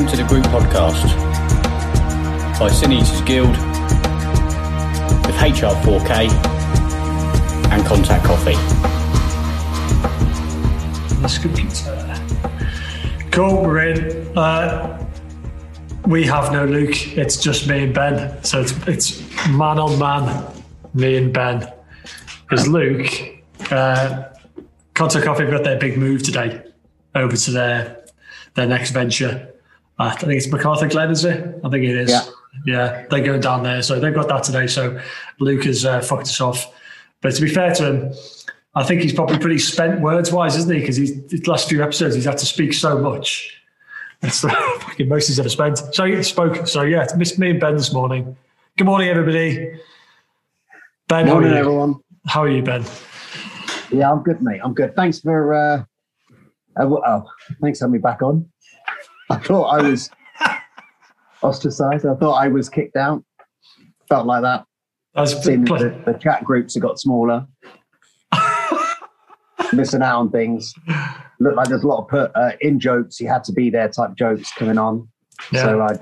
welcome 0.00 0.16
to 0.16 0.22
the 0.22 0.28
Group 0.28 0.44
Podcast 0.46 1.04
by 2.58 2.68
Sin 2.68 2.90
Guild 3.26 3.50
with 5.26 5.36
HR4K 5.36 6.30
and 7.70 7.84
Contact 7.84 8.24
Coffee. 8.24 8.56
This 11.20 11.36
computer. 11.36 12.18
Cool, 13.30 13.62
we're 13.62 13.90
in. 13.90 14.38
Uh, 14.38 15.06
we 16.06 16.24
have 16.24 16.50
no 16.50 16.64
Luke. 16.64 17.18
It's 17.18 17.36
just 17.36 17.68
me 17.68 17.84
and 17.84 17.94
Ben. 17.94 18.42
So 18.42 18.62
it's 18.62 18.72
it's 18.88 19.48
man 19.48 19.78
on 19.78 19.98
man, 19.98 20.46
me 20.94 21.18
and 21.18 21.30
Ben. 21.30 21.70
Because 22.48 22.66
Luke, 22.66 23.12
uh, 23.70 24.30
Contact 24.94 25.26
Coffee 25.26 25.44
got 25.44 25.62
their 25.62 25.78
big 25.78 25.98
move 25.98 26.22
today 26.22 26.62
over 27.14 27.36
to 27.36 27.50
their 27.50 28.06
their 28.54 28.66
next 28.66 28.92
venture. 28.92 29.49
I 30.00 30.16
think 30.16 30.32
it's 30.32 30.46
McArthurGlen, 30.46 31.10
is 31.10 31.24
it? 31.24 31.60
I 31.62 31.68
think 31.68 31.84
it 31.84 31.94
is. 31.94 32.10
Yeah. 32.10 32.24
Yeah, 32.66 33.06
they're 33.10 33.22
going 33.22 33.40
down 33.40 33.62
there. 33.62 33.82
So 33.82 34.00
they've 34.00 34.14
got 34.14 34.28
that 34.28 34.42
today. 34.42 34.66
So 34.66 35.00
Luke 35.38 35.64
has 35.64 35.84
uh, 35.84 36.00
fucked 36.00 36.24
us 36.24 36.40
off. 36.40 36.72
But 37.20 37.34
to 37.34 37.42
be 37.42 37.48
fair 37.48 37.72
to 37.74 37.92
him, 37.92 38.14
I 38.74 38.82
think 38.82 39.02
he's 39.02 39.12
probably 39.12 39.38
pretty 39.38 39.58
spent 39.58 40.00
words 40.00 40.32
wise, 40.32 40.56
isn't 40.56 40.72
he? 40.72 40.80
Because 40.80 40.96
he's 40.96 41.22
the 41.26 41.42
last 41.46 41.68
few 41.68 41.82
episodes 41.82 42.14
he's 42.14 42.24
had 42.24 42.38
to 42.38 42.46
speak 42.46 42.72
so 42.72 42.98
much. 42.98 43.56
That's 44.20 44.40
the 44.42 44.48
fucking 44.80 45.08
most 45.08 45.28
he's 45.28 45.38
ever 45.38 45.48
spent. 45.48 45.78
So 45.94 46.04
he 46.04 46.22
spoke. 46.22 46.66
So 46.66 46.82
yeah, 46.82 47.02
it's 47.02 47.14
missed 47.14 47.38
me 47.38 47.50
and 47.50 47.60
Ben 47.60 47.76
this 47.76 47.92
morning. 47.92 48.36
Good 48.76 48.84
morning, 48.84 49.08
everybody. 49.08 49.78
Ben, 51.08 51.26
how 51.26 51.34
Morning, 51.34 51.50
are 51.50 51.54
you? 51.54 51.60
everyone. 51.60 51.94
How 52.26 52.42
are 52.42 52.48
you, 52.48 52.62
Ben? 52.62 52.84
Yeah, 53.90 54.10
I'm 54.10 54.22
good, 54.22 54.40
mate. 54.40 54.60
I'm 54.62 54.74
good. 54.74 54.94
Thanks 54.96 55.20
for 55.20 55.52
uh, 55.52 55.84
uh 56.80 56.86
well, 56.86 57.02
oh, 57.06 57.24
thanks 57.60 57.78
for 57.78 57.84
having 57.84 57.92
me 57.92 57.98
back 57.98 58.22
on. 58.22 58.48
I 59.30 59.38
thought 59.38 59.66
I 59.66 59.88
was 59.88 60.10
ostracized. 61.42 62.04
I 62.04 62.14
thought 62.14 62.34
I 62.34 62.48
was 62.48 62.68
kicked 62.68 62.96
out. 62.96 63.24
Felt 64.08 64.26
like 64.26 64.42
that. 64.42 64.64
That's 65.14 65.42
Seeing 65.42 65.64
the, 65.64 66.02
the 66.04 66.12
chat 66.14 66.44
groups 66.44 66.74
have 66.74 66.82
got 66.82 66.98
smaller. 66.98 67.46
Missing 69.72 70.02
out 70.02 70.18
on 70.20 70.30
things. 70.30 70.74
Looked 71.38 71.56
like 71.56 71.68
there's 71.68 71.84
a 71.84 71.86
lot 71.86 72.02
of 72.02 72.08
put 72.08 72.32
uh, 72.34 72.52
in 72.60 72.80
jokes. 72.80 73.20
You 73.20 73.28
had 73.28 73.44
to 73.44 73.52
be 73.52 73.70
there 73.70 73.88
type 73.88 74.14
jokes 74.16 74.52
coming 74.52 74.78
on. 74.78 75.08
Yeah. 75.52 75.62
So 75.62 75.80
I, 75.80 75.96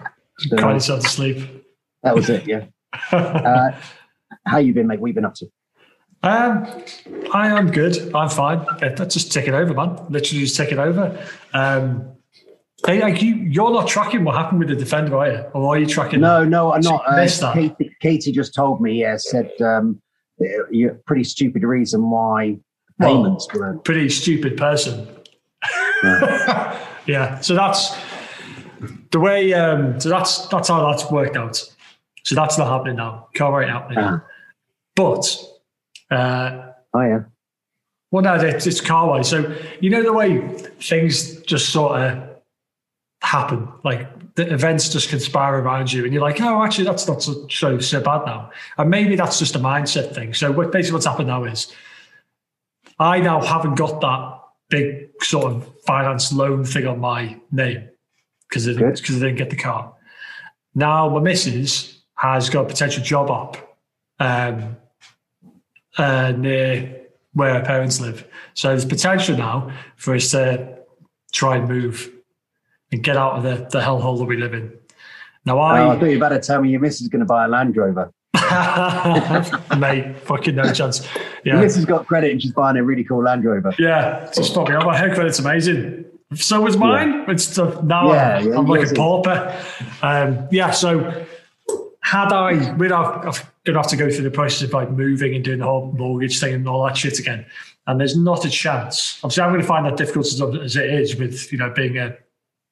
Cried 0.56 0.74
yourself 0.74 1.02
to 1.02 1.08
sleep. 1.08 1.66
that 2.02 2.14
was 2.14 2.28
it. 2.30 2.46
Yeah. 2.46 2.64
Uh, 3.12 3.78
how 4.46 4.58
you 4.58 4.72
been, 4.72 4.86
mate? 4.86 4.98
What 4.98 5.08
you 5.08 5.14
been 5.14 5.26
up 5.26 5.34
to? 5.34 5.46
Um, 6.22 6.66
I 7.32 7.48
am 7.48 7.70
good. 7.70 8.14
I'm 8.14 8.30
fine. 8.30 8.64
Just 9.08 9.30
taking 9.30 9.54
over, 9.54 9.74
man. 9.74 9.96
Literally 10.08 10.44
just 10.44 10.56
take 10.56 10.72
it 10.72 10.78
over. 10.78 11.22
Um, 11.52 12.17
hey, 12.86 13.00
like 13.00 13.22
you, 13.22 13.34
you're 13.34 13.70
not 13.70 13.88
tracking 13.88 14.24
what 14.24 14.36
happened 14.36 14.60
with 14.60 14.68
the 14.68 14.76
defender, 14.76 15.16
are 15.16 15.30
you? 15.30 15.38
Or 15.54 15.74
are 15.74 15.78
you 15.78 15.86
tracking? 15.86 16.20
No, 16.20 16.44
no, 16.44 16.72
I'm 16.72 16.80
not. 16.80 17.02
Uh. 17.06 17.52
Katie, 17.52 17.96
Katie 18.00 18.32
just 18.32 18.54
told 18.54 18.80
me, 18.80 19.00
yeah, 19.00 19.16
said 19.16 19.50
um, 19.60 20.00
pretty 21.06 21.24
stupid 21.24 21.62
reason 21.62 22.10
why 22.10 22.58
Well, 22.98 23.14
payments 23.16 23.46
were. 23.52 23.78
pretty 23.78 24.08
stupid 24.08 24.56
person. 24.56 25.06
yeah. 27.06 27.40
So 27.40 27.54
that's 27.54 27.96
the 29.10 29.20
way. 29.20 29.52
Um, 29.54 29.98
so 29.98 30.08
that's 30.08 30.46
that's 30.48 30.68
how 30.68 30.90
that's 30.90 31.10
worked 31.10 31.36
out. 31.36 31.62
So 32.24 32.34
that's 32.34 32.58
not 32.58 32.68
happening 32.68 32.96
now. 32.96 33.28
Can't 33.34 33.68
happening. 33.68 33.98
Ah. 33.98 34.24
But 34.94 35.36
uh, 36.10 36.68
Oh 36.94 37.02
yeah, 37.02 37.20
well, 38.10 38.22
no, 38.22 38.34
it's, 38.34 38.66
it's 38.66 38.80
car 38.80 39.08
wise. 39.08 39.28
So 39.28 39.54
you 39.80 39.90
know 39.90 40.02
the 40.02 40.12
way 40.12 40.38
things 40.80 41.40
just 41.42 41.68
sort 41.70 42.00
of 42.00 42.27
happen, 43.28 43.68
like 43.84 44.34
the 44.34 44.52
events 44.52 44.88
just 44.88 45.10
conspire 45.10 45.60
around 45.60 45.92
you, 45.92 46.04
and 46.04 46.12
you're 46.12 46.22
like, 46.22 46.40
oh, 46.40 46.62
actually, 46.64 46.84
that's 46.84 47.06
not 47.06 47.22
so 47.22 47.46
so, 47.48 47.78
so 47.78 48.00
bad 48.00 48.24
now. 48.24 48.50
And 48.78 48.88
maybe 48.88 49.16
that's 49.16 49.38
just 49.38 49.54
a 49.54 49.58
mindset 49.58 50.14
thing. 50.14 50.32
So 50.32 50.50
what, 50.50 50.72
basically, 50.72 50.94
what's 50.94 51.06
happened 51.06 51.28
now 51.28 51.44
is 51.44 51.72
I 52.98 53.20
now 53.20 53.40
haven't 53.40 53.74
got 53.74 54.00
that 54.00 54.40
big 54.70 55.10
sort 55.22 55.52
of 55.52 55.70
finance 55.86 56.32
loan 56.32 56.64
thing 56.64 56.86
on 56.86 57.00
my 57.00 57.38
name 57.52 57.88
because 58.48 58.66
because 58.66 59.16
I 59.16 59.26
didn't 59.26 59.36
get 59.36 59.50
the 59.50 59.56
car. 59.56 59.94
Now 60.74 61.08
my 61.08 61.20
missus 61.20 62.00
has 62.14 62.48
got 62.50 62.62
a 62.62 62.68
potential 62.68 63.02
job 63.02 63.30
up 63.30 63.78
um, 64.20 64.76
uh, 65.98 66.32
near 66.32 67.06
where 67.34 67.54
her 67.54 67.64
parents 67.64 68.00
live. 68.00 68.26
So 68.54 68.68
there's 68.68 68.84
potential 68.84 69.36
now 69.36 69.70
for 69.96 70.14
us 70.14 70.30
to 70.30 70.78
try 71.32 71.56
and 71.56 71.68
move 71.68 72.10
and 72.92 73.02
get 73.02 73.16
out 73.16 73.34
of 73.34 73.42
the, 73.42 73.68
the 73.70 73.80
hellhole 73.84 74.18
that 74.18 74.24
we 74.24 74.36
live 74.36 74.54
in. 74.54 74.72
Now 75.44 75.58
oh, 75.58 75.62
I 75.62 75.94
I, 75.94 75.98
thought 75.98 76.06
you 76.06 76.18
better 76.18 76.38
tell 76.38 76.62
me 76.62 76.70
your 76.70 76.80
missus 76.80 77.02
is 77.02 77.08
going 77.08 77.20
to 77.20 77.26
buy 77.26 77.44
a 77.44 77.48
Land 77.48 77.76
Rover. 77.76 78.12
mate, 79.78 80.18
fucking 80.20 80.54
no 80.54 80.72
chance. 80.72 81.06
Your 81.44 81.56
Yeah. 81.56 81.60
missus 81.60 81.84
got 81.84 82.06
credit 82.06 82.32
and 82.32 82.42
she's 82.42 82.52
buying 82.52 82.76
a 82.76 82.82
really 82.82 83.04
cool 83.04 83.22
Land 83.22 83.44
Rover. 83.44 83.74
Yeah, 83.78 84.30
just 84.34 84.50
stop 84.50 84.68
me. 84.68 84.76
My 84.76 84.96
hair 84.96 85.14
credit's 85.14 85.38
amazing. 85.38 86.04
So 86.34 86.60
was 86.60 86.76
mine. 86.76 87.24
It's 87.28 87.54
the, 87.54 87.80
now 87.82 88.12
Yeah, 88.12 88.36
I'm, 88.36 88.48
yeah, 88.48 88.58
I'm 88.58 88.66
like 88.66 88.90
a 88.90 88.94
pauper. 88.94 89.64
Um, 90.02 90.46
yeah, 90.50 90.70
so 90.70 91.24
had 92.00 92.32
I, 92.32 92.74
we'd 92.74 92.90
have, 92.90 93.26
I've 93.26 93.52
gonna 93.64 93.78
have 93.78 93.90
to 93.90 93.96
go 93.96 94.10
through 94.10 94.24
the 94.24 94.30
process 94.30 94.62
of 94.62 94.72
like 94.72 94.90
moving 94.90 95.34
and 95.34 95.44
doing 95.44 95.58
the 95.58 95.64
whole 95.64 95.92
mortgage 95.92 96.40
thing 96.40 96.54
and 96.54 96.68
all 96.68 96.84
that 96.86 96.96
shit 96.96 97.18
again. 97.18 97.46
And 97.86 97.98
there's 97.98 98.16
not 98.16 98.44
a 98.44 98.50
chance. 98.50 99.18
Obviously, 99.22 99.42
I'm 99.42 99.50
going 99.50 99.62
to 99.62 99.66
find 99.66 99.86
that 99.86 99.96
difficult 99.96 100.26
as, 100.26 100.40
as 100.40 100.76
it 100.76 100.90
is 100.90 101.16
with 101.16 101.50
you 101.50 101.58
know 101.58 101.70
being 101.70 101.96
a 101.96 102.16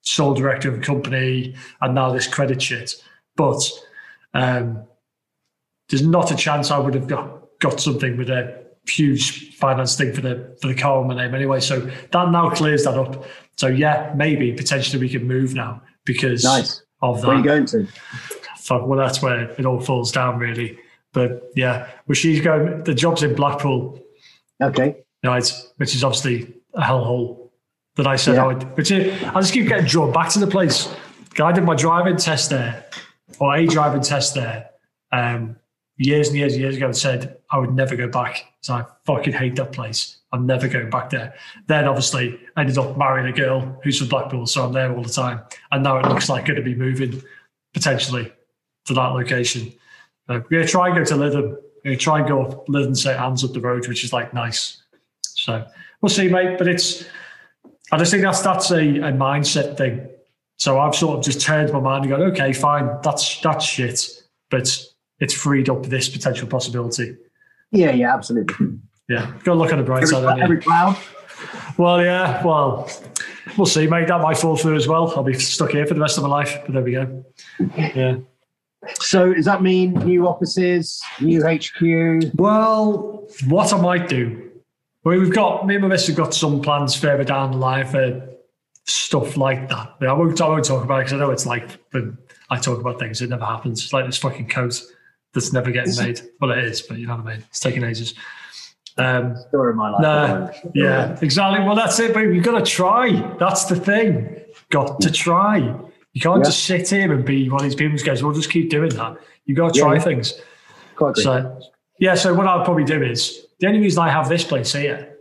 sole 0.06 0.34
director 0.34 0.68
of 0.70 0.78
a 0.78 0.80
company 0.80 1.54
and 1.80 1.94
now 1.94 2.10
this 2.12 2.26
credit 2.26 2.62
shit. 2.62 2.94
But 3.36 3.60
um, 4.34 4.84
there's 5.88 6.06
not 6.06 6.30
a 6.30 6.36
chance 6.36 6.70
I 6.70 6.78
would 6.78 6.94
have 6.94 7.06
got, 7.08 7.58
got 7.58 7.80
something 7.80 8.16
with 8.16 8.30
a 8.30 8.64
huge 8.88 9.54
finance 9.56 9.96
thing 9.96 10.12
for 10.12 10.20
the 10.20 10.56
for 10.62 10.68
the 10.68 10.74
car 10.74 10.98
on 11.00 11.08
my 11.08 11.14
name 11.16 11.34
anyway. 11.34 11.60
So 11.60 11.80
that 11.80 12.30
now 12.30 12.50
clears 12.50 12.84
that 12.84 12.94
up. 12.96 13.24
So 13.56 13.66
yeah, 13.66 14.12
maybe 14.16 14.52
potentially 14.52 15.00
we 15.00 15.08
can 15.08 15.26
move 15.26 15.54
now 15.54 15.82
because 16.04 16.44
Nice. 16.44 16.82
of 17.02 17.20
that. 17.20 17.26
Where 17.26 17.36
are 17.36 17.38
you 17.40 17.44
going 17.44 17.66
to? 17.66 17.86
Fuck, 18.58 18.86
well, 18.86 18.98
that's 18.98 19.20
where 19.22 19.50
it 19.50 19.66
all 19.66 19.80
falls 19.80 20.12
down 20.12 20.38
really. 20.38 20.78
But 21.12 21.50
yeah, 21.56 21.88
well, 22.06 22.14
she's 22.14 22.40
going. 22.40 22.84
The 22.84 22.94
job's 22.94 23.22
in 23.22 23.34
Blackpool, 23.34 23.98
Okay. 24.62 24.96
right? 25.24 25.52
Which 25.78 25.94
is 25.94 26.04
obviously 26.04 26.54
a 26.74 26.80
hellhole 26.82 27.45
that 27.96 28.06
I 28.06 28.16
said 28.16 28.36
Yeah. 28.36 28.44
I 28.44 28.46
would. 28.48 28.76
Which 28.76 28.90
is, 28.90 29.22
I 29.24 29.40
just 29.40 29.52
keep 29.52 29.68
getting 29.68 29.86
drawn 29.86 30.12
back 30.12 30.30
to 30.30 30.38
the 30.38 30.46
place. 30.46 30.94
I 31.40 31.52
did 31.52 31.64
my 31.64 31.74
driving 31.74 32.16
test 32.16 32.50
there, 32.50 32.86
or 33.38 33.54
a 33.54 33.66
driving 33.66 34.00
test 34.00 34.34
there, 34.34 34.70
um, 35.12 35.56
years 35.96 36.28
and 36.28 36.36
years 36.36 36.54
and 36.54 36.62
years 36.62 36.76
ago, 36.76 36.86
and 36.86 36.96
said 36.96 37.38
I 37.50 37.58
would 37.58 37.74
never 37.74 37.96
go 37.96 38.08
back. 38.08 38.44
So 38.60 38.74
I 38.74 38.84
fucking 39.04 39.34
hate 39.34 39.56
that 39.56 39.72
place. 39.72 40.18
I'm 40.32 40.46
never 40.46 40.68
going 40.68 40.90
back 40.90 41.10
there. 41.10 41.34
Then 41.66 41.86
obviously 41.86 42.38
I 42.56 42.62
ended 42.62 42.78
up 42.78 42.96
marrying 42.98 43.32
a 43.32 43.36
girl 43.36 43.78
who's 43.82 43.98
from 43.98 44.08
Blackpool, 44.08 44.46
so 44.46 44.64
I'm 44.64 44.72
there 44.72 44.94
all 44.94 45.02
the 45.02 45.08
time. 45.08 45.40
And 45.70 45.82
now 45.84 45.98
it 45.98 46.06
looks 46.06 46.28
like 46.28 46.46
going 46.46 46.56
to 46.56 46.62
be 46.62 46.74
moving 46.74 47.22
potentially 47.74 48.32
to 48.86 48.94
that 48.94 49.08
location. 49.08 49.72
Uh, 50.28 50.40
we're 50.50 50.58
going 50.58 50.66
to 50.66 50.68
try 50.68 50.88
and 50.88 50.96
go 50.96 51.04
to 51.04 51.14
Lytham. 51.14 51.50
We're 51.52 51.84
going 51.84 51.96
to 51.96 52.02
try 52.02 52.18
and 52.18 52.28
go 52.28 52.42
up 52.42 52.66
Lytham 52.66 52.96
St 52.96 53.18
Anne's 53.18 53.44
up 53.44 53.52
the 53.52 53.60
road, 53.60 53.86
which 53.86 54.04
is 54.04 54.12
like 54.12 54.34
nice. 54.34 54.82
So 55.22 55.64
we'll 56.00 56.10
see, 56.10 56.28
mate. 56.28 56.58
But 56.58 56.68
it's, 56.68 57.04
I 57.92 57.98
just 57.98 58.10
think 58.10 58.22
that's 58.22 58.42
that's 58.42 58.70
a, 58.70 58.78
a 58.78 59.12
mindset 59.12 59.76
thing. 59.76 60.08
So 60.56 60.78
I've 60.78 60.94
sort 60.94 61.18
of 61.18 61.24
just 61.24 61.40
turned 61.40 61.72
my 61.72 61.80
mind 61.80 62.04
and 62.04 62.10
gone, 62.10 62.22
okay, 62.32 62.52
fine, 62.52 62.88
that's 63.02 63.40
that's 63.40 63.64
shit, 63.64 64.08
but 64.50 64.68
it's 65.20 65.34
freed 65.34 65.68
up 65.68 65.84
this 65.84 66.08
potential 66.08 66.48
possibility. 66.48 67.16
Yeah, 67.70 67.92
yeah, 67.92 68.14
absolutely. 68.14 68.78
Yeah, 69.08 69.32
go 69.44 69.54
look 69.54 69.72
on 69.72 69.78
the 69.78 69.84
bright 69.84 70.02
Every, 70.02 70.14
side. 70.14 70.40
every 70.40 70.60
cloud. 70.60 70.96
Well, 71.76 72.02
yeah, 72.02 72.42
well, 72.44 72.90
we'll 73.56 73.66
see, 73.66 73.86
mate. 73.86 74.08
That 74.08 74.20
might 74.20 74.38
fall 74.38 74.56
through 74.56 74.76
as 74.76 74.88
well. 74.88 75.12
I'll 75.14 75.22
be 75.22 75.34
stuck 75.34 75.70
here 75.70 75.86
for 75.86 75.94
the 75.94 76.00
rest 76.00 76.16
of 76.16 76.24
my 76.24 76.30
life, 76.30 76.58
but 76.64 76.72
there 76.74 76.82
we 76.82 76.92
go. 76.92 77.24
Yeah. 77.76 78.16
So 78.94 79.34
does 79.34 79.44
that 79.44 79.62
mean 79.62 79.92
new 80.04 80.26
offices, 80.26 81.02
new 81.20 81.42
HQ? 81.46 82.32
Well, 82.34 83.26
what 83.46 83.72
I 83.72 83.80
might 83.80 84.08
do, 84.08 84.45
I 85.06 85.10
mean, 85.10 85.20
we've 85.20 85.32
got 85.32 85.66
me 85.66 85.76
and 85.76 85.82
my 85.82 85.88
miss 85.88 86.06
have 86.08 86.16
got 86.16 86.34
some 86.34 86.60
plans 86.60 86.96
further 86.96 87.22
down 87.24 87.52
the 87.52 87.58
line 87.58 87.86
for 87.86 88.28
stuff 88.86 89.36
like 89.36 89.68
that. 89.68 89.94
I 90.00 90.12
won't, 90.12 90.40
I 90.40 90.48
won't 90.48 90.64
talk 90.64 90.82
about 90.82 90.96
it 90.98 91.04
because 91.04 91.12
I 91.12 91.16
know 91.18 91.30
it's 91.30 91.46
like 91.46 91.70
when 91.92 92.18
I 92.50 92.58
talk 92.58 92.80
about 92.80 92.98
things, 92.98 93.22
it 93.22 93.30
never 93.30 93.44
happens. 93.44 93.82
It's 93.84 93.92
like 93.92 94.06
this 94.06 94.18
fucking 94.18 94.48
coat 94.48 94.82
that's 95.32 95.52
never 95.52 95.70
getting 95.70 95.90
Is 95.90 95.98
it- 96.00 96.04
made. 96.04 96.20
Well, 96.40 96.50
it 96.50 96.58
is, 96.64 96.82
but 96.82 96.98
you 96.98 97.06
know 97.06 97.16
what 97.16 97.26
I 97.26 97.36
mean. 97.36 97.44
It's 97.48 97.60
taking 97.60 97.84
ages. 97.84 98.14
Um, 98.98 99.36
Story 99.48 99.70
of 99.70 99.76
my 99.76 99.90
life. 99.90 100.00
No, 100.02 100.50
yeah, 100.74 101.18
exactly. 101.20 101.64
Well, 101.64 101.76
that's 101.76 102.00
it, 102.00 102.14
baby. 102.14 102.34
You've 102.34 102.44
got 102.44 102.64
to 102.64 102.70
try. 102.70 103.36
That's 103.38 103.66
the 103.66 103.76
thing. 103.76 104.40
Got 104.70 105.00
to 105.02 105.10
try. 105.12 105.58
You 105.58 106.20
can't 106.20 106.38
Yeah. 106.38 106.44
just 106.44 106.64
sit 106.64 106.88
here 106.88 107.12
and 107.12 107.22
be 107.24 107.48
one 107.50 107.60
of 107.60 107.64
these 107.64 107.74
people 107.74 107.96
who 107.98 108.02
goes, 108.02 108.22
"We'll 108.22 108.32
just 108.32 108.50
keep 108.50 108.70
doing 108.70 108.88
that." 108.90 109.18
You've 109.44 109.58
got 109.58 109.74
to 109.74 109.80
try 109.80 109.94
yeah. 109.94 110.00
things. 110.00 110.40
So, 111.16 111.60
yeah. 112.00 112.14
So 112.14 112.32
what 112.32 112.46
I'll 112.46 112.64
probably 112.64 112.84
do 112.84 113.02
is 113.02 113.45
the 113.58 113.66
only 113.66 113.80
reason 113.80 114.02
I 114.02 114.10
have 114.10 114.28
this 114.28 114.44
place 114.44 114.72
here 114.72 115.16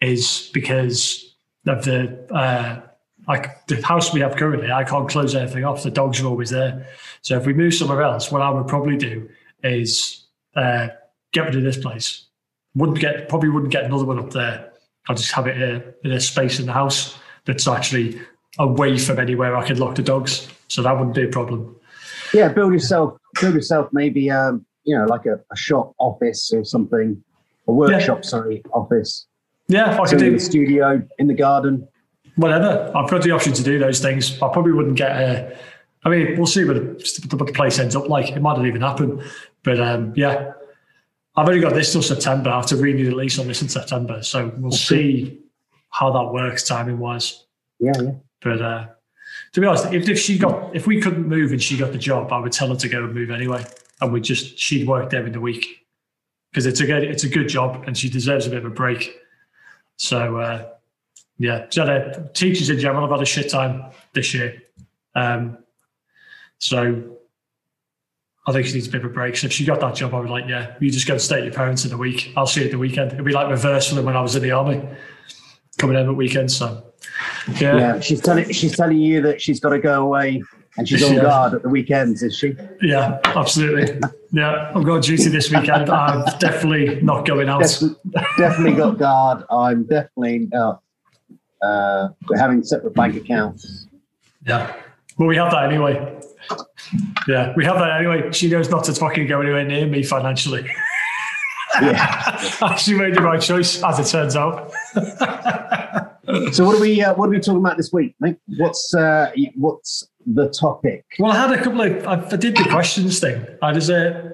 is 0.00 0.50
because 0.52 1.34
of 1.66 1.84
the 1.84 2.26
uh, 2.32 2.80
like 3.28 3.66
the 3.66 3.80
house 3.82 4.12
we 4.12 4.20
have 4.20 4.36
currently, 4.36 4.70
I 4.70 4.84
can't 4.84 5.08
close 5.08 5.34
anything 5.34 5.64
off. 5.64 5.82
The 5.82 5.90
dogs 5.90 6.20
are 6.20 6.26
always 6.26 6.50
there. 6.50 6.86
So 7.22 7.36
if 7.36 7.46
we 7.46 7.52
move 7.52 7.74
somewhere 7.74 8.02
else, 8.02 8.30
what 8.30 8.40
I 8.40 8.50
would 8.50 8.68
probably 8.68 8.96
do 8.96 9.28
is 9.64 10.26
uh, 10.54 10.88
get 11.32 11.46
rid 11.46 11.56
of 11.56 11.64
this 11.64 11.76
place. 11.76 12.26
Wouldn't 12.74 13.00
get 13.00 13.28
probably 13.28 13.48
wouldn't 13.48 13.72
get 13.72 13.84
another 13.84 14.04
one 14.04 14.18
up 14.18 14.30
there. 14.30 14.72
I'll 15.08 15.16
just 15.16 15.32
have 15.32 15.46
it 15.46 15.60
in 15.60 15.62
a, 15.62 15.82
in 16.04 16.12
a 16.12 16.20
space 16.20 16.58
in 16.60 16.66
the 16.66 16.72
house 16.72 17.18
that's 17.44 17.66
actually 17.66 18.20
away 18.58 18.98
from 18.98 19.18
anywhere 19.18 19.56
I 19.56 19.66
could 19.66 19.78
lock 19.78 19.94
the 19.94 20.02
dogs. 20.02 20.48
So 20.68 20.82
that 20.82 20.92
wouldn't 20.92 21.14
be 21.14 21.24
a 21.24 21.28
problem. 21.28 21.76
Yeah, 22.34 22.48
build 22.48 22.72
yourself, 22.72 23.16
build 23.40 23.54
yourself 23.54 23.88
maybe 23.92 24.30
um, 24.30 24.66
you 24.86 24.96
know, 24.96 25.04
like 25.04 25.26
a, 25.26 25.40
a 25.52 25.56
shop 25.56 25.92
office 25.98 26.52
or 26.52 26.64
something, 26.64 27.22
a 27.68 27.72
workshop, 27.72 28.18
Yeah. 28.22 28.28
sorry, 28.28 28.62
office. 28.72 29.26
Yeah, 29.68 29.94
I 29.94 29.96
could 29.98 30.08
So 30.08 30.16
in 30.16 30.22
do 30.24 30.30
the 30.32 30.38
studio, 30.40 31.02
in 31.18 31.26
the 31.26 31.34
garden. 31.34 31.86
whatever. 32.36 32.92
I've 32.94 33.10
got 33.10 33.22
the 33.22 33.30
option 33.32 33.52
to 33.54 33.62
do 33.62 33.78
those 33.78 34.00
things. 34.00 34.34
I 34.42 34.48
probably 34.52 34.72
wouldn't 34.72 34.96
get 34.96 35.10
a. 35.10 35.56
I 36.04 36.08
mean, 36.08 36.36
we'll 36.36 36.46
see 36.46 36.64
what 36.64 36.74
the, 36.76 37.36
what 37.36 37.46
the 37.46 37.52
place 37.52 37.78
ends 37.80 37.96
up 37.96 38.08
like. 38.08 38.30
It 38.30 38.40
might 38.40 38.56
not 38.56 38.66
even 38.66 38.80
happen. 38.82 39.22
But 39.64 39.80
um, 39.80 40.12
yeah, 40.14 40.52
I've 41.36 41.48
only 41.48 41.60
got 41.60 41.74
this 41.74 41.90
till 41.92 42.02
September. 42.02 42.50
I 42.50 42.56
have 42.56 42.66
to 42.66 42.76
renew 42.76 43.06
the 43.10 43.16
lease 43.16 43.38
on 43.40 43.48
this 43.48 43.60
in 43.62 43.68
September. 43.68 44.22
So 44.22 44.52
we'll 44.58 44.70
see 44.70 45.40
how 45.90 46.12
that 46.12 46.32
works 46.32 46.62
timing 46.62 46.98
wise. 46.98 47.44
Yeah, 47.80 47.92
yeah. 48.00 48.10
But 48.42 48.62
uh, 48.62 48.86
to 49.54 49.60
be 49.60 49.66
honest, 49.66 49.92
if, 49.92 50.08
if 50.08 50.20
she 50.20 50.38
got 50.38 50.76
if 50.76 50.86
we 50.86 51.00
couldn't 51.00 51.26
move 51.26 51.50
and 51.50 51.60
she 51.60 51.76
got 51.76 51.90
the 51.90 51.98
job, 51.98 52.32
I 52.32 52.38
would 52.38 52.52
tell 52.52 52.68
her 52.68 52.76
to 52.76 52.88
go 52.88 53.02
and 53.02 53.12
move 53.12 53.30
anyway, 53.30 53.64
and 54.00 54.12
we 54.12 54.20
just 54.20 54.56
she'd 54.58 54.86
work 54.86 55.10
there 55.10 55.26
in 55.26 55.32
the 55.32 55.40
week 55.40 55.85
because 56.56 56.64
it's 56.64 56.80
a 56.80 56.86
good 56.86 57.04
it's 57.04 57.22
a 57.22 57.28
good 57.28 57.50
job 57.50 57.84
and 57.86 57.98
she 57.98 58.08
deserves 58.08 58.46
a 58.46 58.50
bit 58.50 58.60
of 58.60 58.64
a 58.64 58.70
break. 58.70 59.18
So 59.96 60.38
uh, 60.38 60.68
yeah, 61.36 61.66
so 61.68 61.84
the 61.84 62.30
teachers 62.32 62.70
in 62.70 62.78
general 62.78 63.02
have 63.02 63.10
had 63.10 63.20
a 63.20 63.26
shit 63.26 63.50
time 63.50 63.92
this 64.14 64.32
year. 64.32 64.62
Um, 65.14 65.58
so 66.56 67.18
I 68.46 68.52
think 68.52 68.66
she 68.66 68.72
needs 68.72 68.88
a 68.88 68.90
bit 68.90 69.04
of 69.04 69.10
a 69.10 69.12
break. 69.12 69.36
So 69.36 69.48
if 69.48 69.52
she 69.52 69.66
got 69.66 69.80
that 69.80 69.96
job, 69.96 70.14
I 70.14 70.20
would 70.20 70.30
like, 70.30 70.48
yeah, 70.48 70.76
you 70.80 70.90
just 70.90 71.06
go 71.06 71.12
and 71.12 71.20
stay 71.20 71.36
at 71.40 71.44
your 71.44 71.52
parents 71.52 71.84
in 71.84 71.90
the 71.90 71.98
week. 71.98 72.32
I'll 72.38 72.46
see 72.46 72.60
you 72.60 72.66
at 72.66 72.72
the 72.72 72.78
weekend. 72.78 73.12
It'd 73.12 73.22
be 73.22 73.32
like 73.32 73.54
them 73.54 74.04
when 74.06 74.16
I 74.16 74.22
was 74.22 74.34
in 74.34 74.42
the 74.42 74.52
army, 74.52 74.82
coming 75.76 75.96
home 75.96 76.08
at 76.08 76.16
weekends. 76.16 76.56
So 76.56 76.90
yeah, 77.60 77.76
Yeah, 77.76 78.00
she's 78.00 78.22
telling 78.22 78.50
she's 78.50 78.74
telling 78.74 78.96
you 78.96 79.20
that 79.20 79.42
she's 79.42 79.60
got 79.60 79.70
to 79.70 79.78
go 79.78 80.02
away 80.02 80.42
and 80.76 80.88
she's 80.88 81.02
on 81.02 81.14
Yeah. 81.14 81.22
guard 81.22 81.54
at 81.54 81.62
the 81.62 81.68
weekends, 81.68 82.22
is 82.22 82.36
she? 82.36 82.54
Yeah, 82.82 83.18
absolutely. 83.24 83.98
Yeah, 84.32 84.72
I've 84.74 84.84
got 84.84 85.02
duty 85.02 85.28
this 85.28 85.50
weekend. 85.50 85.88
I'm 85.90 86.24
definitely 86.38 87.00
not 87.02 87.26
going 87.26 87.48
out. 87.48 87.60
Definitely, 87.62 87.96
definitely 88.38 88.72
got 88.74 88.98
guard. 88.98 89.44
I'm 89.50 89.84
definitely 89.84 90.48
not. 90.52 90.82
Uh, 91.62 92.08
having 92.36 92.62
separate 92.62 92.94
bank 92.94 93.16
accounts. 93.16 93.86
Yeah. 94.46 94.76
Well, 95.18 95.26
we 95.28 95.36
have 95.36 95.50
that 95.52 95.64
anyway. 95.64 96.20
Yeah, 97.26 97.54
we 97.56 97.64
have 97.64 97.78
that 97.78 97.98
anyway. 97.98 98.30
She 98.32 98.48
knows 98.50 98.68
not 98.70 98.84
to 98.84 98.92
fucking 98.94 99.26
go 99.26 99.40
anywhere 99.40 99.64
near 99.64 99.86
me 99.86 100.02
financially. 100.02 100.68
Yeah. 101.80 102.76
she 102.76 102.94
made 102.94 103.14
the 103.14 103.22
right 103.22 103.40
choice, 103.40 103.82
as 103.82 103.98
it 103.98 104.06
turns 104.10 104.36
out. 104.36 104.70
so 106.52 106.64
what 106.64 106.76
are 106.76 106.80
we 106.80 107.02
uh, 107.02 107.14
what 107.14 107.26
are 107.26 107.30
we 107.30 107.40
talking 107.40 107.60
about 107.60 107.76
this 107.78 107.92
week? 107.92 108.14
Mate? 108.20 108.36
What's 108.58 108.94
uh, 108.94 109.32
what's 109.56 110.06
the 110.26 110.48
topic? 110.48 111.04
Well, 111.18 111.32
I 111.32 111.36
had 111.36 111.52
a 111.52 111.62
couple 111.62 111.80
of. 111.80 112.06
I, 112.06 112.34
I 112.34 112.36
did 112.36 112.56
the 112.56 112.64
questions 112.64 113.20
thing. 113.20 113.46
I 113.62 113.72
was 113.72 113.88
a. 113.90 114.32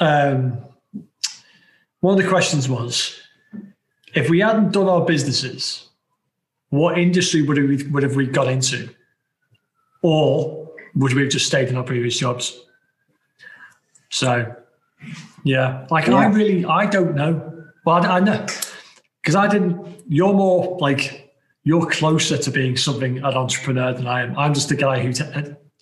Um, 0.00 0.58
one 2.00 2.18
of 2.18 2.24
the 2.24 2.28
questions 2.28 2.68
was, 2.68 3.20
if 4.14 4.28
we 4.28 4.40
hadn't 4.40 4.72
done 4.72 4.88
our 4.88 5.04
businesses, 5.04 5.88
what 6.70 6.98
industry 6.98 7.42
would 7.42 7.58
we 7.58 7.86
would 7.88 8.02
have 8.02 8.16
we 8.16 8.26
got 8.26 8.48
into, 8.48 8.88
or 10.02 10.70
would 10.94 11.12
we 11.12 11.22
have 11.22 11.30
just 11.30 11.46
stayed 11.46 11.68
in 11.68 11.76
our 11.76 11.84
previous 11.84 12.18
jobs? 12.18 12.58
So, 14.10 14.54
yeah, 15.44 15.86
like 15.90 16.08
I 16.08 16.26
really 16.26 16.64
I 16.64 16.86
don't 16.86 17.14
know. 17.14 17.64
Well, 17.84 18.04
I, 18.04 18.16
I 18.16 18.20
know 18.20 18.46
because 19.22 19.36
I 19.36 19.46
didn't. 19.46 20.02
You're 20.08 20.32
more 20.32 20.78
like 20.80 21.21
you're 21.64 21.86
closer 21.86 22.36
to 22.36 22.50
being 22.50 22.76
something 22.76 23.18
an 23.18 23.24
entrepreneur 23.24 23.92
than 23.92 24.06
I 24.06 24.22
am. 24.22 24.36
I'm 24.38 24.54
just 24.54 24.70
a 24.70 24.76
guy 24.76 25.00
who 25.00 25.12
t- 25.12 25.24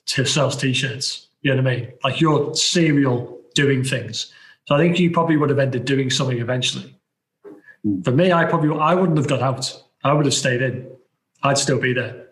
t- 0.06 0.24
sells 0.24 0.56
t-shirts. 0.56 1.28
You 1.42 1.54
know 1.54 1.62
what 1.62 1.72
I 1.72 1.76
mean? 1.76 1.92
Like 2.04 2.20
you're 2.20 2.54
serial 2.54 3.40
doing 3.54 3.82
things. 3.82 4.32
So 4.66 4.74
I 4.74 4.78
think 4.78 4.98
you 4.98 5.10
probably 5.10 5.36
would 5.36 5.50
have 5.50 5.58
ended 5.58 5.84
doing 5.84 6.10
something 6.10 6.38
eventually. 6.38 6.96
For 8.04 8.12
me, 8.12 8.30
I 8.30 8.44
probably 8.44 8.78
I 8.78 8.94
wouldn't 8.94 9.16
have 9.16 9.26
got 9.26 9.40
out. 9.40 9.82
I 10.04 10.12
would 10.12 10.26
have 10.26 10.34
stayed 10.34 10.60
in. 10.60 10.90
I'd 11.42 11.56
still 11.56 11.80
be 11.80 11.94
there. 11.94 12.26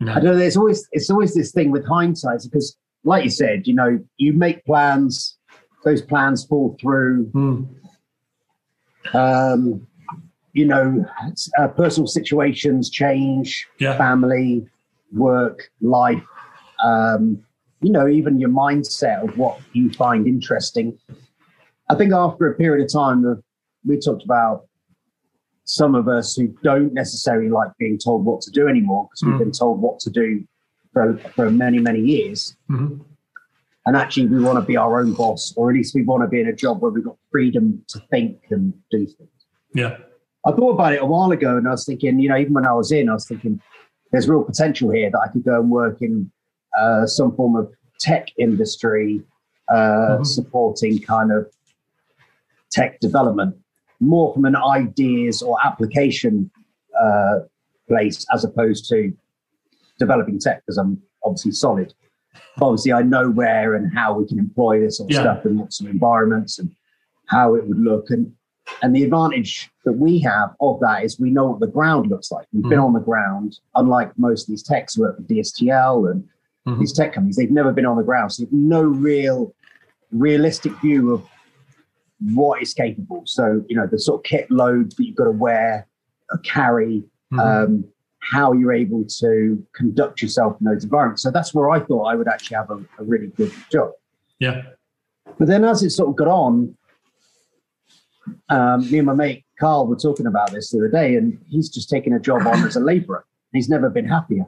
No. 0.00 0.12
I 0.12 0.14
don't 0.16 0.24
know. 0.24 0.36
There's 0.36 0.56
always 0.56 0.88
it's 0.92 1.10
always 1.10 1.34
this 1.34 1.52
thing 1.52 1.70
with 1.70 1.86
hindsight 1.86 2.40
because, 2.44 2.76
like 3.04 3.24
you 3.24 3.30
said, 3.30 3.66
you 3.66 3.74
know, 3.74 4.02
you 4.16 4.32
make 4.32 4.64
plans, 4.64 5.36
those 5.84 6.00
plans 6.00 6.44
fall 6.46 6.76
through. 6.80 7.26
Hmm. 7.26 7.64
Um, 9.14 9.86
you 10.58 10.66
know, 10.66 11.04
uh, 11.58 11.68
personal 11.68 12.08
situations 12.08 12.90
change, 12.90 13.64
Yeah. 13.78 13.96
family, 13.96 14.66
work, 15.12 15.70
life. 15.80 16.24
Um, 16.84 17.38
you 17.80 17.92
know, 17.92 18.08
even 18.08 18.40
your 18.40 18.50
mindset 18.50 19.22
of 19.22 19.38
what 19.38 19.60
you 19.72 19.88
find 19.92 20.26
interesting. 20.26 20.98
I 21.88 21.94
think 21.94 22.12
after 22.12 22.50
a 22.50 22.54
period 22.56 22.84
of 22.84 22.92
time, 22.92 23.24
of, 23.24 23.40
we 23.86 24.00
talked 24.00 24.24
about 24.24 24.66
some 25.62 25.94
of 25.94 26.08
us 26.08 26.34
who 26.34 26.48
don't 26.64 26.92
necessarily 26.92 27.48
like 27.50 27.70
being 27.78 27.98
told 27.98 28.24
what 28.24 28.40
to 28.40 28.50
do 28.50 28.66
anymore 28.66 29.04
because 29.06 29.22
we've 29.22 29.34
Mm. 29.36 29.44
been 29.44 29.52
told 29.52 29.80
what 29.80 30.00
to 30.00 30.10
do 30.10 30.42
for, 30.92 31.16
for 31.36 31.50
many, 31.52 31.78
many 31.78 32.00
years. 32.00 32.56
Mhm. 32.68 33.00
And 33.86 33.96
actually, 33.96 34.26
we 34.26 34.40
want 34.42 34.58
to 34.58 34.64
be 34.66 34.76
our 34.76 34.98
own 35.00 35.12
boss, 35.14 35.54
or 35.56 35.70
at 35.70 35.74
least 35.76 35.94
we 35.94 36.02
want 36.02 36.22
to 36.24 36.28
be 36.28 36.40
in 36.40 36.48
a 36.48 36.52
job 36.52 36.82
where 36.82 36.90
we've 36.90 37.04
got 37.04 37.16
freedom 37.30 37.84
to 37.88 38.00
think 38.10 38.38
and 38.50 38.72
do 38.90 39.06
things. 39.06 39.30
Yeah. 39.72 39.98
I 40.48 40.52
thought 40.52 40.70
about 40.72 40.94
it 40.94 41.02
a 41.02 41.06
while 41.06 41.30
ago 41.30 41.58
and 41.58 41.68
I 41.68 41.72
was 41.72 41.84
thinking, 41.84 42.18
you 42.18 42.28
know, 42.30 42.36
even 42.38 42.54
when 42.54 42.66
I 42.66 42.72
was 42.72 42.90
in, 42.90 43.10
I 43.10 43.12
was 43.12 43.26
thinking 43.28 43.60
there's 44.12 44.28
real 44.28 44.42
potential 44.42 44.90
here 44.90 45.10
that 45.10 45.18
I 45.18 45.28
could 45.30 45.44
go 45.44 45.60
and 45.60 45.70
work 45.70 46.00
in 46.00 46.30
uh, 46.78 47.04
some 47.06 47.36
form 47.36 47.54
of 47.54 47.70
tech 48.00 48.28
industry, 48.38 49.22
uh, 49.70 50.18
Mhm. 50.20 50.26
supporting 50.26 51.00
kind 51.00 51.32
of 51.32 51.50
tech 52.70 52.98
development, 53.00 53.56
more 54.00 54.32
from 54.32 54.46
an 54.46 54.56
ideas 54.56 55.42
or 55.42 55.58
application 55.62 56.50
uh, 56.98 57.40
place 57.86 58.24
as 58.32 58.42
opposed 58.44 58.88
to 58.88 59.12
developing 59.98 60.38
tech, 60.38 60.62
because 60.64 60.78
I'm 60.78 61.02
obviously 61.24 61.52
solid. 61.52 61.92
Obviously, 62.62 62.92
I 62.94 63.02
know 63.02 63.30
where 63.30 63.74
and 63.74 63.92
how 63.94 64.18
we 64.18 64.26
can 64.26 64.38
employ 64.38 64.80
this 64.80 64.96
sort 64.96 65.10
of 65.10 65.14
Yeah. 65.14 65.20
stuff 65.20 65.44
and 65.44 65.58
what 65.58 65.72
sort 65.74 65.88
of 65.90 65.94
environments 65.94 66.58
and 66.58 66.70
how 67.26 67.54
it 67.54 67.68
would 67.68 67.78
look. 67.78 68.08
And 68.10 68.32
and 68.82 68.94
the 68.94 69.02
advantage 69.04 69.70
that 69.84 69.92
we 69.94 70.18
have 70.20 70.50
of 70.60 70.78
that 70.80 71.04
is 71.04 71.18
we 71.18 71.30
know 71.30 71.46
what 71.46 71.60
the 71.60 71.66
ground 71.66 72.08
looks 72.10 72.30
like. 72.30 72.46
We've 72.52 72.62
been 72.62 72.78
Mhm. 72.78 72.84
on 72.86 72.92
the 72.92 73.00
ground, 73.00 73.58
unlike 73.74 74.16
most 74.18 74.42
of 74.44 74.48
these 74.48 74.62
techs 74.62 74.94
who 74.94 75.02
work 75.02 75.16
for 75.16 75.22
DSTL 75.22 76.06
and 76.10 76.24
Mhm. 76.66 76.78
these 76.80 76.92
tech 76.92 77.12
companies. 77.12 77.36
They've 77.36 77.50
never 77.50 77.72
been 77.72 77.86
on 77.86 77.96
the 77.96 78.02
ground, 78.02 78.32
so 78.32 78.44
no 78.50 78.82
real 78.82 79.54
realistic 80.12 80.72
view 80.80 81.12
of 81.12 81.22
what 82.34 82.62
is 82.62 82.72
capable. 82.74 83.22
So 83.26 83.62
you 83.68 83.76
know 83.76 83.86
the 83.86 83.98
sort 83.98 84.20
of 84.20 84.24
kit 84.24 84.50
loads 84.50 84.94
that 84.96 85.04
you've 85.06 85.16
got 85.16 85.24
to 85.24 85.30
wear, 85.32 85.86
or 86.32 86.38
carry, 86.38 87.04
Mhm. 87.32 87.38
um, 87.38 87.84
how 88.20 88.52
you're 88.52 88.72
able 88.72 89.04
to 89.20 89.64
conduct 89.74 90.20
yourself 90.22 90.56
in 90.60 90.66
those 90.66 90.84
environments. 90.84 91.22
So 91.22 91.30
that's 91.30 91.54
where 91.54 91.70
I 91.70 91.80
thought 91.80 92.04
I 92.04 92.14
would 92.14 92.26
actually 92.28 92.56
have 92.56 92.70
a, 92.70 92.76
a 92.98 93.04
really 93.04 93.28
good 93.28 93.52
job. 93.70 93.92
yeah. 94.38 94.62
But 95.38 95.46
then 95.48 95.64
as 95.64 95.82
it 95.82 95.90
sort 95.90 96.08
of 96.08 96.16
got 96.16 96.26
on, 96.28 96.76
um, 98.48 98.90
me 98.90 98.98
and 98.98 99.06
my 99.06 99.14
mate 99.14 99.44
Carl 99.58 99.86
were 99.86 99.96
talking 99.96 100.26
about 100.26 100.52
this 100.52 100.70
the 100.70 100.78
other 100.78 100.88
day, 100.88 101.16
and 101.16 101.38
he's 101.48 101.68
just 101.68 101.90
taken 101.90 102.12
a 102.12 102.20
job 102.20 102.46
on 102.46 102.64
as 102.64 102.76
a 102.76 102.80
labourer. 102.80 103.24
He's 103.52 103.68
never 103.68 103.90
been 103.90 104.06
happier. 104.06 104.46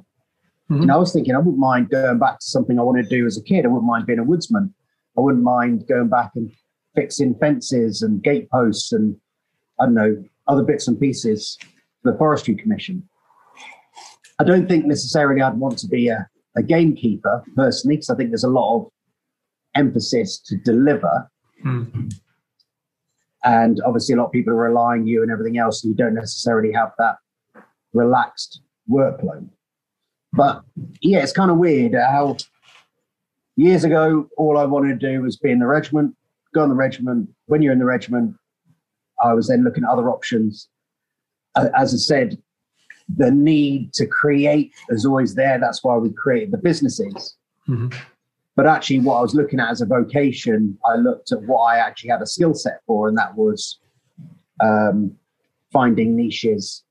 Mhm. 0.70 0.82
And 0.82 0.92
I 0.92 0.96
was 0.96 1.12
thinking, 1.12 1.34
I 1.34 1.38
wouldn't 1.38 1.58
mind 1.58 1.90
going 1.90 2.18
back 2.18 2.38
to 2.38 2.46
something 2.46 2.78
I 2.78 2.82
wanted 2.82 3.08
to 3.08 3.16
do 3.16 3.26
as 3.26 3.37
a 3.37 3.42
kid. 3.42 3.64
I 3.64 3.68
wouldn't 3.68 3.87
mind 3.87 4.06
being 4.06 4.18
a 4.18 4.25
woodsman. 4.25 4.72
I 5.18 5.20
wouldn't 5.20 5.42
mind 5.42 5.87
going 5.88 6.08
back 6.08 6.30
and 6.37 6.50
fixing 6.94 7.34
fences 7.37 8.02
and 8.02 8.22
gate 8.22 8.50
posts 8.50 8.92
and 8.92 9.16
I 9.80 9.87
don't 9.87 9.94
know 9.94 10.25
other 10.46 10.62
bits 10.62 10.87
and 10.87 10.99
pieces 10.99 11.58
for 12.02 12.12
the 12.12 12.18
Forestry 12.18 12.54
Commission. 12.54 13.08
I 14.38 14.44
don't 14.44 14.68
think 14.68 14.87
necessarily 14.87 15.42
I'd 15.42 15.58
want 15.58 15.78
to 15.78 15.88
be 15.88 16.08
a, 16.08 16.28
a 16.56 16.62
gamekeeper 16.62 17.44
personally, 17.56 17.96
because 17.96 18.10
I 18.10 18.16
think 18.16 18.30
there's 18.30 18.44
a 18.44 18.49
lot 18.49 18.76
of 18.76 18.90
emphasis 19.75 20.38
to 20.46 20.56
deliver. 20.56 21.30
Mm. 21.64 22.14
And 23.44 23.80
obviously, 23.87 24.14
a 24.14 24.18
lot 24.18 24.26
of 24.26 24.32
people 24.32 24.52
are 24.52 24.56
relying 24.56 25.06
you 25.06 25.23
and 25.23 25.30
everything 25.30 25.59
else, 25.59 25.82
and 25.82 25.90
you 25.90 25.97
don't 25.97 26.14
necessarily 26.14 26.73
have 26.73 26.92
that 26.99 27.16
relaxed 27.92 28.61
workload. 28.88 29.49
But 30.32 30.62
yeah, 31.00 31.18
it's 31.20 31.32
kind 31.32 31.50
of 31.50 31.56
weird 31.56 31.94
how 31.94 32.37
years 33.56 33.85
ago, 33.85 34.28
all 34.37 34.59
I 34.59 34.64
wanted 34.64 35.00
to 35.00 35.12
do 35.12 35.23
was 35.23 35.37
be 35.37 35.50
in 35.50 35.59
the 35.59 35.66
regiment, 35.66 36.14
go 36.54 36.62
in 36.62 36.68
the 36.68 36.76
regiment. 36.76 37.28
When 37.47 37.62
you're 37.62 37.73
in 37.73 37.78
the 37.78 37.85
regiment, 37.85 38.37
I 39.23 39.35
was 39.35 39.49
then 39.49 39.64
looking 39.64 39.85
at 39.85 39.90
other 39.90 40.09
options. 40.11 40.68
As 41.56 41.92
I 41.92 41.97
said, 41.97 42.38
the 43.09 43.30
need 43.30 43.92
to 43.94 44.06
create 44.06 44.73
is 44.90 45.04
always 45.04 45.35
there. 45.35 45.59
That's 45.59 45.82
why 45.82 45.97
we 45.97 46.12
created 46.12 46.52
the 46.52 46.59
businesses. 46.59 47.37
Mhm. 47.68 47.92
But 48.61 48.67
actually, 48.67 49.00
what 49.00 49.14
I 49.14 49.23
was 49.23 49.35
looking 49.35 49.59
at 49.59 49.71
as 49.71 49.81
a 49.81 49.87
vocation, 49.87 50.76
I 50.85 50.97
looked 50.97 51.33
at 51.33 51.40
what 51.45 51.61
I 51.61 51.79
actually 51.79 52.11
had 52.11 52.21
a 52.21 52.26
skill 52.26 52.52
set 52.52 52.83
for, 52.87 53.09
and 53.09 53.17
that 53.17 53.35
was 53.35 53.81
um, 54.62 55.17
finding 55.73 56.14
niches 56.14 56.85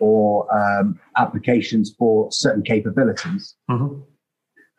or 0.00 0.52
um, 0.52 0.98
applications 1.16 1.94
for 1.96 2.32
certain 2.32 2.64
capabilities. 2.64 3.54
Mhm. 3.70 4.02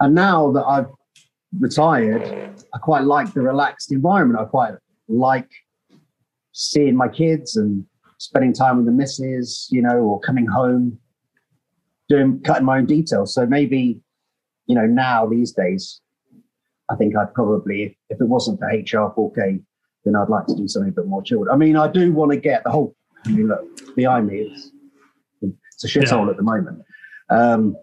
And 0.01 0.13
now 0.13 0.51
that 0.51 0.65
I've 0.65 0.89
retired, 1.57 2.53
I 2.73 2.79
quite 2.79 3.05
like 3.05 3.31
the 3.31 3.41
relaxed 3.41 3.93
environment. 3.93 4.37
I 4.37 4.43
quite 4.43 4.73
like 5.07 5.49
seeing 6.51 6.97
my 6.97 7.07
kids 7.07 7.55
and 7.55 7.85
spending 8.17 8.51
time 8.51 8.75
with 8.75 8.87
the 8.87 8.91
missus, 8.91 9.69
you 9.71 9.81
know, 9.81 9.99
or 9.99 10.19
coming 10.19 10.47
home, 10.47 10.99
doing 12.09 12.41
cutting 12.41 12.65
my 12.65 12.79
own 12.79 12.87
details. 12.87 13.33
So 13.33 13.45
maybe, 13.45 14.01
you 14.65 14.75
know, 14.75 14.85
now 14.85 15.25
these 15.25 15.53
days, 15.53 16.01
I 16.89 16.95
think 16.95 17.15
I'd 17.15 17.33
probably, 17.33 17.97
if, 18.09 18.21
it 18.21 18.27
wasn't 18.27 18.59
for 18.59 18.67
HR4K, 18.67 19.61
then 20.03 20.15
I'd 20.15 20.29
like 20.29 20.45
to 20.47 20.55
do 20.55 20.67
something 20.67 20.89
a 20.89 20.93
bit 20.93 21.07
more 21.07 21.21
chilled. 21.23 21.47
I 21.51 21.55
mean, 21.55 21.75
I 21.75 21.87
do 21.87 22.13
want 22.13 22.31
to 22.31 22.37
get 22.37 22.63
the 22.63 22.69
whole. 22.71 22.95
I 23.25 23.29
mean, 23.29 23.47
look 23.47 23.95
behind 23.95 24.27
me. 24.27 24.39
It's, 24.39 24.71
it's 25.41 25.83
a 25.83 25.87
shithole 25.87 26.25
Yeah. 26.25 26.31
at 26.31 26.37
the 26.37 26.43
moment. 26.43 26.83
Um, 27.29 27.75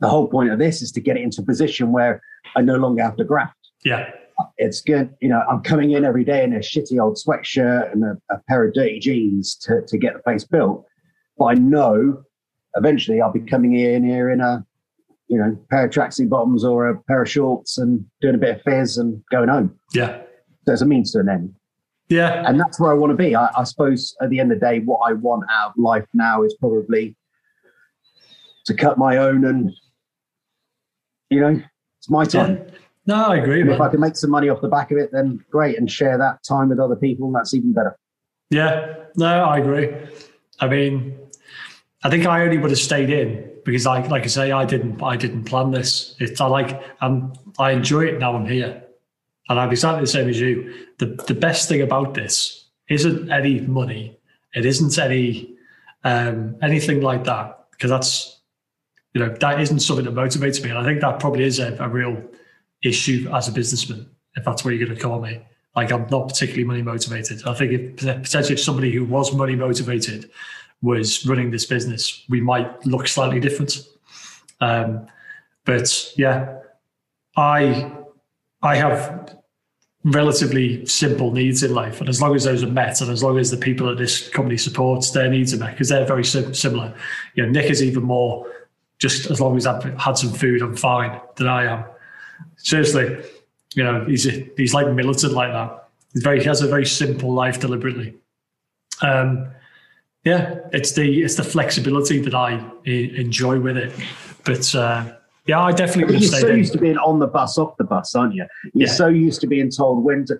the 0.00 0.08
whole 0.08 0.28
point 0.28 0.50
of 0.50 0.58
this 0.58 0.82
is 0.82 0.92
to 0.92 1.00
get 1.00 1.16
it 1.16 1.22
into 1.22 1.40
a 1.40 1.44
position 1.44 1.90
where 1.90 2.20
I 2.54 2.60
no 2.60 2.76
longer 2.76 3.02
have 3.02 3.16
to 3.16 3.24
graft. 3.24 3.56
Yeah. 3.84 4.10
It's 4.58 4.82
good, 4.82 5.14
you 5.20 5.28
know. 5.28 5.42
I'm 5.48 5.62
coming 5.62 5.92
in 5.92 6.04
every 6.04 6.24
day 6.24 6.44
in 6.44 6.52
a 6.52 6.58
shitty 6.58 7.00
old 7.00 7.16
sweatshirt 7.16 7.92
and 7.92 8.04
a, 8.04 8.18
a 8.30 8.40
pair 8.48 8.64
of 8.66 8.74
dirty 8.74 8.98
jeans 8.98 9.54
to, 9.62 9.80
to 9.86 9.96
get 9.96 10.12
the 10.14 10.18
place 10.18 10.44
built. 10.44 10.84
But 11.38 11.44
I 11.46 11.54
know 11.54 12.22
eventually 12.74 13.20
I'll 13.22 13.32
be 13.32 13.40
coming 13.40 13.74
in 13.78 14.04
here 14.04 14.30
in 14.30 14.40
a, 14.40 14.66
you 15.28 15.38
know, 15.38 15.56
pair 15.70 15.86
of 15.86 15.90
tracksuit 15.90 16.28
bottoms 16.28 16.64
or 16.64 16.88
a 16.88 16.98
pair 17.04 17.22
of 17.22 17.30
shorts 17.30 17.78
and 17.78 18.04
doing 18.20 18.34
a 18.34 18.38
bit 18.38 18.56
of 18.56 18.62
fizz 18.62 18.98
and 18.98 19.22
going 19.30 19.48
home. 19.48 19.74
Yeah. 19.94 20.20
There's 20.66 20.82
a 20.82 20.86
means 20.86 21.12
to 21.12 21.20
an 21.20 21.28
end 21.28 21.54
Yeah. 22.08 22.42
and 22.46 22.58
that's 22.60 22.78
where 22.78 22.90
I 22.90 22.94
want 22.94 23.10
to 23.10 23.16
be. 23.16 23.34
I, 23.34 23.48
I 23.56 23.64
suppose 23.64 24.14
at 24.20 24.30
the 24.30 24.38
end 24.40 24.52
of 24.52 24.60
the 24.60 24.66
day, 24.66 24.80
what 24.80 25.00
I 25.08 25.12
want 25.14 25.44
out 25.50 25.70
of 25.70 25.74
life 25.78 26.06
now 26.14 26.42
is 26.42 26.54
probably 26.60 27.16
to 28.66 28.74
cut 28.74 28.98
my 28.98 29.16
own 29.18 29.44
and, 29.44 29.70
you 31.30 31.40
know, 31.40 31.60
it's 31.98 32.10
my 32.10 32.24
time. 32.24 32.56
yeah. 32.58 32.70
No, 33.06 33.16
I 33.26 33.36
agree, 33.36 33.60
if 33.70 33.80
I 33.82 33.90
can 33.90 34.00
make 34.00 34.16
some 34.16 34.30
money 34.30 34.48
off 34.48 34.62
the 34.62 34.68
back 34.68 34.90
of 34.90 34.96
it, 34.96 35.10
then 35.12 35.38
great, 35.50 35.76
and 35.76 35.90
share 35.90 36.16
that 36.16 36.38
time 36.42 36.70
with 36.70 36.80
other 36.80 36.96
people, 36.96 37.30
that's 37.32 37.52
even 37.52 37.74
better. 37.74 37.98
Yeah. 38.48 38.94
No, 39.16 39.44
I 39.44 39.58
agree. 39.58 39.94
I 40.58 40.68
mean, 40.68 41.18
I 42.02 42.08
think 42.08 42.24
I 42.24 42.42
only 42.42 42.56
would 42.56 42.70
have 42.70 42.78
stayed 42.78 43.10
in 43.10 43.50
because, 43.64 43.86
like, 43.86 44.08
like 44.08 44.24
I 44.24 44.26
say, 44.26 44.52
I 44.52 44.64
didn't, 44.64 45.02
I 45.02 45.16
didn't 45.16 45.44
plan 45.44 45.70
this. 45.70 46.14
It's 46.18 46.40
I 46.40 46.46
like, 46.46 46.82
um, 47.00 47.32
I 47.58 47.72
enjoy 47.72 48.04
it 48.06 48.18
now. 48.18 48.34
I'm 48.34 48.46
here, 48.46 48.82
and 49.48 49.58
I'm 49.58 49.70
exactly 49.70 50.02
the 50.02 50.06
same 50.06 50.28
as 50.28 50.40
you. 50.40 50.86
The 50.98 51.06
the 51.26 51.34
best 51.34 51.68
thing 51.68 51.82
about 51.82 52.14
this 52.14 52.68
isn't 52.88 53.30
any 53.30 53.60
money. 53.60 54.18
It 54.54 54.66
isn't 54.66 54.98
any 54.98 55.54
um, 56.04 56.56
anything 56.62 57.00
like 57.00 57.24
that 57.24 57.66
because 57.70 57.90
that's 57.90 58.40
you 59.14 59.24
know 59.24 59.34
that 59.40 59.60
isn't 59.60 59.80
something 59.80 60.04
that 60.04 60.14
motivates 60.14 60.62
me, 60.62 60.70
and 60.70 60.78
I 60.78 60.84
think 60.84 61.00
that 61.00 61.18
probably 61.20 61.44
is 61.44 61.58
a, 61.58 61.76
a 61.80 61.88
real 61.88 62.22
issue 62.82 63.30
as 63.32 63.48
a 63.48 63.52
businessman, 63.52 64.06
if 64.36 64.44
that's 64.44 64.64
what 64.64 64.74
you're 64.74 64.86
going 64.86 64.96
to 64.96 65.02
call 65.02 65.20
me. 65.20 65.40
Like 65.74 65.90
I'm 65.90 66.06
not 66.10 66.28
particularly 66.28 66.64
money 66.64 66.82
motivated. 66.82 67.42
I 67.46 67.54
think 67.54 67.72
if 67.72 67.96
potentially 67.96 68.54
if 68.54 68.60
somebody 68.60 68.92
who 68.92 69.04
was 69.04 69.34
money 69.34 69.56
motivated 69.56 70.30
was 70.84 71.26
running 71.26 71.50
this 71.50 71.64
business, 71.64 72.22
we 72.28 72.40
might 72.40 72.84
look 72.86 73.08
slightly 73.08 73.40
different. 73.40 73.88
Um, 74.60 75.06
but 75.64 76.12
yeah, 76.16 76.58
I 77.36 77.90
I 78.62 78.76
have 78.76 79.36
relatively 80.04 80.84
simple 80.84 81.32
needs 81.32 81.62
in 81.62 81.72
life, 81.74 82.00
and 82.00 82.08
as 82.08 82.20
long 82.20 82.36
as 82.36 82.44
those 82.44 82.62
are 82.62 82.70
met, 82.70 83.00
and 83.00 83.10
as 83.10 83.22
long 83.22 83.38
as 83.38 83.50
the 83.50 83.56
people 83.56 83.86
that 83.86 83.96
this 83.96 84.28
company 84.28 84.58
supports 84.58 85.10
their 85.10 85.30
needs 85.30 85.54
are 85.54 85.56
met, 85.56 85.72
because 85.72 85.88
they're 85.88 86.06
very 86.06 86.24
sim- 86.24 86.54
similar. 86.54 86.94
You 87.34 87.44
know, 87.44 87.50
Nick 87.50 87.70
is 87.70 87.82
even 87.82 88.02
more. 88.02 88.50
Just 88.98 89.30
as 89.30 89.40
long 89.40 89.56
as 89.56 89.66
I've 89.66 89.82
had 89.98 90.16
some 90.16 90.32
food, 90.32 90.62
I'm 90.62 90.76
fine. 90.76 91.18
Than 91.36 91.48
I 91.48 91.64
am. 91.64 91.84
Seriously, 92.56 93.24
you 93.74 93.82
know, 93.82 94.04
he's 94.04 94.26
a, 94.26 94.48
he's 94.56 94.74
like 94.74 94.86
militant 94.88 95.32
like 95.32 95.52
that. 95.52 95.88
He's 96.12 96.22
very 96.22 96.40
he 96.40 96.46
has 96.46 96.60
a 96.60 96.68
very 96.68 96.86
simple 96.86 97.32
life 97.32 97.58
deliberately. 97.58 98.14
Um, 99.02 99.48
yeah, 100.24 100.56
it's 100.72 100.92
the 100.92 101.22
it's 101.22 101.34
the 101.36 101.44
flexibility 101.44 102.18
that 102.20 102.34
I 102.34 102.64
enjoy 102.84 103.60
with 103.60 103.76
it. 103.76 103.92
But 104.44 104.74
uh, 104.74 105.14
yeah, 105.46 105.60
I 105.60 105.72
definitely 105.72 106.14
would 106.14 106.22
You're 106.22 106.32
have 106.32 106.40
so 106.40 106.46
used 106.48 106.72
to 106.72 106.78
being 106.78 106.98
on 106.98 107.18
the 107.18 107.26
bus, 107.26 107.58
off 107.58 107.76
the 107.76 107.84
bus, 107.84 108.14
aren't 108.14 108.34
you? 108.34 108.46
You're 108.72 108.88
Yeah. 108.88 108.94
so 108.94 109.08
used 109.08 109.40
to 109.42 109.46
being 109.46 109.70
told 109.70 110.02
when 110.04 110.24
to, 110.26 110.38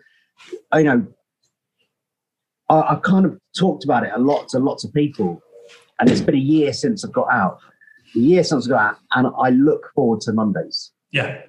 you 0.75 0.85
know, 0.85 1.07
I, 2.71 2.81
I've 2.81 3.03
kind 3.03 3.27
of 3.27 3.39
talked 3.59 3.85
about 3.85 4.05
it 4.05 4.13
a 4.15 4.19
lot 4.19 4.49
to 4.51 4.59
lots 4.59 4.85
of 4.85 4.93
people, 4.93 5.43
and 6.01 6.09
it's 6.11 6.21
been 6.23 6.35
a 6.35 6.39
year 6.39 6.73
since 6.73 7.05
I've 7.05 7.13
got 7.13 7.31
out. 7.31 7.59
A 8.17 8.19
year 8.19 8.45
since 8.45 8.67
I 8.67 8.71
got 8.71 8.81
out, 8.91 8.97
and 9.15 9.29
I 9.39 9.51
look 9.51 9.91
forward 9.95 10.21
to 10.23 10.33
Mondays. 10.33 10.93
Yeah, 11.13 11.43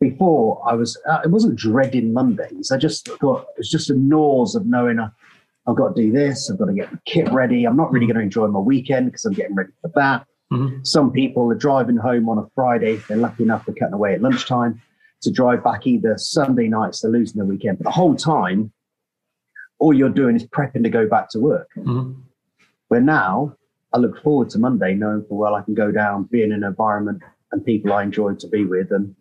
before 0.00 0.62
I 0.66 0.74
was, 0.74 0.98
uh, 1.08 1.20
it 1.24 1.30
wasn't 1.30 1.56
dreading 1.56 2.12
Mondays. 2.14 2.70
I 2.70 2.78
just 2.78 3.06
thought 3.20 3.42
it 3.42 3.58
was 3.58 3.70
just 3.70 3.90
a 3.90 3.94
nose 3.94 4.54
of 4.54 4.64
knowing 4.66 4.98
uh, 4.98 5.10
I've 5.70 5.76
got 5.76 5.94
to 5.94 6.02
do 6.02 6.10
this. 6.10 6.50
I've 6.50 6.58
got 6.58 6.66
to 6.66 6.72
get 6.72 6.90
the 6.90 6.98
kit 7.06 7.30
ready. 7.32 7.64
I'm 7.64 7.76
not 7.76 7.92
really 7.92 8.06
going 8.06 8.16
to 8.16 8.22
enjoy 8.22 8.48
my 8.48 8.58
weekend 8.58 9.06
because 9.06 9.24
I'm 9.24 9.32
getting 9.32 9.54
ready 9.54 9.70
for 9.80 9.90
that. 9.94 10.26
Mhm. 10.52 10.84
Some 10.84 11.12
people 11.12 11.50
are 11.50 11.54
driving 11.54 11.96
home 11.96 12.28
on 12.28 12.38
a 12.38 12.46
Friday. 12.56 12.96
They're 13.08 13.16
lucky 13.16 13.44
enough 13.44 13.64
to 13.66 13.72
cutting 13.72 13.94
away 13.94 14.14
at 14.14 14.20
lunchtime 14.20 14.82
to 15.22 15.30
drive 15.30 15.62
back 15.62 15.86
either 15.86 16.14
Sunday 16.18 16.66
nights. 16.66 17.00
They're 17.02 17.10
losing 17.10 17.38
the 17.38 17.44
weekend. 17.46 17.78
But 17.78 17.84
the 17.84 17.92
whole 17.92 18.16
time, 18.16 18.72
all 19.78 19.94
you're 19.94 20.08
doing 20.08 20.34
is 20.34 20.44
prepping 20.46 20.82
to 20.82 20.90
go 20.90 21.08
back 21.08 21.28
to 21.30 21.38
work. 21.38 21.68
Mhm. 21.76 22.16
Where 22.88 23.00
now 23.00 23.54
I 23.92 23.98
look 23.98 24.20
forward 24.22 24.50
to 24.50 24.58
Monday, 24.58 24.94
knowing 24.94 25.24
for 25.28 25.38
well 25.38 25.54
I 25.54 25.62
can 25.62 25.74
go 25.74 25.92
down, 25.92 26.24
be 26.24 26.42
in 26.42 26.50
an 26.52 26.64
environment 26.64 27.22
and 27.52 27.64
people 27.64 27.92
I 27.92 28.02
enjoy 28.02 28.34
to 28.34 28.48
be 28.48 28.64
with, 28.64 28.90
and 28.90 29.14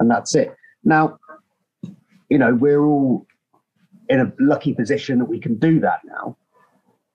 and 0.00 0.10
that's 0.10 0.34
it. 0.34 0.54
Now, 0.84 1.18
you 2.30 2.38
know, 2.38 2.54
we're 2.54 2.84
all 2.84 3.25
in 4.08 4.20
a 4.20 4.32
lucky 4.38 4.72
position 4.74 5.18
that 5.18 5.24
we 5.26 5.38
can 5.40 5.56
do 5.56 5.80
that 5.80 6.00
now. 6.04 6.36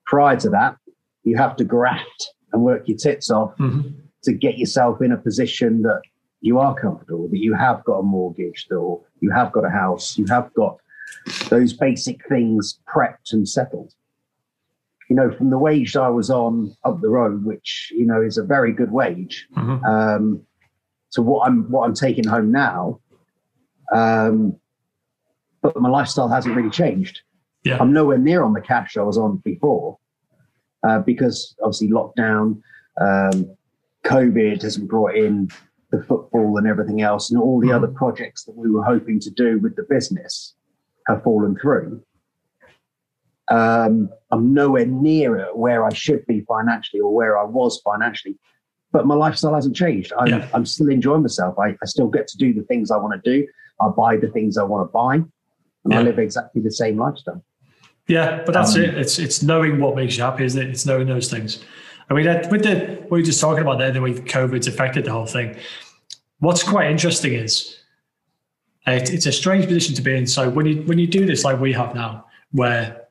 Prior 0.06 0.36
to 0.36 0.50
that, 0.50 0.76
you 1.24 1.36
have 1.36 1.56
to 1.56 1.64
graft 1.64 2.30
and 2.52 2.62
work 2.62 2.86
your 2.88 2.98
tits 2.98 3.30
off 3.30 3.56
Mhm. 3.58 3.94
to 4.24 4.32
get 4.32 4.58
yourself 4.58 5.00
in 5.00 5.12
a 5.12 5.16
position 5.16 5.82
that 5.82 6.02
you 6.40 6.58
are 6.58 6.74
comfortable, 6.74 7.28
that 7.28 7.38
you 7.38 7.54
have 7.54 7.84
got 7.84 7.98
a 7.98 8.02
mortgage, 8.02 8.66
or 8.70 9.00
you 9.20 9.30
have 9.30 9.52
got 9.52 9.64
a 9.64 9.70
house, 9.70 10.18
you 10.18 10.26
have 10.28 10.52
got 10.54 10.76
those 11.50 11.72
basic 11.72 12.26
things 12.28 12.80
prepped 12.88 13.32
and 13.32 13.48
settled. 13.48 13.94
You 15.08 15.16
know, 15.16 15.30
from 15.30 15.50
the 15.50 15.58
wage 15.58 15.96
I 15.96 16.08
was 16.08 16.30
on 16.30 16.74
up 16.84 17.00
the 17.00 17.08
road, 17.10 17.44
which 17.44 17.92
you 17.94 18.06
know 18.06 18.20
is 18.22 18.38
a 18.38 18.44
very 18.44 18.72
good 18.72 18.90
wage, 18.90 19.46
Mhm. 19.56 19.84
um, 19.84 20.42
to 21.12 21.22
what 21.22 21.46
I'm 21.46 21.70
what 21.70 21.84
I'm 21.86 21.94
taking 21.94 22.24
home 22.26 22.50
now. 22.50 22.98
Um, 23.92 24.56
but 25.62 25.80
my 25.80 25.88
lifestyle 25.88 26.28
hasn't 26.28 26.54
really 26.56 26.70
changed. 26.70 27.22
Yeah. 27.64 27.78
I'm 27.80 27.92
nowhere 27.92 28.18
near 28.18 28.42
on 28.42 28.52
the 28.52 28.60
cash 28.60 28.96
I 28.96 29.02
was 29.02 29.16
on 29.16 29.36
before, 29.38 29.96
uh, 30.82 30.98
because 30.98 31.54
obviously 31.62 31.88
lockdown, 31.88 32.60
um, 33.00 33.56
COVID 34.04 34.60
hasn't 34.62 34.88
brought 34.88 35.14
in 35.14 35.48
the 35.92 36.02
football 36.02 36.56
and 36.58 36.66
everything 36.66 37.02
else, 37.02 37.30
and 37.30 37.40
all 37.40 37.60
the 37.60 37.68
Mhm. 37.68 37.74
other 37.76 37.86
projects 37.88 38.44
that 38.44 38.56
we 38.56 38.68
were 38.70 38.82
hoping 38.82 39.20
to 39.20 39.30
do 39.30 39.58
with 39.60 39.76
the 39.76 39.84
business 39.88 40.54
have 41.06 41.22
fallen 41.22 41.56
through. 41.56 42.02
Um, 43.48 44.08
I'm 44.30 44.54
nowhere 44.54 44.86
near 44.86 45.54
where 45.54 45.84
I 45.84 45.92
should 45.92 46.26
be 46.26 46.40
financially 46.40 47.00
or 47.00 47.14
where 47.14 47.38
I 47.38 47.44
was 47.44 47.80
financially, 47.82 48.38
but 48.92 49.06
my 49.06 49.14
lifestyle 49.14 49.54
hasn't 49.54 49.76
changed. 49.76 50.12
I'm, 50.18 50.26
Yeah. 50.28 50.48
I'm 50.54 50.64
still 50.64 50.88
enjoying 50.88 51.22
myself. 51.22 51.58
I, 51.58 51.76
I 51.82 51.84
still 51.84 52.08
get 52.08 52.26
to 52.28 52.38
do 52.38 52.54
the 52.54 52.62
things 52.62 52.90
I 52.90 52.96
want 52.96 53.22
to 53.22 53.30
do. 53.30 53.46
I 53.80 53.88
buy 53.88 54.16
the 54.16 54.28
things 54.28 54.56
I 54.56 54.62
want 54.64 54.88
to 54.88 54.92
buy, 54.92 55.22
and 55.84 55.92
Yeah. 55.92 56.00
I 56.00 56.02
live 56.02 56.18
exactly 56.18 56.62
the 56.62 56.70
same 56.70 56.98
lifestyle. 56.98 57.42
Yeah, 58.08 58.42
but 58.44 58.52
that's 58.52 58.74
Um, 58.74 58.82
it. 58.82 58.94
It's 58.98 59.18
it's 59.18 59.42
knowing 59.42 59.80
what 59.80 59.94
makes 59.96 60.16
you 60.16 60.24
happy, 60.24 60.44
isn't 60.44 60.60
it? 60.60 60.68
It's 60.70 60.84
knowing 60.86 61.06
those 61.06 61.30
things. 61.30 61.60
I 62.10 62.14
mean, 62.14 62.24
that, 62.24 62.50
with 62.50 62.62
the 62.62 62.96
what 63.02 63.10
we 63.12 63.20
were 63.20 63.26
just 63.26 63.40
talking 63.40 63.62
about 63.62 63.78
there, 63.78 63.92
the 63.92 64.00
way 64.00 64.12
COVID's 64.12 64.66
affected 64.66 65.04
the 65.04 65.12
whole 65.12 65.26
thing. 65.26 65.56
What's 66.40 66.62
quite 66.62 66.90
interesting 66.90 67.34
is 67.34 67.78
uh, 68.88 68.92
it, 68.92 69.12
it's 69.14 69.26
a 69.26 69.32
strange 69.32 69.66
position 69.66 69.94
to 69.94 70.02
be 70.02 70.16
in. 70.16 70.26
So 70.26 70.50
when 70.50 70.66
you 70.66 70.82
when 70.82 70.98
you 70.98 71.06
do 71.06 71.24
this 71.26 71.44
like 71.44 71.60
we 71.60 71.72
have 71.72 71.94
now, 71.94 72.26
where 72.50 73.02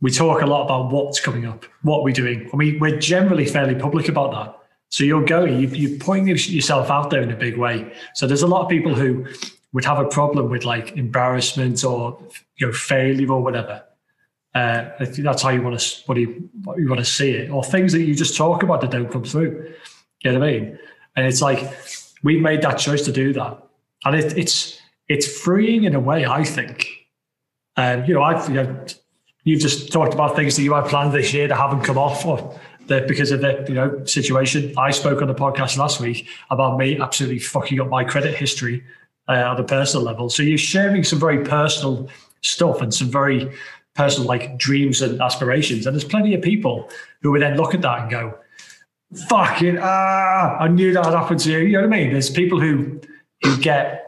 we 0.00 0.10
talk 0.10 0.42
a 0.42 0.46
lot 0.46 0.64
about 0.64 0.92
what's 0.92 1.20
coming 1.20 1.46
up, 1.46 1.64
what 1.82 2.02
we're 2.02 2.12
doing, 2.12 2.50
I 2.52 2.56
mean, 2.56 2.78
we're 2.80 2.98
generally 2.98 3.46
fairly 3.46 3.74
public 3.76 4.08
about 4.08 4.32
that. 4.32 4.58
So 4.90 5.02
you're 5.04 5.24
going, 5.24 5.58
you, 5.60 5.68
you're 5.68 5.98
putting 5.98 6.28
yourself 6.28 6.90
out 6.90 7.10
there 7.10 7.22
in 7.22 7.30
a 7.30 7.36
big 7.36 7.56
way. 7.56 7.90
So 8.14 8.26
there's 8.26 8.42
a 8.42 8.46
lot 8.46 8.62
of 8.62 8.68
people 8.68 8.94
who 8.94 9.26
would 9.74 9.84
have 9.84 9.98
a 9.98 10.06
problem 10.06 10.48
with 10.48 10.64
like 10.64 10.96
embarrassment 10.96 11.84
or 11.84 12.18
you 12.56 12.66
know 12.66 12.72
failure 12.72 13.30
or 13.30 13.42
whatever. 13.42 13.84
Uh, 14.54 14.88
that's 15.18 15.42
how 15.42 15.50
you 15.50 15.60
want 15.60 15.78
to 15.78 16.02
what 16.06 16.16
you, 16.16 16.48
what 16.62 16.78
you 16.78 16.88
want 16.88 17.00
to 17.00 17.04
see 17.04 17.30
it, 17.32 17.50
or 17.50 17.62
things 17.62 17.92
that 17.92 18.02
you 18.02 18.14
just 18.14 18.36
talk 18.36 18.62
about 18.62 18.80
that 18.80 18.92
don't 18.92 19.10
come 19.10 19.24
through. 19.24 19.74
You 20.22 20.32
know 20.32 20.38
what 20.38 20.48
I 20.48 20.52
mean? 20.52 20.78
And 21.16 21.26
it's 21.26 21.42
like 21.42 21.76
we've 22.22 22.40
made 22.40 22.62
that 22.62 22.78
choice 22.78 23.04
to 23.04 23.12
do 23.12 23.32
that, 23.32 23.58
and 24.04 24.16
it, 24.16 24.38
it's 24.38 24.80
it's 25.08 25.26
freeing 25.40 25.84
in 25.84 25.94
a 25.94 26.00
way. 26.00 26.24
I 26.24 26.44
think. 26.44 26.88
Um, 27.76 28.04
you 28.04 28.14
know, 28.14 28.22
I've 28.22 28.48
you 28.48 28.54
know, 28.54 28.86
you've 29.42 29.60
just 29.60 29.92
talked 29.92 30.14
about 30.14 30.36
things 30.36 30.54
that 30.54 30.62
you 30.62 30.72
had 30.72 30.84
planned 30.84 31.12
this 31.12 31.34
year 31.34 31.48
that 31.48 31.56
haven't 31.56 31.82
come 31.82 31.98
off, 31.98 32.24
or 32.24 32.56
that 32.86 33.08
because 33.08 33.32
of 33.32 33.40
the 33.40 33.64
you 33.66 33.74
know 33.74 34.04
situation. 34.04 34.72
I 34.78 34.92
spoke 34.92 35.20
on 35.20 35.26
the 35.26 35.34
podcast 35.34 35.76
last 35.76 36.00
week 36.00 36.28
about 36.50 36.78
me 36.78 37.00
absolutely 37.00 37.40
fucking 37.40 37.80
up 37.80 37.88
my 37.88 38.04
credit 38.04 38.36
history 38.36 38.84
uh, 39.28 39.52
at 39.52 39.60
a 39.60 39.64
personal 39.64 40.04
level. 40.04 40.28
So 40.30 40.42
you're 40.42 40.58
sharing 40.58 41.04
some 41.04 41.18
very 41.18 41.44
personal 41.44 42.08
stuff 42.42 42.80
and 42.82 42.92
some 42.92 43.08
very 43.10 43.50
personal 43.94 44.28
like 44.28 44.58
dreams 44.58 45.00
and 45.02 45.20
aspirations. 45.20 45.86
And 45.86 45.94
there's 45.94 46.04
plenty 46.04 46.34
of 46.34 46.42
people 46.42 46.90
who 47.22 47.30
would 47.32 47.42
then 47.42 47.56
look 47.56 47.74
at 47.74 47.82
that 47.82 48.00
and 48.02 48.10
go, 48.10 48.34
"Fucking 49.28 49.78
ah, 49.80 50.56
I 50.58 50.68
knew 50.68 50.92
that 50.92 51.04
would 51.04 51.14
happen 51.14 51.38
to 51.38 51.50
you." 51.50 51.58
You 51.58 51.72
know 51.74 51.88
what 51.88 51.94
I 51.94 51.98
mean? 52.00 52.12
There's 52.12 52.30
people 52.30 52.60
who 52.60 53.00
who 53.42 53.56
get. 53.58 54.00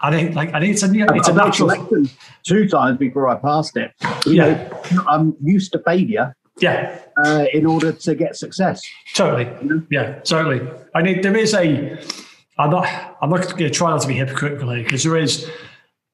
I 0.00 0.10
think 0.10 0.34
like 0.34 0.52
I 0.52 0.60
think 0.60 0.72
it's 0.74 0.82
a 0.82 0.90
it's 0.92 1.28
a 1.28 1.30
I've 1.30 1.36
natural 1.36 1.70
selected 1.70 2.10
two 2.42 2.68
times 2.68 2.98
before 2.98 3.28
I 3.28 3.36
passed 3.36 3.76
it. 3.76 3.92
You 4.26 4.32
Yeah. 4.32 4.68
know, 4.92 5.04
I'm 5.08 5.36
used 5.42 5.70
to 5.72 5.78
failure 5.78 6.34
yeah 6.58 6.98
uh, 7.24 7.46
in 7.52 7.64
order 7.66 7.92
to 7.92 8.14
get 8.16 8.36
success. 8.36 8.82
Totally. 9.14 9.48
Yeah, 9.90 10.18
totally. 10.24 10.60
I 10.94 11.02
mean, 11.02 11.20
there 11.22 11.36
is 11.36 11.54
a. 11.54 11.98
I'm 12.58 12.70
not. 12.70 13.16
I'm 13.20 13.30
not 13.30 13.40
going 13.50 13.56
to 13.58 13.70
try 13.70 13.90
not 13.90 14.02
to 14.02 14.08
be 14.08 14.14
hypocritical 14.14 14.70
here 14.70 14.84
because 14.84 15.02
there 15.04 15.16
is. 15.16 15.50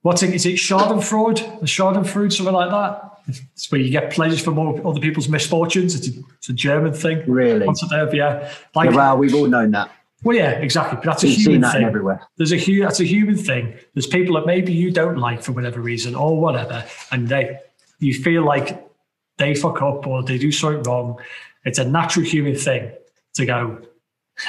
What's 0.02 0.23
it? 0.23 0.33
Is 0.33 0.47
it 0.47 0.54
Schadenfreude? 0.54 1.61
The 1.61 1.66
Schadenfreude, 1.66 2.33
something 2.33 2.54
like 2.54 2.71
that. 2.71 3.04
It's 3.26 3.71
where 3.71 3.80
you 3.80 3.90
get 3.90 4.11
pleasures 4.12 4.40
from 4.40 4.59
other 4.59 5.00
people's 5.00 5.28
misfortunes. 5.28 5.95
It's 5.95 6.09
a, 6.09 6.21
it's 6.38 6.49
a 6.49 6.52
German 6.54 6.95
thing. 6.95 7.25
Really? 7.30 7.66
Yeah. 8.12 8.50
Like, 8.75 8.90
Yeah, 8.90 8.97
well, 8.97 9.18
we've 9.18 9.35
all 9.35 9.47
known 9.49 9.73
that. 9.73 9.90
well, 10.23 10.37
yeah, 10.37 10.52
exactly. 10.52 10.97
But 10.97 11.04
that's 11.04 11.25
a 11.25 11.26
We've 11.26 11.35
seen 11.37 11.45
human 11.45 11.61
that 11.62 11.73
thing. 11.75 11.85
everywhere. 11.85 12.23
There's 12.37 12.52
a 12.52 12.59
hu- 12.59 12.80
that's 12.80 13.00
a 13.00 13.04
human 13.04 13.37
thing. 13.37 13.75
There's 13.95 14.07
people 14.07 14.37
that 14.37 14.47
maybe 14.47 14.73
you 14.73 14.90
don't 14.92 15.18
like 15.18 15.42
for 15.42 15.52
whatever 15.52 15.80
reason 15.80 16.14
or 16.14 16.40
whatever, 16.40 16.85
and 17.11 17.28
they 17.28 17.59
you 17.99 18.14
feel 18.14 18.45
like 18.45 18.88
they 19.37 19.54
fuck 19.57 19.83
up 19.83 20.07
or 20.07 20.23
they 20.23 20.38
do 20.38 20.50
something 20.52 20.85
wrong. 20.85 21.18
It's 21.64 21.78
a 21.80 21.85
natural 21.85 22.25
human 22.25 22.54
thing 22.54 22.92
to 23.35 23.45
go, 23.45 23.80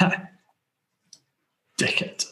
dickhead, 1.80 2.26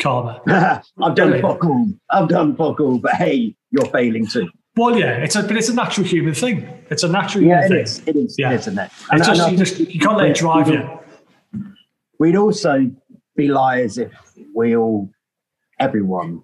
karma. 0.00 0.42
I've 1.02 1.14
done 1.14 1.40
fuck 1.40 1.64
all. 1.64 1.86
I've 2.10 2.28
done 2.28 2.56
fuck 2.56 2.80
all, 2.80 2.98
but 2.98 3.12
hey, 3.14 3.54
you're 3.70 3.86
failing 3.86 4.26
too. 4.26 4.48
Well, 4.76 4.98
yeah, 4.98 5.16
it's 5.16 5.36
a 5.36 5.42
but 5.42 5.56
it's 5.56 5.68
a 5.68 5.74
natural 5.74 6.06
human 6.06 6.34
thing. 6.34 6.68
It's 6.90 7.02
a 7.02 7.08
natural 7.08 7.44
Yeah, 7.44 7.60
it 7.60 7.68
human 7.68 7.84
is. 7.84 8.00
thing. 8.00 8.14
It 8.16 8.18
is. 8.18 8.34
Yeah. 8.38 8.50
It 8.52 8.54
is, 8.56 8.60
isn't 8.62 8.78
it? 8.78 8.90
It's 9.12 9.26
just, 9.26 9.50
you, 9.50 9.56
just, 9.56 9.78
you 9.78 10.00
can't 10.00 10.18
let 10.18 10.30
it 10.30 10.36
drive 10.36 10.68
you. 10.68 10.86
We'd 12.18 12.36
also 12.36 12.90
be 13.36 13.48
liars 13.48 13.98
if 13.98 14.12
we 14.54 14.76
all, 14.76 15.10
everyone, 15.80 16.42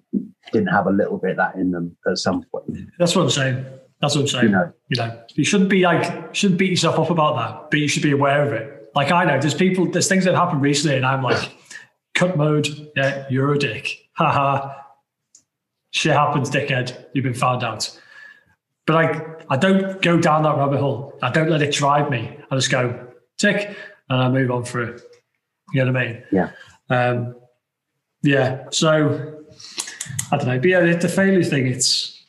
didn't 0.51 0.67
have 0.67 0.87
a 0.87 0.91
little 0.91 1.17
bit 1.17 1.31
of 1.31 1.37
that 1.37 1.55
in 1.55 1.71
them 1.71 1.95
at 2.07 2.17
some 2.17 2.43
point. 2.51 2.89
That's 2.97 3.15
what 3.15 3.23
I'm 3.23 3.29
saying. 3.29 3.65
That's 4.01 4.15
what 4.15 4.21
I'm 4.21 4.27
saying. 4.27 4.45
You 4.45 4.51
know. 4.51 4.73
you 4.89 4.97
know, 4.97 5.23
you 5.35 5.45
shouldn't 5.45 5.69
be 5.69 5.83
like, 5.83 6.35
shouldn't 6.35 6.59
beat 6.59 6.71
yourself 6.71 6.99
up 6.99 7.09
about 7.09 7.35
that, 7.37 7.71
but 7.71 7.79
you 7.79 7.87
should 7.87 8.03
be 8.03 8.11
aware 8.11 8.45
of 8.45 8.51
it. 8.53 8.91
Like 8.95 9.11
I 9.11 9.25
know 9.25 9.39
there's 9.39 9.53
people, 9.53 9.89
there's 9.89 10.07
things 10.07 10.25
that 10.25 10.35
have 10.35 10.43
happened 10.45 10.61
recently, 10.61 10.97
and 10.97 11.05
I'm 11.05 11.23
like, 11.23 11.51
cut 12.13 12.37
mode, 12.37 12.67
yeah, 12.95 13.25
you're 13.29 13.53
a 13.53 13.59
dick, 13.59 14.09
haha. 14.13 14.75
Shit 15.91 16.13
happens, 16.13 16.49
dickhead. 16.49 17.05
You've 17.13 17.23
been 17.23 17.33
found 17.33 17.63
out. 17.63 17.99
But 18.87 18.95
I, 18.95 19.35
I 19.49 19.57
don't 19.57 20.01
go 20.01 20.19
down 20.19 20.43
that 20.43 20.57
rabbit 20.57 20.79
hole. 20.79 21.13
I 21.21 21.31
don't 21.31 21.49
let 21.49 21.61
it 21.61 21.71
drive 21.71 22.09
me. 22.09 22.35
I 22.49 22.55
just 22.55 22.71
go 22.71 23.07
tick, 23.37 23.77
and 24.09 24.21
I 24.21 24.29
move 24.29 24.51
on 24.51 24.63
through. 24.63 24.99
You 25.73 25.85
know 25.85 25.91
what 25.91 26.01
I 26.01 26.05
mean? 26.07 26.23
Yeah. 26.31 26.51
Um, 26.89 27.35
yeah. 28.23 28.65
So 28.71 29.43
I 30.31 30.37
don't 30.37 30.47
know. 30.47 30.59
But 30.59 30.69
yeah, 30.69 30.81
the, 30.81 30.95
the 30.95 31.09
failure 31.09 31.43
thing, 31.43 31.67
it's 31.67 32.25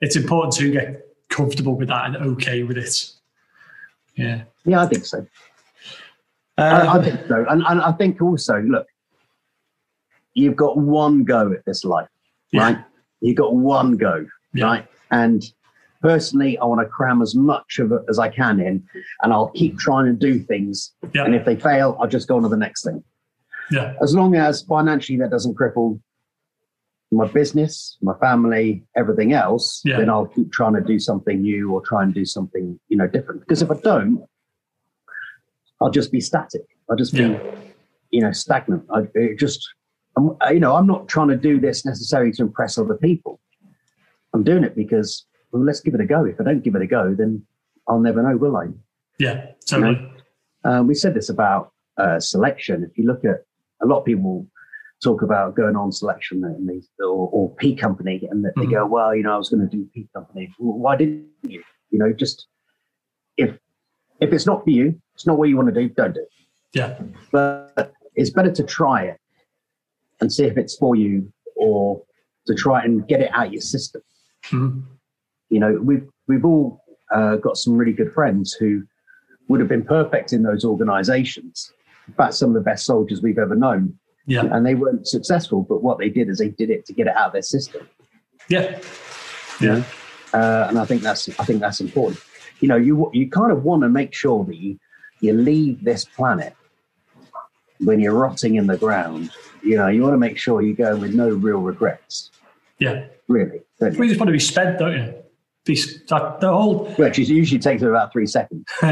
it's 0.00 0.16
important 0.16 0.54
to 0.56 0.70
get 0.70 1.06
comfortable 1.30 1.76
with 1.76 1.88
that 1.88 2.06
and 2.06 2.16
okay 2.16 2.62
with 2.62 2.76
it. 2.76 3.10
Yeah. 4.16 4.42
Yeah, 4.64 4.82
I 4.82 4.86
think 4.86 5.04
so. 5.06 5.26
Uh, 6.56 6.62
I, 6.88 6.98
I 6.98 7.02
think 7.04 7.20
so. 7.28 7.44
And, 7.48 7.62
and 7.66 7.80
I 7.80 7.92
think 7.92 8.20
also, 8.22 8.60
look, 8.62 8.86
you've 10.34 10.56
got 10.56 10.76
one 10.76 11.24
go 11.24 11.52
at 11.52 11.64
this 11.64 11.84
life, 11.84 12.08
Yeah. 12.52 12.62
right? 12.62 12.78
You've 13.20 13.36
got 13.36 13.54
one 13.54 13.96
go, 13.96 14.26
Yeah. 14.52 14.64
right? 14.64 14.86
And 15.10 15.42
personally, 16.02 16.58
I 16.58 16.64
want 16.64 16.80
to 16.80 16.86
cram 16.86 17.22
as 17.22 17.34
much 17.34 17.78
of 17.78 17.92
it 17.92 18.02
as 18.08 18.18
I 18.18 18.28
can 18.28 18.60
in, 18.60 18.84
and 19.22 19.32
I'll 19.32 19.48
keep 19.50 19.78
trying 19.78 20.06
to 20.06 20.12
do 20.12 20.38
things. 20.38 20.92
yeah. 21.12 21.24
And 21.24 21.34
if 21.34 21.44
they 21.44 21.56
fail, 21.56 21.96
I'll 22.00 22.08
just 22.08 22.28
go 22.28 22.36
on 22.36 22.42
to 22.42 22.48
the 22.48 22.56
next 22.56 22.84
thing. 22.84 23.02
yeah. 23.70 23.94
As 24.02 24.14
long 24.14 24.34
as 24.36 24.62
financially 24.62 25.18
that 25.20 25.30
doesn't 25.30 25.54
cripple 25.56 25.98
my 27.10 27.26
business, 27.28 27.96
my 28.02 28.12
family, 28.18 28.84
everything 28.96 29.32
else, 29.32 29.80
Yeah. 29.84 29.98
then 29.98 30.10
I'll 30.10 30.26
keep 30.26 30.52
trying 30.52 30.74
to 30.74 30.80
do 30.80 30.98
something 30.98 31.40
new 31.40 31.72
or 31.72 31.80
try 31.80 32.02
and 32.02 32.12
do 32.12 32.24
something, 32.24 32.78
you 32.88 32.96
know, 32.96 33.06
different. 33.06 33.40
Because 33.40 33.62
if 33.62 33.70
I 33.70 33.76
don't, 33.80 34.22
I'll 35.84 35.90
just 35.90 36.10
be 36.10 36.20
static. 36.20 36.62
I'll 36.90 36.96
just 36.96 37.12
be, 37.12 37.20
Yeah. 37.20 37.54
you 38.10 38.22
know, 38.22 38.32
stagnant. 38.32 38.84
I 38.90 39.06
it 39.14 39.38
just, 39.38 39.60
I'm, 40.16 40.30
you 40.50 40.60
know, 40.60 40.74
I'm 40.76 40.86
not 40.86 41.08
trying 41.08 41.28
to 41.28 41.36
do 41.36 41.60
this 41.60 41.84
necessarily 41.84 42.32
to 42.32 42.42
impress 42.42 42.78
other 42.78 42.94
people. 42.96 43.38
I'm 44.32 44.42
doing 44.42 44.64
it 44.64 44.74
because, 44.74 45.26
well, 45.52 45.62
let's 45.62 45.80
give 45.80 45.94
it 45.94 46.00
a 46.00 46.06
go. 46.06 46.24
If 46.24 46.40
I 46.40 46.44
don't 46.44 46.64
give 46.64 46.74
it 46.74 46.80
a 46.82 46.86
go, 46.86 47.14
then 47.14 47.42
I'll 47.86 48.00
never 48.00 48.22
know, 48.22 48.36
will 48.36 48.56
I? 48.56 48.68
Yeah. 49.18 49.48
Totally. 49.68 50.10
Um, 50.64 50.86
we 50.86 50.94
said 50.94 51.12
this 51.14 51.28
about 51.28 51.72
uh, 51.98 52.18
selection. 52.18 52.82
If 52.82 52.96
you 52.96 53.04
look 53.04 53.24
at 53.26 53.44
a 53.82 53.86
lot 53.86 53.98
of 53.98 54.04
people 54.06 54.46
talk 55.02 55.20
about 55.20 55.54
going 55.54 55.76
on 55.76 55.92
selection 55.92 56.42
and 56.44 56.82
or, 57.00 57.28
or 57.30 57.54
P 57.56 57.76
company, 57.76 58.26
and 58.30 58.42
that 58.44 58.54
they 58.56 58.64
go, 58.64 58.86
well, 58.86 59.14
you 59.14 59.22
know, 59.22 59.34
I 59.34 59.36
was 59.36 59.50
going 59.50 59.68
to 59.68 59.76
do 59.76 59.86
P 59.92 60.08
company. 60.14 60.50
Well, 60.58 60.78
why 60.78 60.96
didn't 60.96 61.26
you? 61.42 61.62
You 61.90 61.98
know, 61.98 62.12
just 62.12 62.46
if 63.36 63.50
if 64.20 64.32
it's 64.32 64.46
not 64.46 64.64
for 64.64 64.70
you, 64.70 65.00
it's 65.14 65.26
not 65.26 65.38
what 65.38 65.48
you 65.48 65.56
want 65.56 65.72
to 65.72 65.74
do, 65.74 65.88
don't 65.88 66.14
do 66.14 66.20
it. 66.20 66.28
Yeah. 66.72 66.98
But 67.30 67.92
it's 68.14 68.30
better 68.30 68.50
to 68.52 68.62
try 68.62 69.02
it 69.04 69.20
and 70.20 70.32
see 70.32 70.44
if 70.44 70.56
it's 70.56 70.76
for 70.76 70.96
you, 70.96 71.32
or 71.56 72.02
to 72.46 72.54
try 72.54 72.82
and 72.84 73.06
get 73.08 73.20
it 73.20 73.30
out 73.32 73.46
of 73.46 73.52
your 73.52 73.62
system 73.62 74.02
Mhm. 74.50 74.82
you 75.48 75.58
know 75.58 75.78
we've 75.80 76.06
we've 76.28 76.44
all 76.44 76.82
uh, 77.10 77.36
got 77.36 77.56
some 77.56 77.74
really 77.74 77.92
good 77.94 78.12
friends 78.12 78.52
who 78.52 78.82
would 79.48 79.60
have 79.60 79.68
been 79.70 79.84
perfect 79.84 80.34
in 80.34 80.42
those 80.42 80.64
organizations 80.66 81.72
in 82.06 82.12
fact 82.14 82.34
some 82.34 82.50
of 82.50 82.54
the 82.54 82.60
best 82.60 82.84
soldiers 82.84 83.22
we've 83.22 83.38
ever 83.38 83.54
known 83.54 83.98
Yeah. 84.26 84.44
and 84.54 84.66
they 84.66 84.74
weren't 84.74 85.06
successful 85.08 85.62
but 85.62 85.82
what 85.82 85.96
they 85.98 86.10
did 86.10 86.28
is 86.28 86.36
they 86.38 86.50
did 86.50 86.68
it 86.68 86.84
to 86.86 86.92
get 86.92 87.06
it 87.06 87.16
out 87.16 87.28
of 87.28 87.32
their 87.32 87.40
system 87.42 87.88
Yeah. 88.50 88.78
Yeah. 89.62 89.82
uh, 90.34 90.66
and 90.68 90.78
i 90.78 90.84
think 90.84 91.00
that's 91.00 91.28
i 91.40 91.44
think 91.46 91.60
that's 91.60 91.80
important 91.80 92.20
you 92.60 92.68
know 92.68 92.76
you 92.76 93.08
you 93.14 93.30
kind 93.30 93.52
of 93.52 93.64
want 93.64 93.82
to 93.84 93.88
make 93.88 94.12
sure 94.12 94.44
that 94.44 94.56
you 94.56 94.78
you 95.20 95.32
leave 95.32 95.82
this 95.84 96.04
planet 96.04 96.54
when 97.80 98.00
you're 98.00 98.14
rotting 98.14 98.54
in 98.56 98.66
the 98.66 98.76
ground 98.76 99.30
you 99.62 99.76
know 99.76 99.88
you 99.88 100.02
want 100.02 100.12
to 100.14 100.18
make 100.18 100.38
sure 100.38 100.62
you 100.62 100.74
go 100.74 100.96
with 100.96 101.14
no 101.14 101.28
real 101.30 101.58
regrets 101.58 102.30
Yeah. 102.78 103.06
really 103.28 103.60
We 103.80 103.88
you? 103.88 104.08
just 104.08 104.20
want 104.20 104.28
to 104.28 104.32
be 104.32 104.38
spent, 104.38 104.78
don't 104.78 104.92
you? 104.96 105.14
Be, 105.66 105.76
that, 106.08 106.40
the 106.40 106.52
whole 106.52 106.86
which 106.96 107.18
is 107.18 107.30
usually 107.30 107.58
takes 107.58 107.82
about 107.82 108.12
three 108.12 108.26
seconds 108.26 108.66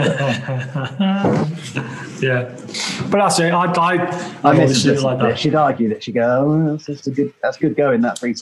yeah, 2.22 2.44
but 3.10 3.18
that's 3.18 3.38
it. 3.40 3.52
I 3.52 3.64
I, 3.72 3.94
I 4.44 4.50
I 4.50 4.52
miss 4.54 4.84
it 4.86 5.00
like 5.02 5.18
that. 5.18 5.38
She'd 5.38 5.54
argue 5.54 5.88
that 5.88 6.02
she'd 6.04 6.14
go, 6.14 6.22
oh, 6.22 6.70
that's, 6.72 6.86
that's 6.86 7.06
a 7.08 7.10
good, 7.10 7.34
that's 7.42 7.56
good 7.58 7.76
going. 7.76 8.00
That 8.00 8.18
three. 8.18 8.34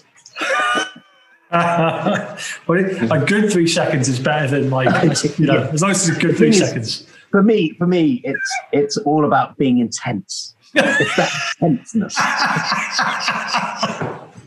but 1.50 2.78
it, 2.78 3.10
a 3.10 3.24
good 3.26 3.50
three 3.50 3.66
seconds 3.66 4.08
is 4.08 4.20
better 4.20 4.46
than 4.46 4.70
like 4.70 4.86
you 5.38 5.46
know, 5.46 5.68
as 5.72 5.82
long 5.82 5.90
as 5.90 6.08
it's 6.08 6.16
a 6.16 6.20
good 6.20 6.36
three 6.36 6.52
seconds. 6.52 7.06
For 7.30 7.42
me, 7.42 7.72
for 7.78 7.86
me, 7.86 8.20
it's 8.24 8.50
it's 8.72 8.96
all 8.98 9.24
about 9.24 9.56
being 9.56 9.78
intense. 9.78 10.54
It's 10.74 11.16
that 11.16 11.30
tenseness. 11.60 12.14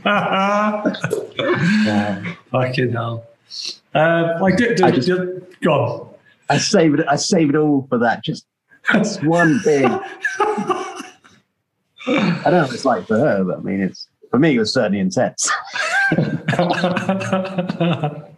Fucking 2.51 2.91
hell. 2.91 3.25
Um, 3.93 4.41
like, 4.41 4.57
do, 4.57 4.75
do, 4.75 4.83
I 4.85 4.91
just- 4.91 5.07
do- 5.07 5.45
go 5.61 5.71
on. 5.73 6.09
I 6.49 6.57
save 6.57 6.93
it. 6.95 7.05
I 7.07 7.15
save 7.15 7.49
it 7.49 7.55
all 7.55 7.85
for 7.89 7.97
that. 7.99 8.23
Just 8.23 8.45
it's 8.93 9.21
one 9.23 9.61
big. 9.63 9.85
I 9.85 11.03
don't 12.05 12.43
know 12.53 12.61
what 12.63 12.73
it's 12.73 12.83
like 12.85 13.07
for 13.07 13.17
her, 13.17 13.43
but 13.45 13.59
I 13.59 13.61
mean, 13.61 13.79
it's 13.81 14.07
for 14.29 14.37
me. 14.39 14.55
It 14.55 14.59
was 14.59 14.73
certainly 14.73 14.99
intense. 14.99 15.49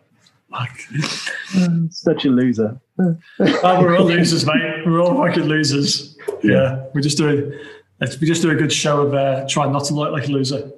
Such 1.89 2.26
a 2.26 2.30
loser. 2.30 2.80
Oh, 3.00 3.82
we're 3.82 3.98
all 3.98 4.06
losers, 4.06 4.46
mate. 4.46 4.84
We're 4.86 5.02
all 5.02 5.15
fucking 5.15 5.44
losers. 5.44 6.18
Yeah, 6.44 6.86
we 6.94 7.02
just 7.02 7.18
do 7.18 7.58
we 8.00 8.28
just 8.28 8.41
do 8.41 8.52
a 8.52 8.56
good 8.56 8.72
show 8.74 9.02
of 9.02 9.13
uh, 9.13 9.46
trying 9.50 9.72
not 9.72 9.86
to 9.86 9.94
look 9.94 10.12
like 10.12 10.28
a 10.28 10.32
loser. 10.32 10.72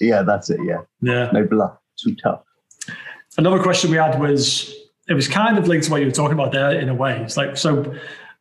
Yeah, 0.00 0.22
that's 0.22 0.50
it. 0.50 0.60
Yeah, 0.64 0.78
Yeah. 1.00 1.30
no 1.32 1.44
bluff. 1.46 1.76
Too 1.96 2.14
tough. 2.16 2.42
another 3.38 3.62
question 3.62 3.90
we 3.90 3.96
had 3.96 4.18
was 4.20 4.74
it 5.08 5.14
was 5.14 5.28
kind 5.28 5.58
of 5.58 5.68
linked 5.68 5.86
to 5.86 5.90
what 5.92 6.00
you 6.00 6.06
were 6.06 6.12
talking 6.12 6.34
about 6.34 6.52
there 6.52 6.72
in 6.78 6.88
a 6.88 6.94
way. 6.94 7.20
It's 7.22 7.36
like 7.36 7.56
so 7.56 7.94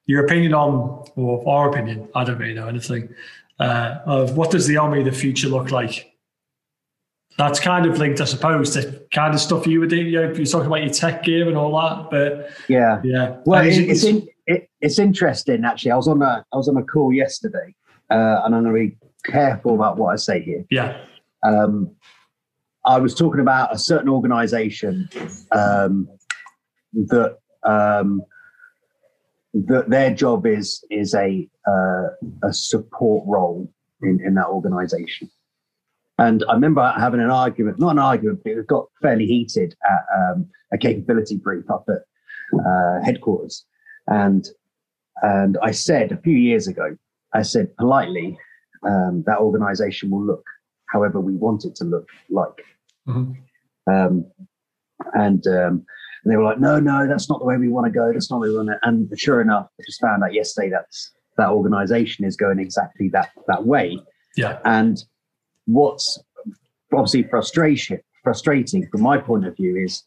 your 0.07 0.25
opinion 0.25 0.53
on 0.53 1.05
or 1.15 1.47
our 1.47 1.69
opinion, 1.69 2.07
I 2.15 2.23
don't 2.23 2.37
really 2.37 2.53
know 2.53 2.67
anything, 2.67 3.13
uh, 3.59 3.99
of 4.05 4.35
what 4.37 4.49
does 4.51 4.65
the 4.67 4.77
army 4.77 4.99
of 4.99 5.05
the 5.05 5.11
future 5.11 5.47
look 5.47 5.71
like? 5.71 6.10
That's 7.41 7.59
kind 7.59 7.87
of 7.87 7.97
linked, 7.97 8.21
I 8.21 8.25
suppose, 8.25 8.69
to 8.75 9.01
kind 9.11 9.33
of 9.33 9.39
stuff 9.39 9.65
you 9.65 9.79
were 9.79 9.87
doing. 9.87 10.05
You 10.05 10.21
know, 10.27 10.31
you're 10.31 10.45
talking 10.45 10.67
about 10.67 10.83
your 10.83 10.93
tech 10.93 11.23
gear 11.23 11.47
and 11.47 11.57
all 11.57 11.71
that, 11.81 12.11
but 12.11 12.51
Yeah. 12.67 13.01
yeah. 13.03 13.37
Well, 13.47 13.65
it's- 13.65 13.79
it's 13.79 14.03
in, 14.03 14.27
it, 14.45 14.69
it's 14.79 14.99
interesting 14.99 15.65
actually. 15.65 15.89
I 15.89 15.95
was 15.95 16.07
on 16.07 16.21
a 16.21 16.45
I 16.53 16.55
was 16.55 16.67
on 16.69 16.77
a 16.77 16.83
call 16.83 17.11
yesterday, 17.11 17.73
uh, 18.11 18.41
and 18.43 18.53
I'm 18.53 18.63
going 18.63 18.65
to 18.65 18.79
be 18.91 18.97
careful 19.25 19.73
about 19.73 19.97
what 19.97 20.13
I 20.13 20.17
say 20.17 20.39
here. 20.43 20.65
yeah. 20.69 20.97
Um, 21.43 21.89
I 22.85 22.99
was 22.99 23.15
talking 23.15 23.41
about 23.41 23.73
a 23.73 23.77
certain 23.79 24.09
organisation 24.09 25.09
um, 25.51 26.07
that 26.93 27.37
um, 27.63 28.21
that 29.55 29.89
their 29.89 30.13
job 30.13 30.45
is 30.45 30.83
is 30.91 31.15
a 31.15 31.47
uh, 31.67 32.07
a 32.43 32.53
support 32.53 33.23
role 33.27 33.67
in, 34.03 34.19
in 34.23 34.35
that 34.35 34.45
organisation. 34.47 35.27
And 36.21 36.43
I 36.47 36.53
remember 36.53 36.93
having 36.99 37.19
an 37.19 37.31
argument, 37.31 37.79
not 37.79 37.91
an 37.91 37.99
argument, 37.99 38.41
but 38.43 38.51
it 38.51 38.67
got 38.67 38.85
fairly 39.01 39.25
heated 39.25 39.73
at 39.89 40.05
um, 40.15 40.47
a 40.71 40.77
capability 40.77 41.37
brief 41.37 41.67
up 41.69 41.85
at 41.89 42.03
uh, 42.59 43.03
headquarters. 43.03 43.65
And 44.07 44.47
and 45.23 45.57
I 45.63 45.71
said 45.71 46.11
a 46.11 46.17
few 46.17 46.37
years 46.37 46.67
ago, 46.67 46.95
I 47.33 47.41
said 47.41 47.75
politely, 47.77 48.37
um, 48.87 49.23
that 49.25 49.39
organisation 49.39 50.11
will 50.11 50.23
look 50.23 50.45
however 50.89 51.19
we 51.19 51.33
want 51.33 51.65
it 51.65 51.75
to 51.77 51.85
look 51.85 52.07
like. 52.29 52.65
Mhm. 53.07 53.37
Um, 53.87 54.25
and 55.13 55.45
um, 55.47 55.85
and 56.23 56.31
they 56.31 56.37
were 56.37 56.43
like, 56.43 56.59
no, 56.59 56.79
no, 56.79 57.07
that's 57.07 57.29
not 57.31 57.39
the 57.39 57.45
way 57.45 57.57
we 57.57 57.67
want 57.67 57.91
to 57.91 57.91
go. 57.91 58.13
That's 58.13 58.29
not 58.29 58.37
the 58.37 58.41
way 58.41 58.49
we 58.49 58.57
want 58.57 58.69
to. 58.69 58.79
And 58.83 59.09
sure 59.17 59.41
enough, 59.41 59.69
I 59.79 59.83
just 59.87 60.01
found 60.01 60.23
out 60.23 60.35
yesterday 60.35 60.69
that 60.69 60.85
that 61.37 61.49
organisation 61.49 62.25
is 62.25 62.35
going 62.35 62.59
exactly 62.59 63.09
that 63.09 63.31
that 63.47 63.65
way. 63.65 63.99
Yeah. 64.37 64.59
And 64.65 65.03
what's 65.65 66.19
obviously 66.93 67.23
frustration 67.23 67.99
frustrating 68.23 68.87
from 68.91 69.01
my 69.01 69.17
point 69.17 69.45
of 69.47 69.55
view 69.55 69.75
is 69.75 70.03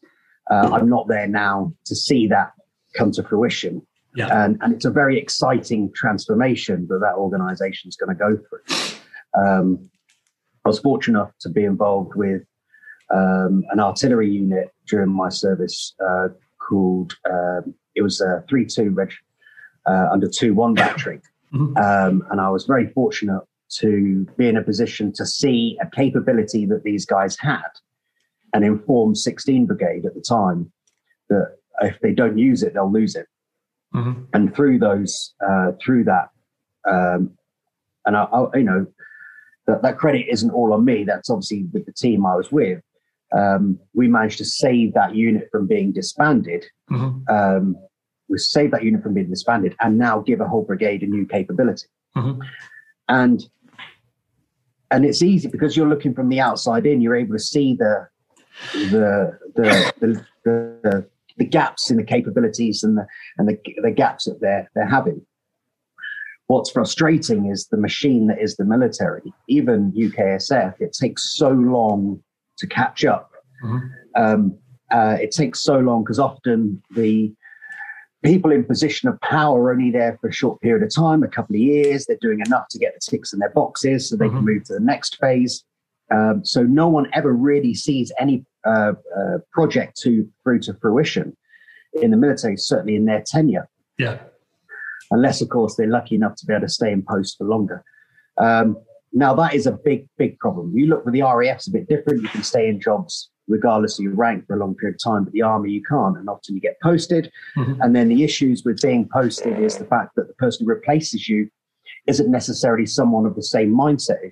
uh, 0.49 0.69
I'm 0.71 0.87
not 0.87 1.07
there 1.07 1.27
now 1.27 1.73
to 1.85 1.95
see 1.95 2.27
that 2.27 2.51
come 2.95 3.11
to 3.11 3.23
fruition. 3.23 3.81
Yeah. 4.15 4.45
And, 4.45 4.57
and 4.61 4.73
it's 4.73 4.85
a 4.85 4.91
very 4.91 5.19
exciting 5.19 5.91
transformation 5.93 6.87
that 6.89 6.99
that 6.99 7.15
organisation 7.15 7.89
is 7.89 7.97
going 7.97 8.15
to 8.15 8.19
go 8.19 8.37
through. 8.37 8.97
Um, 9.37 9.89
I 10.63 10.69
was 10.69 10.79
fortunate 10.79 11.19
enough 11.19 11.31
to 11.41 11.49
be 11.49 11.65
involved 11.65 12.15
with 12.15 12.43
um, 13.13 13.63
an 13.71 13.79
artillery 13.81 14.29
unit 14.29 14.69
during 14.87 15.09
my 15.09 15.27
service 15.29 15.93
uh, 16.07 16.29
called 16.57 17.15
um, 17.29 17.73
it 17.95 18.01
was 18.01 18.21
a 18.21 18.43
three 18.47 18.65
two 18.65 18.91
reg 18.91 19.11
uh, 19.85 20.07
under 20.11 20.27
two 20.27 20.53
one 20.53 20.73
battery, 20.73 21.19
Mhm. 21.53 21.77
um, 21.77 22.23
and 22.31 22.39
I 22.41 22.49
was 22.49 22.65
very 22.65 22.87
fortunate 22.93 23.41
to 23.79 24.25
be 24.37 24.47
in 24.47 24.57
a 24.57 24.63
position 24.63 25.11
to 25.13 25.25
see 25.25 25.77
a 25.81 25.89
capability 25.89 26.65
that 26.65 26.83
these 26.83 27.05
guys 27.05 27.37
had, 27.39 27.61
and 28.53 28.63
inform 28.63 29.15
16 29.15 29.65
Brigade 29.65 30.05
at 30.05 30.13
the 30.13 30.21
time 30.21 30.71
that 31.29 31.57
if 31.81 31.99
they 32.01 32.13
don't 32.13 32.37
use 32.37 32.63
it, 32.63 32.73
they'll 32.73 32.91
lose 32.91 33.15
it 33.15 33.27
Mhm. 33.93 34.27
and 34.33 34.53
through 34.55 34.79
those 34.79 35.33
uh, 35.45 35.71
through 35.81 36.03
that 36.05 36.29
um, 36.89 37.31
and 38.05 38.17
I, 38.17 38.23
I 38.23 38.57
you 38.57 38.63
know 38.63 38.85
that, 39.67 39.81
that 39.83 39.97
credit 39.97 40.25
isn't 40.29 40.51
all 40.51 40.73
on 40.73 40.83
me 40.83 41.05
that's 41.05 41.29
obviously 41.29 41.65
with 41.71 41.85
the 41.85 41.93
team 41.93 42.25
i 42.25 42.35
was 42.35 42.51
with 42.51 42.81
um, 43.31 43.79
we 43.93 44.07
managed 44.09 44.37
to 44.39 44.45
save 44.45 44.93
that 44.95 45.15
unit 45.15 45.47
from 45.51 45.65
being 45.67 45.93
disbanded 45.93 46.65
Mhm. 46.91 47.29
um, 47.29 47.75
we 48.27 48.37
saved 48.37 48.73
that 48.73 48.83
unit 48.83 49.01
from 49.01 49.13
being 49.13 49.29
disbanded 49.29 49.75
and 49.79 49.97
now 49.97 50.19
give 50.19 50.41
a 50.41 50.47
whole 50.47 50.63
brigade 50.65 51.01
a 51.03 51.07
new 51.07 51.25
capability 51.25 51.87
Mhm. 52.17 52.39
and 53.07 53.47
and 54.91 55.05
it's 55.05 55.21
easy 55.21 55.47
because 55.47 55.75
you're 55.75 55.89
looking 55.89 56.13
from 56.13 56.29
the 56.29 56.39
outside 56.39 56.85
in 56.85 57.01
you're 57.01 57.15
able 57.15 57.33
to 57.35 57.39
see 57.39 57.75
the 57.75 58.07
the 58.73 59.37
the 59.55 59.93
the, 59.99 60.25
the, 60.43 61.07
the 61.37 61.45
gaps 61.45 61.89
in 61.89 61.97
the 61.97 62.03
capabilities 62.03 62.83
and 62.83 62.97
the 62.97 63.05
and 63.37 63.47
the, 63.47 63.57
the 63.83 63.91
gaps 63.91 64.25
that 64.25 64.39
they're 64.41 64.69
they're 64.75 64.87
having 64.87 65.21
what's 66.47 66.69
frustrating 66.69 67.47
is 67.47 67.67
the 67.71 67.77
machine 67.77 68.27
that 68.27 68.39
is 68.41 68.55
the 68.57 68.65
military 68.65 69.33
even 69.49 69.91
UKSF 69.93 70.75
it 70.79 70.93
takes 70.99 71.35
so 71.35 71.49
long 71.49 72.21
to 72.57 72.67
catch 72.67 73.03
up 73.05 73.31
Mhm. 73.63 73.89
um, 74.15 74.57
uh, 74.91 75.17
it 75.19 75.31
takes 75.31 75.61
so 75.63 75.79
long 75.79 76.03
because 76.03 76.19
often 76.19 76.81
the 76.91 77.33
people 78.25 78.51
in 78.51 78.63
position 78.63 79.07
of 79.07 79.21
power 79.21 79.61
are 79.61 79.71
only 79.71 79.91
there 79.91 80.17
for 80.19 80.27
a 80.29 80.33
short 80.33 80.59
period 80.59 80.83
of 80.83 80.93
time, 80.93 81.21
a 81.21 81.27
couple 81.27 81.55
of 81.55 81.59
years. 81.61 82.05
They're 82.05 82.17
doing 82.19 82.41
enough 82.45 82.67
to 82.71 82.79
get 82.79 82.93
the 82.95 82.99
ticks 82.99 83.31
in 83.33 83.39
their 83.39 83.51
boxes 83.51 84.09
so 84.09 84.15
they 84.15 84.27
Mhm. 84.27 84.31
can 84.37 84.45
move 84.45 84.63
to 84.65 84.73
the 84.73 84.79
next 84.79 85.17
phase. 85.17 85.63
Um, 86.11 86.43
so 86.43 86.63
no 86.63 86.87
one 86.89 87.07
ever 87.13 87.31
really 87.31 87.73
sees 87.73 88.11
any 88.19 88.45
uh, 88.67 88.93
uh, 89.15 89.37
project 89.51 89.95
to 90.01 90.27
through 90.43 90.57
to 90.57 90.73
fruition 90.81 91.37
in 92.01 92.09
the 92.09 92.17
military, 92.17 92.57
certainly 92.57 92.95
in 92.95 93.05
their 93.05 93.21
tenure, 93.23 93.69
Yeah. 93.99 94.17
unless 95.11 95.39
of 95.39 95.49
course 95.49 95.75
they're 95.75 95.85
lucky 95.85 96.15
enough 96.15 96.33
to 96.37 96.47
be 96.47 96.53
able 96.53 96.65
to 96.65 96.73
stay 96.73 96.91
in 96.91 97.03
post 97.07 97.37
for 97.37 97.43
longer. 97.45 97.83
Um, 98.39 98.75
now 99.13 99.35
that 99.35 99.53
is 99.53 99.67
a 99.67 99.71
big, 99.71 100.09
big 100.17 100.39
problem. 100.39 100.75
You 100.75 100.87
look 100.87 101.05
with 101.05 101.13
the 101.13 101.21
RAF's 101.21 101.67
a 101.67 101.71
bit 101.71 101.87
different. 101.87 102.23
You 102.23 102.27
can 102.29 102.41
stay 102.41 102.67
in 102.67 102.81
jobs 102.81 103.29
regardless 103.47 103.99
of 103.99 104.03
your 104.03 104.15
rank 104.15 104.45
for 104.47 104.55
a 104.55 104.59
long 104.59 104.75
period 104.75 104.95
of 104.95 105.03
time, 105.03 105.23
but 105.23 105.33
the 105.33 105.41
army 105.41 105.71
you 105.71 105.81
can't, 105.83 106.17
and 106.17 106.27
often 106.29 106.55
you 106.55 106.61
get 106.61 106.77
posted. 106.81 107.31
Mhm. 107.57 107.77
And 107.81 107.95
then 107.95 108.07
the 108.09 108.23
issues 108.23 108.63
with 108.65 108.81
being 108.81 109.07
posted 109.07 109.59
is 109.59 109.77
the 109.77 109.85
fact 109.85 110.15
that 110.15 110.27
the 110.27 110.33
person 110.35 110.65
who 110.65 110.73
replaces 110.73 111.29
you 111.29 111.49
isn't 112.07 112.29
necessarily 112.29 112.85
someone 112.85 113.25
of 113.25 113.35
the 113.35 113.43
same 113.43 113.71
mindset. 113.73 114.31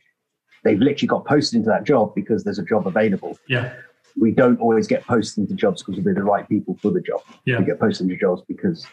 They've 0.63 0.79
literally 0.79 1.07
got 1.07 1.25
posted 1.25 1.57
into 1.57 1.69
that 1.69 1.83
job 1.83 2.15
because 2.15 2.43
there's 2.43 2.59
a 2.59 2.63
job 2.65 2.87
available. 2.87 3.37
Yeah. 3.47 3.73
We 4.19 4.31
don't 4.31 4.59
always 4.59 4.87
get 4.87 5.03
posted 5.05 5.39
into 5.43 5.55
jobs 5.55 5.83
because 5.83 6.03
we're 6.03 6.13
the 6.13 6.23
right 6.23 6.47
people 6.47 6.77
for 6.81 6.91
the 6.91 7.01
job. 7.01 7.21
Yeah. 7.45 7.59
We 7.59 7.65
get 7.65 7.79
posted 7.79 8.05
into 8.05 8.17
jobs 8.19 8.41
because 8.47 8.85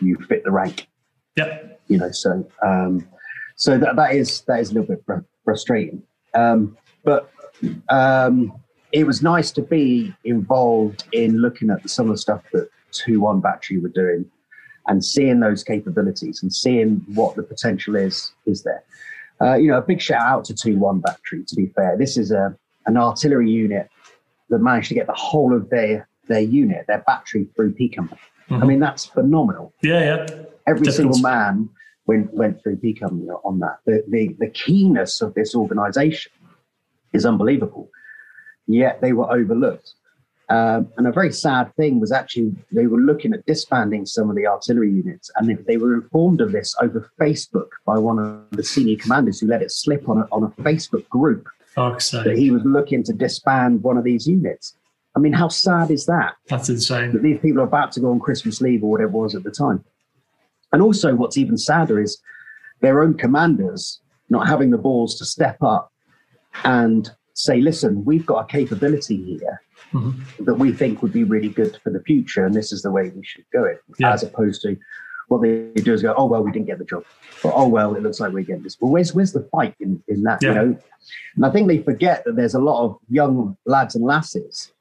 you 0.00 0.16
fit 0.28 0.44
the 0.44 0.50
rank 0.50 0.86
Yeah. 1.36 1.60
you 1.86 1.96
know 1.96 2.10
so 2.10 2.46
um 2.62 3.06
so 3.56 3.78
that 3.78 3.96
that 3.96 4.14
is 4.14 4.42
that 4.42 4.60
is 4.60 4.70
a 4.70 4.74
little 4.74 4.86
bit 4.94 5.02
fr- 5.06 5.24
frustrating 5.44 6.02
um 6.34 6.76
but 7.04 7.30
um 7.88 8.52
it 8.92 9.04
was 9.06 9.22
nice 9.22 9.50
to 9.52 9.62
be 9.62 10.14
involved 10.24 11.04
in 11.12 11.38
looking 11.38 11.70
at 11.70 11.88
some 11.88 12.06
of 12.06 12.12
the 12.14 12.18
stuff 12.18 12.42
that 12.52 12.68
2-1 12.92 13.42
battery 13.42 13.78
were 13.78 13.90
doing 13.90 14.24
and 14.86 15.04
seeing 15.04 15.40
those 15.40 15.62
capabilities 15.62 16.42
and 16.42 16.52
seeing 16.52 17.04
what 17.14 17.36
the 17.36 17.42
potential 17.42 17.94
is 17.94 18.32
is 18.46 18.62
there 18.62 18.82
uh, 19.40 19.54
you 19.54 19.68
know 19.70 19.78
a 19.78 19.82
big 19.82 20.00
shout 20.00 20.22
out 20.22 20.44
to 20.44 20.54
2-1 20.54 21.02
battery 21.02 21.44
to 21.46 21.54
be 21.54 21.66
fair 21.76 21.96
this 21.96 22.16
is 22.16 22.30
a 22.30 22.56
an 22.86 22.96
artillery 22.96 23.50
unit 23.50 23.90
that 24.48 24.58
managed 24.60 24.88
to 24.88 24.94
get 24.94 25.06
the 25.06 25.12
whole 25.12 25.54
of 25.54 25.68
their 25.70 26.08
their 26.28 26.40
unit 26.40 26.86
their 26.88 27.04
battery 27.06 27.46
through 27.54 27.74
PCOM. 27.74 28.10
i 28.12 28.54
Mhm. 28.54 28.66
mean 28.66 28.80
that's 28.80 29.04
phenomenal 29.04 29.72
Yeah. 29.82 30.00
Yeah. 30.00 30.26
every 30.66 30.84
Different. 30.84 31.14
single 31.14 31.18
man 31.20 31.68
went 32.06 32.32
went 32.32 32.62
through 32.62 32.76
PCOM 32.76 33.28
on 33.44 33.60
that. 33.60 33.76
The, 33.84 34.02
the 34.08 34.34
the 34.38 34.48
keenness 34.48 35.20
of 35.20 35.34
this 35.34 35.54
organisation 35.54 36.32
is 37.12 37.26
unbelievable. 37.26 37.90
Yet 38.68 39.00
they 39.00 39.12
were 39.12 39.30
overlooked. 39.32 39.94
Um, 40.50 40.88
and 40.96 41.06
a 41.06 41.12
very 41.12 41.32
sad 41.32 41.74
thing 41.76 42.00
was 42.00 42.10
actually 42.10 42.54
they 42.72 42.86
were 42.86 43.00
looking 43.00 43.34
at 43.34 43.44
disbanding 43.44 44.06
some 44.06 44.30
of 44.30 44.36
the 44.36 44.46
artillery 44.46 44.90
units, 44.90 45.30
and 45.36 45.48
they, 45.48 45.54
they 45.54 45.76
were 45.76 45.94
informed 45.94 46.40
of 46.40 46.52
this 46.52 46.74
over 46.80 47.10
Facebook 47.20 47.68
by 47.84 47.98
one 47.98 48.18
of 48.18 48.50
the 48.52 48.62
senior 48.62 48.96
commanders 48.96 49.40
who 49.40 49.46
let 49.46 49.60
it 49.60 49.72
slip 49.72 50.08
on 50.08 50.18
a, 50.18 50.28
on 50.32 50.44
a 50.44 50.62
Facebook 50.62 51.06
group 51.08 51.48
that 52.24 52.36
he 52.36 52.50
was 52.50 52.62
looking 52.64 53.02
to 53.04 53.12
disband 53.12 53.82
one 53.82 53.98
of 53.98 54.04
these 54.04 54.26
units. 54.26 54.74
I 55.14 55.20
mean, 55.20 55.32
how 55.32 55.48
sad 55.48 55.90
is 55.90 56.06
that? 56.06 56.34
That's 56.46 56.68
insane. 56.68 57.12
that 57.12 57.22
these 57.22 57.40
people 57.40 57.60
are 57.60 57.66
about 57.66 57.92
to 57.92 58.00
go 58.00 58.10
on 58.10 58.20
Christmas 58.20 58.60
leave 58.60 58.82
or 58.82 58.90
whatever 58.90 59.10
it 59.10 59.18
was 59.18 59.34
at 59.34 59.42
the 59.42 59.50
time. 59.50 59.84
And 60.72 60.80
also, 60.80 61.14
what's 61.14 61.36
even 61.36 61.58
sadder 61.58 62.00
is 62.00 62.18
their 62.80 63.02
own 63.02 63.14
commanders 63.14 64.00
not 64.30 64.46
having 64.46 64.70
the 64.70 64.78
balls 64.78 65.18
to 65.18 65.24
step 65.24 65.62
up 65.62 65.92
and 66.64 67.10
say, 67.38 67.60
listen, 67.60 68.04
we've 68.04 68.26
got 68.26 68.38
a 68.44 68.46
capability 68.46 69.16
here 69.38 69.60
Mhm. 69.92 70.44
that 70.44 70.54
we 70.54 70.72
think 70.72 71.02
would 71.02 71.12
be 71.12 71.22
really 71.22 71.48
good 71.48 71.76
for 71.84 71.90
the 71.90 72.00
future, 72.02 72.44
and 72.44 72.52
this 72.54 72.72
is 72.72 72.82
the 72.82 72.90
way 72.90 73.10
we 73.14 73.24
should 73.24 73.44
go 73.52 73.64
it, 73.64 73.80
Yeah. 73.98 74.12
as 74.12 74.24
opposed 74.24 74.60
to 74.62 74.76
what 75.28 75.42
they 75.42 75.70
do 75.74 75.92
is 75.92 76.02
go, 76.02 76.14
oh, 76.16 76.24
well, 76.26 76.42
we 76.42 76.50
didn't 76.50 76.66
get 76.66 76.78
the 76.78 76.84
job. 76.84 77.04
Or, 77.44 77.52
oh, 77.54 77.68
well, 77.68 77.94
it 77.94 78.02
looks 78.02 78.18
like 78.18 78.32
we're 78.32 78.42
getting 78.44 78.62
this. 78.64 78.76
Well, 78.80 78.90
where's, 78.90 79.14
where's 79.14 79.32
the 79.32 79.42
fight 79.52 79.74
in, 79.78 80.02
in 80.08 80.22
that, 80.24 80.42
Yeah. 80.42 80.48
you 80.48 80.54
know? 80.54 80.76
And 81.36 81.46
I 81.46 81.50
think 81.50 81.68
they 81.68 81.78
forget 81.82 82.24
that 82.24 82.34
there's 82.34 82.54
a 82.54 82.58
lot 82.60 82.84
of 82.84 82.98
young 83.08 83.56
lads 83.66 83.94
and 83.94 84.04
lasses 84.04 84.72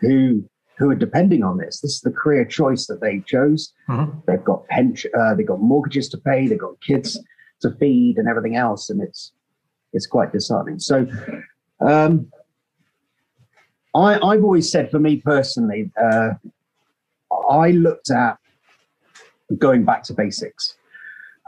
who 0.00 0.44
who 0.78 0.88
are 0.90 0.94
depending 0.94 1.42
on 1.44 1.58
this. 1.58 1.80
This 1.82 1.96
is 1.96 2.00
the 2.00 2.10
career 2.10 2.42
choice 2.46 2.86
that 2.86 3.02
they 3.02 3.20
chose. 3.26 3.74
Mhm. 3.90 4.24
They've 4.24 4.42
got 4.42 4.66
pension, 4.68 5.10
uh, 5.14 5.34
they've 5.34 5.46
got 5.46 5.60
mortgages 5.60 6.08
to 6.08 6.16
pay, 6.16 6.46
they've 6.48 6.58
got 6.58 6.80
kids 6.80 7.22
to 7.60 7.70
feed, 7.72 8.16
and 8.16 8.26
everything 8.26 8.56
else, 8.56 8.88
and 8.88 9.02
it's 9.02 9.32
it's 9.92 10.06
quite 10.06 10.32
disheartening. 10.32 10.78
So, 10.78 11.06
um, 11.80 12.30
I, 13.94 14.14
I've 14.20 14.44
always 14.44 14.70
said, 14.70 14.90
for 14.90 14.98
me 14.98 15.16
personally, 15.16 15.90
uh, 16.00 16.30
I 17.50 17.70
looked 17.72 18.10
at 18.10 18.38
going 19.58 19.84
back 19.84 20.02
to 20.04 20.14
basics. 20.14 20.76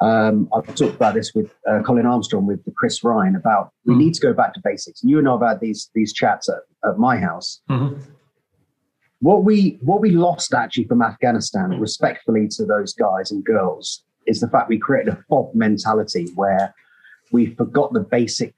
Um, 0.00 0.48
I've 0.52 0.66
talked 0.74 0.96
about 0.96 1.14
this 1.14 1.32
with 1.34 1.48
uh, 1.68 1.80
Colin 1.84 2.06
Armstrong, 2.06 2.46
with 2.46 2.60
Chris 2.74 3.04
Ryan, 3.04 3.36
about 3.36 3.70
we 3.84 3.94
Mm. 3.94 3.98
need 3.98 4.14
to 4.14 4.20
go 4.20 4.32
back 4.32 4.52
to 4.54 4.60
basics. 4.64 5.00
You 5.04 5.18
and 5.20 5.28
I 5.28 5.32
have 5.32 5.42
had 5.42 5.60
these 5.60 5.90
these 5.94 6.12
chats 6.12 6.48
at, 6.48 6.62
at 6.88 6.98
my 6.98 7.18
house. 7.18 7.60
Mhm. 7.70 8.00
What 9.20 9.44
we 9.44 9.78
what 9.82 10.00
we 10.00 10.10
lost 10.10 10.52
actually 10.54 10.88
from 10.88 11.02
Afghanistan, 11.02 11.78
respectfully 11.78 12.48
to 12.56 12.66
those 12.66 12.92
guys 12.94 13.30
and 13.30 13.44
girls, 13.44 14.02
is 14.26 14.40
the 14.40 14.48
fact 14.48 14.68
we 14.68 14.78
created 14.78 15.14
a 15.14 15.22
fob 15.28 15.54
mentality 15.54 16.26
where 16.34 16.74
we 17.30 17.54
forgot 17.54 17.92
the 17.92 18.00
basic 18.00 18.52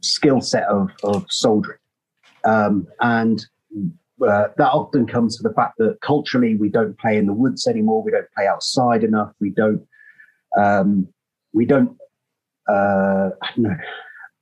skill 0.00 0.40
set 0.40 0.64
of, 0.64 0.90
of 1.02 1.24
soldiering. 1.28 1.78
Um, 2.44 2.86
and 3.00 3.44
uh, 4.26 4.48
that 4.56 4.70
often 4.72 5.06
comes 5.06 5.36
to 5.36 5.42
the 5.42 5.54
fact 5.54 5.74
that 5.78 5.98
culturally 6.02 6.56
we 6.56 6.68
don't 6.68 6.98
play 6.98 7.16
in 7.16 7.26
the 7.26 7.32
woods 7.32 7.66
anymore. 7.66 8.02
We 8.02 8.10
don't 8.10 8.30
play 8.36 8.46
outside 8.46 9.04
enough. 9.04 9.32
We 9.40 9.50
don't. 9.50 9.86
Um, 10.58 11.08
we 11.52 11.64
don't. 11.64 11.96
Uh, 12.68 13.30
know, 13.56 13.74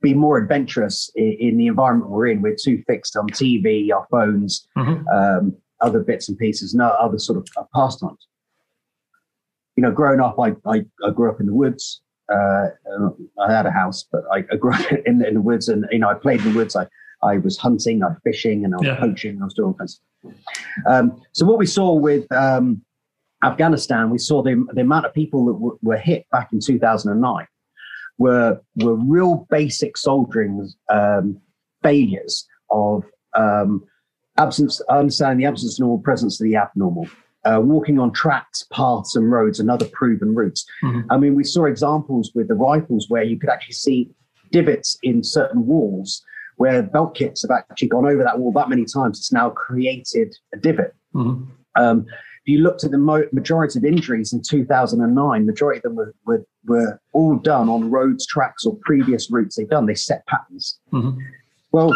be 0.02 0.14
more 0.14 0.36
adventurous 0.38 1.10
in, 1.16 1.36
in 1.40 1.56
the 1.56 1.66
environment 1.66 2.10
we're 2.10 2.26
in. 2.28 2.42
We're 2.42 2.56
too 2.62 2.82
fixed 2.86 3.16
on 3.16 3.28
TV, 3.30 3.90
our 3.92 4.06
phones, 4.10 4.66
Mhm. 4.76 5.04
um, 5.12 5.56
other 5.80 6.00
bits 6.00 6.28
and 6.28 6.36
pieces, 6.38 6.74
no 6.74 6.88
other 6.88 7.18
sort 7.18 7.38
of 7.38 7.48
uh, 7.56 7.64
pastimes. 7.74 8.26
You 9.76 9.82
know, 9.82 9.90
growing 9.92 10.20
up, 10.20 10.38
I, 10.38 10.54
I, 10.66 10.84
I 11.04 11.10
grew 11.10 11.30
up 11.30 11.40
in 11.40 11.46
the 11.46 11.54
woods. 11.54 12.00
Uh, 12.32 12.68
I 13.40 13.52
had 13.52 13.66
a 13.66 13.70
house, 13.70 14.04
but 14.10 14.22
I, 14.32 14.38
I 14.52 14.56
grew 14.56 14.72
up 14.74 14.92
in, 15.06 15.24
in 15.24 15.34
the 15.34 15.40
woods, 15.40 15.68
and 15.68 15.86
you 15.90 15.98
know, 15.98 16.08
I 16.08 16.14
played 16.14 16.40
in 16.40 16.52
the 16.52 16.58
woods. 16.58 16.76
I 16.76 16.86
I 17.22 17.38
was 17.38 17.58
hunting, 17.58 18.02
I 18.02 18.08
was 18.08 18.18
fishing, 18.24 18.64
and 18.64 18.74
I 18.74 18.78
was 18.78 18.86
Yeah. 18.86 18.96
poaching. 19.00 19.40
I 19.40 19.44
was 19.44 19.54
doing 19.54 19.68
all 19.68 19.74
kinds. 19.74 20.00
Of 20.24 20.32
um, 20.86 21.20
so 21.32 21.46
what 21.46 21.58
we 21.58 21.66
saw 21.66 21.92
with 21.94 22.30
um, 22.32 22.82
Afghanistan, 23.42 24.10
we 24.10 24.18
saw 24.18 24.42
the 24.42 24.64
the 24.72 24.82
amount 24.82 25.06
of 25.06 25.14
people 25.14 25.46
that 25.46 25.52
w- 25.54 25.78
were 25.82 25.96
hit 25.96 26.26
back 26.30 26.52
in 26.52 26.60
2009 26.60 27.46
were 28.18 28.60
were 28.76 28.94
real 28.94 29.46
basic 29.50 29.96
soldiering 29.96 30.68
um, 30.90 31.40
failures 31.82 32.46
of 32.70 33.04
um, 33.34 33.84
absence, 34.36 34.80
understanding 34.90 35.38
the 35.38 35.46
absence 35.46 35.74
of 35.76 35.80
normal, 35.80 35.98
presence 35.98 36.40
of 36.40 36.44
the 36.44 36.56
abnormal, 36.56 37.08
uh, 37.44 37.60
walking 37.62 37.98
on 37.98 38.12
tracks, 38.12 38.64
paths, 38.72 39.14
and 39.16 39.30
roads, 39.30 39.60
and 39.60 39.70
other 39.70 39.86
proven 39.92 40.34
routes. 40.34 40.66
Mhm. 40.82 41.04
I 41.10 41.16
mean, 41.16 41.34
we 41.34 41.44
saw 41.44 41.64
examples 41.66 42.32
with 42.34 42.48
the 42.48 42.54
rifles 42.54 43.06
where 43.08 43.22
you 43.22 43.38
could 43.38 43.48
actually 43.50 43.74
see 43.74 44.10
divots 44.50 44.98
in 45.02 45.22
certain 45.22 45.66
walls 45.66 46.22
where 46.56 46.82
belt 46.82 47.14
kits 47.14 47.42
have 47.42 47.50
actually 47.52 47.88
gone 47.88 48.04
over 48.06 48.22
that 48.24 48.38
wall 48.40 48.50
that 48.52 48.68
many 48.68 48.84
times. 48.84 49.18
It's 49.18 49.32
now 49.32 49.50
created 49.50 50.34
a 50.52 50.56
divot. 50.56 50.94
Mhm. 51.14 51.46
Um, 51.76 52.06
if 52.08 52.46
you 52.52 52.58
looked 52.58 52.82
at 52.82 52.90
the 52.90 52.98
mo- 52.98 53.28
majority 53.32 53.78
of 53.78 53.84
injuries 53.84 54.32
in 54.32 54.40
2009, 54.42 55.46
majority 55.46 55.78
of 55.78 55.82
them 55.84 55.94
were, 55.94 56.14
were, 56.26 56.44
were 56.66 57.00
all 57.12 57.36
done 57.36 57.68
on 57.68 57.90
roads, 57.90 58.26
tracks, 58.26 58.66
or 58.66 58.76
previous 58.82 59.30
routes 59.30 59.54
they've 59.56 59.68
done. 59.68 59.86
They 59.86 59.94
set 59.94 60.26
patterns. 60.26 60.80
Mhm. 60.92 61.18
Well, 61.70 61.94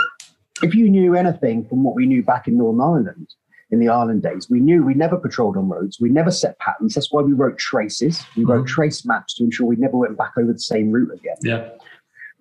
if 0.63 0.75
you 0.75 0.89
knew 0.89 1.15
anything 1.17 1.65
from 1.65 1.83
what 1.83 1.97
we 1.97 2.07
knew 2.07 2.23
back 2.23 2.47
in 2.47 2.57
Northern 2.59 2.81
Ireland 2.81 3.29
in 3.73 3.81
the 3.81 3.89
Ireland 3.89 4.23
days, 4.23 4.49
we 4.51 4.61
knew 4.61 4.85
we 4.85 4.93
never 4.93 5.17
patrolled 5.17 5.57
on 5.57 5.67
roads. 5.69 5.99
We 5.99 6.11
never 6.11 6.31
set 6.31 6.59
patterns. 6.59 6.95
That's 6.95 7.11
why 7.11 7.23
we 7.23 7.33
wrote 7.33 7.57
traces. 7.57 8.23
We 8.37 8.45
wrote 8.45 8.67
Mhm. 8.67 8.69
trace 8.69 9.07
maps 9.07 9.35
to 9.37 9.45
ensure 9.45 9.67
we 9.67 9.77
never 9.77 9.97
went 9.97 10.17
back 10.19 10.33
over 10.37 10.53
the 10.53 10.59
same 10.59 10.91
route 10.93 11.11
again. 11.13 11.37
Yeah. 11.43 11.71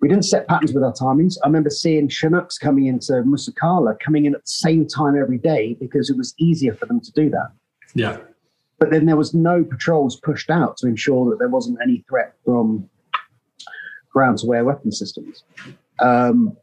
We 0.00 0.08
didn't 0.08 0.26
set 0.26 0.46
patterns 0.46 0.74
with 0.74 0.82
our 0.84 0.92
timings. 0.92 1.38
I 1.42 1.46
remember 1.46 1.70
seeing 1.70 2.08
Chinooks 2.08 2.58
coming 2.58 2.84
into 2.86 3.24
Musa 3.24 3.50
Qala, 3.52 3.98
coming 3.98 4.26
in 4.26 4.34
at 4.34 4.42
the 4.42 4.48
same 4.50 4.86
time 4.86 5.16
every 5.16 5.38
day 5.38 5.74
because 5.80 6.10
it 6.10 6.18
was 6.18 6.34
easier 6.38 6.74
for 6.74 6.84
them 6.84 7.00
to 7.00 7.12
do 7.12 7.30
that. 7.30 7.50
Yeah. 7.94 8.18
But 8.78 8.90
then 8.90 9.06
there 9.06 9.16
was 9.16 9.32
no 9.32 9.64
patrols 9.64 10.16
pushed 10.20 10.50
out 10.50 10.76
to 10.78 10.86
ensure 10.86 11.30
that 11.30 11.38
there 11.38 11.48
wasn't 11.48 11.78
any 11.82 12.04
threat 12.08 12.34
from 12.44 12.90
ground 14.12 14.38
to 14.40 14.52
air 14.52 14.64
weapon 14.64 14.92
systems. 14.92 15.44
Um, 15.98 16.56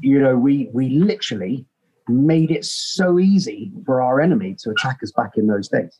you 0.00 0.18
know, 0.18 0.36
we 0.38 0.70
we 0.72 0.88
literally 0.90 1.66
made 2.08 2.50
it 2.50 2.64
so 2.64 3.18
easy 3.18 3.72
for 3.84 4.00
our 4.00 4.20
enemy 4.20 4.56
to 4.60 4.70
attack 4.70 4.98
us 5.02 5.12
back 5.12 5.32
in 5.36 5.46
those 5.46 5.68
days. 5.68 5.98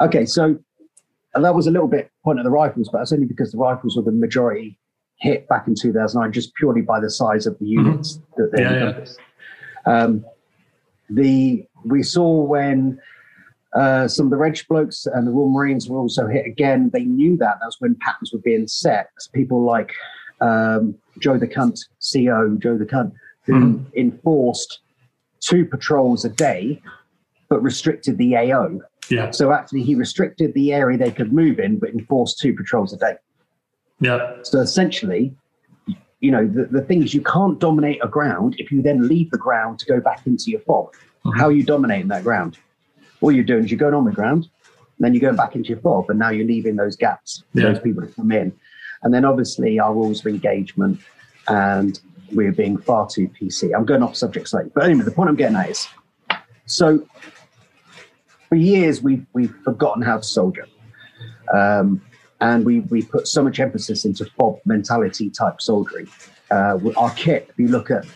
Okay, 0.00 0.26
so 0.26 0.58
that 1.34 1.54
was 1.54 1.66
a 1.66 1.70
little 1.70 1.88
bit 1.88 2.10
point 2.24 2.38
of 2.38 2.44
the 2.44 2.50
rifles, 2.50 2.88
but 2.90 2.98
that's 2.98 3.12
only 3.12 3.26
because 3.26 3.52
the 3.52 3.58
rifles 3.58 3.96
were 3.96 4.02
the 4.02 4.12
majority 4.12 4.78
hit 5.16 5.48
back 5.48 5.66
in 5.66 5.74
2009, 5.74 6.32
just 6.32 6.54
purely 6.54 6.82
by 6.82 7.00
the 7.00 7.10
size 7.10 7.46
of 7.46 7.58
the 7.58 7.66
units 7.66 8.20
that 8.36 8.50
they 8.52 8.62
Yeah, 8.62 9.00
yeah. 9.00 9.04
Um, 9.86 10.24
the 11.10 11.66
we 11.84 12.02
saw 12.02 12.42
when 12.42 13.00
uh, 13.74 14.08
some 14.08 14.26
of 14.26 14.30
the 14.30 14.36
Reg 14.36 14.58
blokes 14.68 15.06
and 15.06 15.26
the 15.26 15.30
Royal 15.30 15.50
Marines 15.50 15.88
were 15.88 15.98
also 15.98 16.26
hit 16.26 16.46
again. 16.46 16.90
They 16.92 17.04
knew 17.04 17.36
that. 17.38 17.58
That's 17.60 17.80
when 17.80 17.94
patterns 17.96 18.32
were 18.32 18.40
being 18.40 18.66
set. 18.66 19.10
People 19.32 19.64
like 19.64 19.92
um, 20.40 20.94
Joe 21.18 21.38
the 21.38 21.48
Cunt, 21.48 21.80
CO 22.12 22.56
Joe 22.58 22.78
the 22.78 22.86
Cunt, 22.86 23.12
who 23.48 23.84
enforced 23.96 24.80
two 25.40 25.64
patrols 25.64 26.24
a 26.24 26.28
day, 26.28 26.80
but 27.48 27.60
restricted 27.62 28.18
the 28.18 28.36
AO. 28.36 28.80
Yeah. 29.10 29.30
So 29.30 29.52
actually, 29.52 29.82
he 29.82 29.94
restricted 29.94 30.52
the 30.54 30.72
area 30.74 30.98
they 30.98 31.10
could 31.10 31.32
move 31.32 31.58
in, 31.58 31.78
but 31.78 31.90
enforced 31.90 32.38
two 32.38 32.54
patrols 32.54 32.92
a 32.92 32.98
day. 32.98 33.14
Yeah. 34.00 34.34
So 34.42 34.60
essentially, 34.60 35.34
you 36.20 36.30
know, 36.30 36.46
the, 36.46 36.66
the 36.66 36.82
thing 36.82 37.02
is 37.02 37.14
you 37.14 37.22
can't 37.22 37.58
dominate 37.58 38.00
a 38.02 38.08
ground 38.08 38.56
if 38.58 38.70
you 38.70 38.82
then 38.82 39.08
leave 39.08 39.30
the 39.30 39.38
ground 39.38 39.78
to 39.80 39.86
go 39.86 40.00
back 40.00 40.26
into 40.26 40.50
your 40.50 40.60
fob. 40.60 40.92
Mhm. 41.24 41.36
How 41.38 41.46
are 41.46 41.52
you 41.52 41.62
dominating 41.64 42.08
that 42.08 42.22
ground? 42.22 42.58
All 43.20 43.32
you're 43.32 43.44
doing 43.44 43.64
is 43.64 43.70
you're 43.70 43.78
going 43.78 43.94
on 43.94 44.04
the 44.04 44.12
ground, 44.12 44.48
and 44.66 45.00
then 45.04 45.14
you're 45.14 45.20
going 45.22 45.36
back 45.36 45.54
into 45.56 45.70
your 45.70 45.78
fob, 45.80 46.10
and 46.10 46.18
now 46.18 46.28
you're 46.30 46.46
leaving 46.46 46.76
those 46.76 46.96
gaps 46.96 47.44
for 47.52 47.60
Yeah. 47.60 47.72
those 47.72 47.80
people 47.80 48.02
to 48.02 48.08
come 48.08 48.30
in. 48.30 48.52
And 49.02 49.14
then 49.14 49.24
obviously 49.24 49.78
our 49.80 49.94
rules 49.94 50.20
of 50.20 50.26
engagement, 50.26 51.00
and 51.48 51.98
we're 52.32 52.52
being 52.52 52.76
far 52.78 53.08
too 53.08 53.28
PC. 53.28 53.74
I'm 53.74 53.84
going 53.84 54.02
off 54.02 54.16
subject 54.16 54.48
slightly, 54.48 54.70
but 54.74 54.84
anyway, 54.84 55.04
the 55.04 55.10
point 55.10 55.28
I'm 55.30 55.36
getting 55.36 55.56
at 55.56 55.70
is, 55.70 55.88
so 56.66 57.06
for 58.48 58.56
years 58.56 59.02
we've 59.02 59.24
we've 59.32 59.54
forgotten 59.64 60.02
how 60.02 60.18
to 60.18 60.22
soldier. 60.22 60.66
Um, 61.52 62.02
and 62.40 62.64
we 62.64 62.80
we 62.80 63.02
put 63.02 63.26
so 63.26 63.42
much 63.42 63.58
emphasis 63.58 64.04
into 64.04 64.24
fob 64.24 64.58
mentality 64.64 65.30
type 65.30 65.60
soldiering. 65.60 66.08
Uh, 66.50 66.78
our 66.96 67.10
kit, 67.14 67.46
if 67.50 67.58
you 67.58 67.68
look 67.68 67.90
at 67.90 68.06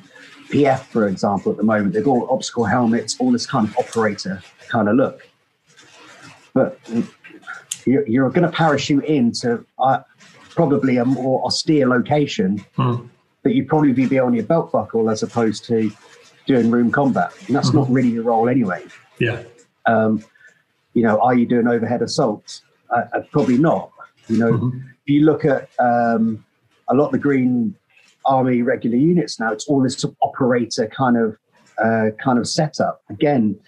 PF, 0.51 0.81
for 0.81 1.09
example, 1.09 1.51
at 1.53 1.59
the 1.59 1.65
moment, 1.65 1.93
they've 1.95 2.05
got 2.05 2.31
Ops-Core 2.31 2.69
helmets, 2.69 3.17
all 3.19 3.33
this 3.33 3.47
kind 3.47 3.67
of 3.69 3.77
operator 3.79 4.43
kind 4.69 4.89
of 4.89 4.97
look. 4.97 5.27
But 6.55 6.79
you're, 7.85 8.07
you're 8.07 8.31
going 8.31 8.45
to 8.45 8.51
parachute 8.55 9.05
into 9.05 9.65
uh, 9.79 10.01
probably 10.51 10.99
a 10.99 11.05
more 11.05 11.45
austere 11.45 11.87
location 11.89 12.65
Mhm. 12.77 13.09
That 13.43 13.55
you'd 13.55 13.69
probably 13.69 13.93
be 13.93 14.19
on 14.19 14.35
your 14.35 14.45
belt 14.45 14.73
buckle 14.73 15.11
as 15.11 15.23
opposed 15.23 15.65
to 15.67 15.91
doing 16.47 16.71
room 16.71 16.91
combat. 16.91 17.33
And 17.47 17.57
that's 17.57 17.73
not 17.73 17.91
really 17.91 18.09
your 18.11 18.25
role 18.25 18.49
anyway. 18.49 18.85
Yeah. 19.19 19.43
Um, 19.87 20.25
you 20.95 21.03
know, 21.03 21.19
are 21.21 21.35
you 21.35 21.47
doing 21.47 21.67
overhead 21.67 22.03
assaults? 22.03 22.63
Uh, 22.91 23.03
uh, 23.13 23.21
probably 23.33 23.59
not. 23.59 23.91
You 24.29 24.39
know, 24.39 24.53
Mhm. 24.53 24.83
if 25.05 25.07
you 25.13 25.25
look 25.25 25.45
at 25.45 25.69
um, 25.79 26.45
a 26.89 26.95
lot 26.95 27.07
of 27.07 27.13
the 27.13 27.19
Green 27.19 27.75
Army 28.25 28.63
regular 28.63 28.97
units 28.97 29.41
now, 29.41 29.53
it's 29.53 29.67
all 29.67 29.83
this 29.83 29.97
sort 29.97 30.13
of 30.13 30.19
operator 30.23 30.87
kind 30.87 31.17
of 31.17 31.37
uh, 31.83 32.11
kind 32.23 32.39
of 32.39 32.47
setup. 32.47 33.03
Again, 33.09 33.59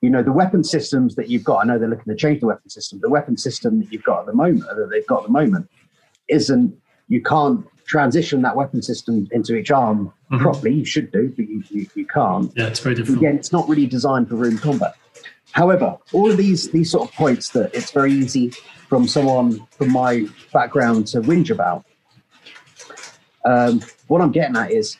you 0.00 0.08
know, 0.10 0.22
the 0.22 0.32
weapon 0.32 0.64
systems 0.64 1.14
that 1.14 1.28
you've 1.28 1.44
got. 1.44 1.58
I 1.58 1.64
know 1.64 1.78
they're 1.78 1.88
looking 1.88 2.12
to 2.12 2.16
change 2.16 2.40
the 2.40 2.46
weapon 2.46 2.70
system. 2.70 3.00
The 3.00 3.10
weapon 3.10 3.36
system 3.36 3.80
that 3.80 3.92
you've 3.92 4.02
got 4.02 4.20
at 4.20 4.26
the 4.26 4.32
moment, 4.32 4.64
that 4.66 4.88
they've 4.90 5.06
got 5.06 5.18
at 5.20 5.26
the 5.26 5.32
moment, 5.32 5.68
isn't. 6.28 6.74
You 7.08 7.22
can't 7.22 7.64
transition 7.86 8.42
that 8.42 8.56
weapon 8.56 8.82
system 8.82 9.28
into 9.32 9.54
each 9.56 9.70
arm 9.70 10.12
Mhm. 10.30 10.40
properly. 10.40 10.74
You 10.74 10.84
should 10.84 11.12
do, 11.12 11.32
but 11.36 11.48
you, 11.48 11.62
you, 11.70 11.86
you 11.94 12.06
can't 12.06 12.52
Yeah. 12.56 12.66
It's 12.66 12.80
very 12.80 12.94
difficult. 12.96 13.18
again, 13.18 13.36
it's 13.36 13.52
not 13.52 13.68
really 13.68 13.86
designed 13.86 14.28
for 14.28 14.34
room 14.36 14.58
combat. 14.58 14.94
However, 15.52 15.96
all 16.12 16.30
of 16.30 16.36
these 16.36 16.70
these 16.70 16.90
sort 16.90 17.08
of 17.08 17.14
points 17.14 17.50
that 17.50 17.74
it's 17.74 17.90
very 17.92 18.12
easy 18.12 18.50
from 18.88 19.06
someone 19.08 19.60
from 19.78 19.90
my 19.92 20.26
background 20.52 21.06
to 21.08 21.20
whinge 21.20 21.50
about. 21.50 21.84
Um, 23.44 23.80
what 24.08 24.20
I'm 24.20 24.32
getting 24.32 24.56
at 24.56 24.72
is 24.72 24.96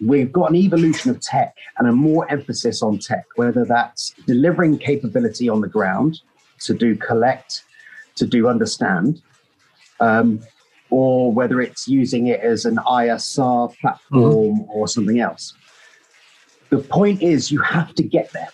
we've 0.00 0.30
got 0.30 0.50
an 0.50 0.56
evolution 0.56 1.10
of 1.10 1.20
tech 1.20 1.56
and 1.78 1.88
a 1.88 1.92
more 1.92 2.30
emphasis 2.30 2.82
on 2.82 2.98
tech, 2.98 3.24
whether 3.36 3.64
that's 3.64 4.14
delivering 4.26 4.78
capability 4.78 5.48
on 5.48 5.60
the 5.62 5.68
ground 5.68 6.20
to 6.60 6.74
do 6.74 6.94
collect, 6.96 7.64
to 8.16 8.26
do 8.26 8.46
understand, 8.48 9.22
um, 10.00 10.40
or 10.90 11.32
whether 11.32 11.60
it's 11.60 11.88
using 11.88 12.28
it 12.28 12.40
as 12.40 12.64
an 12.64 12.76
ISR 12.76 13.76
platform 13.78 14.64
or 14.68 14.86
something 14.86 15.20
else. 15.20 15.54
The 16.70 16.78
point 16.78 17.22
is, 17.22 17.50
you 17.50 17.60
have 17.60 17.94
to 17.94 18.02
get 18.02 18.32
there. 18.32 18.48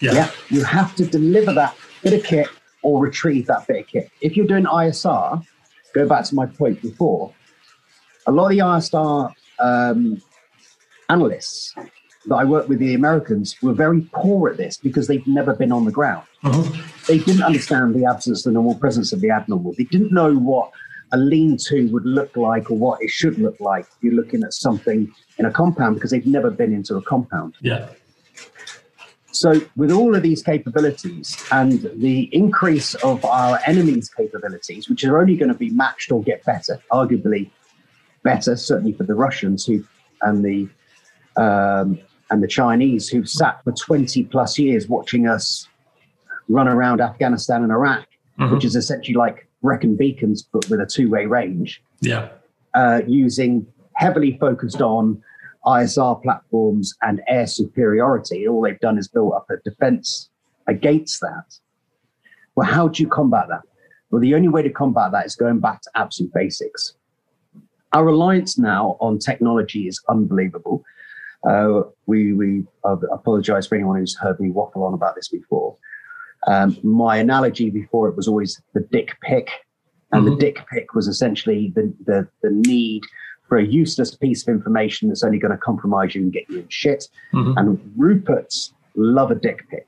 Yeah. 0.00 0.12
Yeah, 0.12 0.30
you 0.50 0.64
have 0.64 0.94
to 0.96 1.04
deliver 1.04 1.52
that 1.54 1.76
bit 2.02 2.12
of 2.12 2.24
kit 2.24 2.48
or 2.82 3.00
retrieve 3.00 3.46
that 3.46 3.66
bit 3.66 3.80
of 3.80 3.86
kit. 3.86 4.10
If 4.20 4.36
you're 4.36 4.46
doing 4.46 4.64
ISR, 4.64 5.44
go 5.94 6.08
back 6.08 6.24
to 6.26 6.34
my 6.34 6.46
point 6.46 6.80
before. 6.80 7.32
A 8.26 8.32
lot 8.32 8.46
of 8.46 8.50
the 8.50 8.58
ISR 8.58 9.32
um, 9.58 10.22
analysts 11.08 11.74
that 12.26 12.34
I 12.34 12.44
work 12.44 12.68
with, 12.68 12.78
the 12.78 12.94
Americans, 12.94 13.56
were 13.62 13.72
very 13.72 14.02
poor 14.12 14.50
at 14.50 14.56
this 14.56 14.76
because 14.76 15.06
they've 15.06 15.26
never 15.26 15.54
been 15.54 15.72
on 15.72 15.84
the 15.84 15.92
ground. 15.92 16.26
They 17.06 17.18
didn't 17.18 17.42
understand 17.42 17.94
the 17.94 18.04
absence, 18.04 18.42
the 18.42 18.52
normal 18.52 18.74
presence 18.74 19.12
of 19.12 19.20
the 19.20 19.30
abnormal. 19.30 19.74
They 19.76 19.84
didn't 19.84 20.12
know 20.12 20.34
what 20.34 20.70
a 21.12 21.16
lean-to 21.16 21.88
would 21.92 22.04
look 22.04 22.36
like 22.36 22.70
or 22.70 22.76
what 22.76 23.02
it 23.02 23.10
should 23.10 23.38
look 23.38 23.58
like 23.60 23.84
if 23.84 23.96
you're 24.02 24.14
looking 24.14 24.42
at 24.42 24.52
something 24.52 25.10
in 25.38 25.44
a 25.46 25.50
compound 25.50 25.94
because 25.94 26.10
they've 26.10 26.26
never 26.26 26.50
been 26.50 26.72
into 26.72 26.96
a 26.96 27.02
compound. 27.02 27.54
Yeah. 27.60 27.88
So, 29.30 29.60
with 29.76 29.92
all 29.92 30.14
of 30.16 30.22
these 30.22 30.42
capabilities 30.42 31.36
and 31.52 31.82
the 31.96 32.28
increase 32.34 32.94
of 32.96 33.24
our 33.24 33.60
enemies' 33.66 34.08
capabilities, 34.08 34.88
which 34.88 35.04
are 35.04 35.18
only 35.20 35.36
going 35.36 35.50
to 35.52 35.58
be 35.58 35.70
matched 35.70 36.10
or 36.10 36.22
get 36.22 36.44
better, 36.44 36.80
arguably 36.90 37.50
better, 38.22 38.56
certainly 38.56 38.92
for 38.92 39.04
the 39.04 39.14
Russians 39.14 39.64
who 39.64 39.84
and 40.22 40.44
the 40.44 40.68
um, 41.40 41.98
and 42.30 42.42
the 42.42 42.48
Chinese 42.48 43.08
who've 43.08 43.28
sat 43.28 43.62
for 43.64 43.72
20 43.72 44.24
plus 44.24 44.58
years 44.58 44.88
watching 44.88 45.28
us 45.28 45.68
run 46.48 46.66
around 46.68 47.00
Afghanistan 47.00 47.62
and 47.62 47.70
Iraq, 47.72 48.06
Mhm. 48.38 48.52
which 48.52 48.64
is 48.64 48.74
essentially 48.76 49.14
like 49.14 49.47
Brecon 49.62 49.96
beacons 49.96 50.42
but 50.42 50.68
with 50.70 50.80
a 50.80 50.86
two-way 50.86 51.26
range 51.26 51.82
Yeah. 52.00 52.28
uh, 52.74 53.00
using 53.06 53.66
heavily 53.94 54.36
focused 54.38 54.80
on 54.80 55.22
ISR 55.66 56.22
platforms 56.22 56.94
and 57.02 57.20
air 57.28 57.46
superiority. 57.46 58.46
All 58.46 58.62
they've 58.62 58.78
done 58.80 58.96
is 58.98 59.08
built 59.08 59.34
up 59.34 59.50
a 59.50 59.56
defense 59.68 60.30
against 60.66 61.20
that. 61.20 61.58
Well, 62.54 62.66
how 62.68 62.88
do 62.88 63.02
you 63.02 63.08
combat 63.08 63.46
that? 63.48 63.62
Well, 64.10 64.20
the 64.20 64.34
only 64.34 64.48
way 64.48 64.62
to 64.62 64.70
combat 64.70 65.12
that 65.12 65.26
is 65.26 65.34
going 65.36 65.58
back 65.60 65.82
to 65.82 65.90
absolute 65.96 66.32
basics. 66.32 66.94
Our 67.92 68.04
reliance 68.04 68.58
now 68.58 68.96
on 69.00 69.18
technology 69.18 69.88
is 69.88 70.00
unbelievable. 70.08 70.84
Uh, 71.48 71.82
we 72.06 72.32
we 72.32 72.64
I 72.84 72.94
apologize 73.12 73.66
for 73.66 73.74
anyone 73.76 73.98
who's 73.98 74.16
heard 74.16 74.40
me 74.40 74.50
waffle 74.50 74.82
on 74.84 74.94
about 74.94 75.14
this 75.14 75.28
before. 75.28 75.76
Um, 76.46 76.76
my 76.82 77.16
analogy 77.16 77.70
before 77.70 78.08
it 78.08 78.16
was 78.16 78.28
always 78.28 78.60
the 78.74 78.80
dick 78.92 79.16
pic, 79.22 79.48
and 80.12 80.26
the 80.26 80.30
Mhm. 80.30 80.38
dick 80.40 80.58
pic 80.72 80.94
was 80.94 81.08
essentially 81.08 81.72
the, 81.74 81.92
the 82.06 82.28
the 82.42 82.50
need 82.50 83.02
for 83.48 83.58
a 83.58 83.64
useless 83.64 84.14
piece 84.14 84.46
of 84.46 84.54
information 84.54 85.08
that's 85.08 85.24
only 85.24 85.38
going 85.38 85.50
to 85.52 85.58
compromise 85.58 86.14
you 86.14 86.22
and 86.22 86.32
get 86.32 86.48
you 86.50 86.60
in 86.60 86.68
shit. 86.68 87.08
Mhm. 87.34 87.54
And 87.56 87.78
Ruperts 87.98 88.72
love 88.94 89.30
a 89.30 89.34
dick 89.34 89.68
pic. 89.70 89.86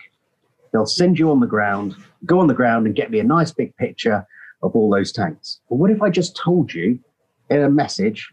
They'll 0.72 0.86
send 0.86 1.18
you 1.18 1.30
on 1.30 1.40
the 1.40 1.46
ground, 1.46 1.94
go 2.26 2.40
on 2.40 2.46
the 2.46 2.54
ground 2.54 2.86
and 2.86 2.94
get 2.96 3.10
me 3.10 3.20
a 3.20 3.24
nice 3.24 3.52
big 3.52 3.76
picture 3.76 4.26
of 4.62 4.74
all 4.74 4.90
those 4.90 5.12
tanks. 5.12 5.60
But 5.68 5.76
what 5.76 5.90
if 5.90 6.00
I 6.02 6.10
just 6.10 6.36
told 6.36 6.72
you 6.74 6.98
in 7.50 7.60
a 7.62 7.70
message 7.70 8.32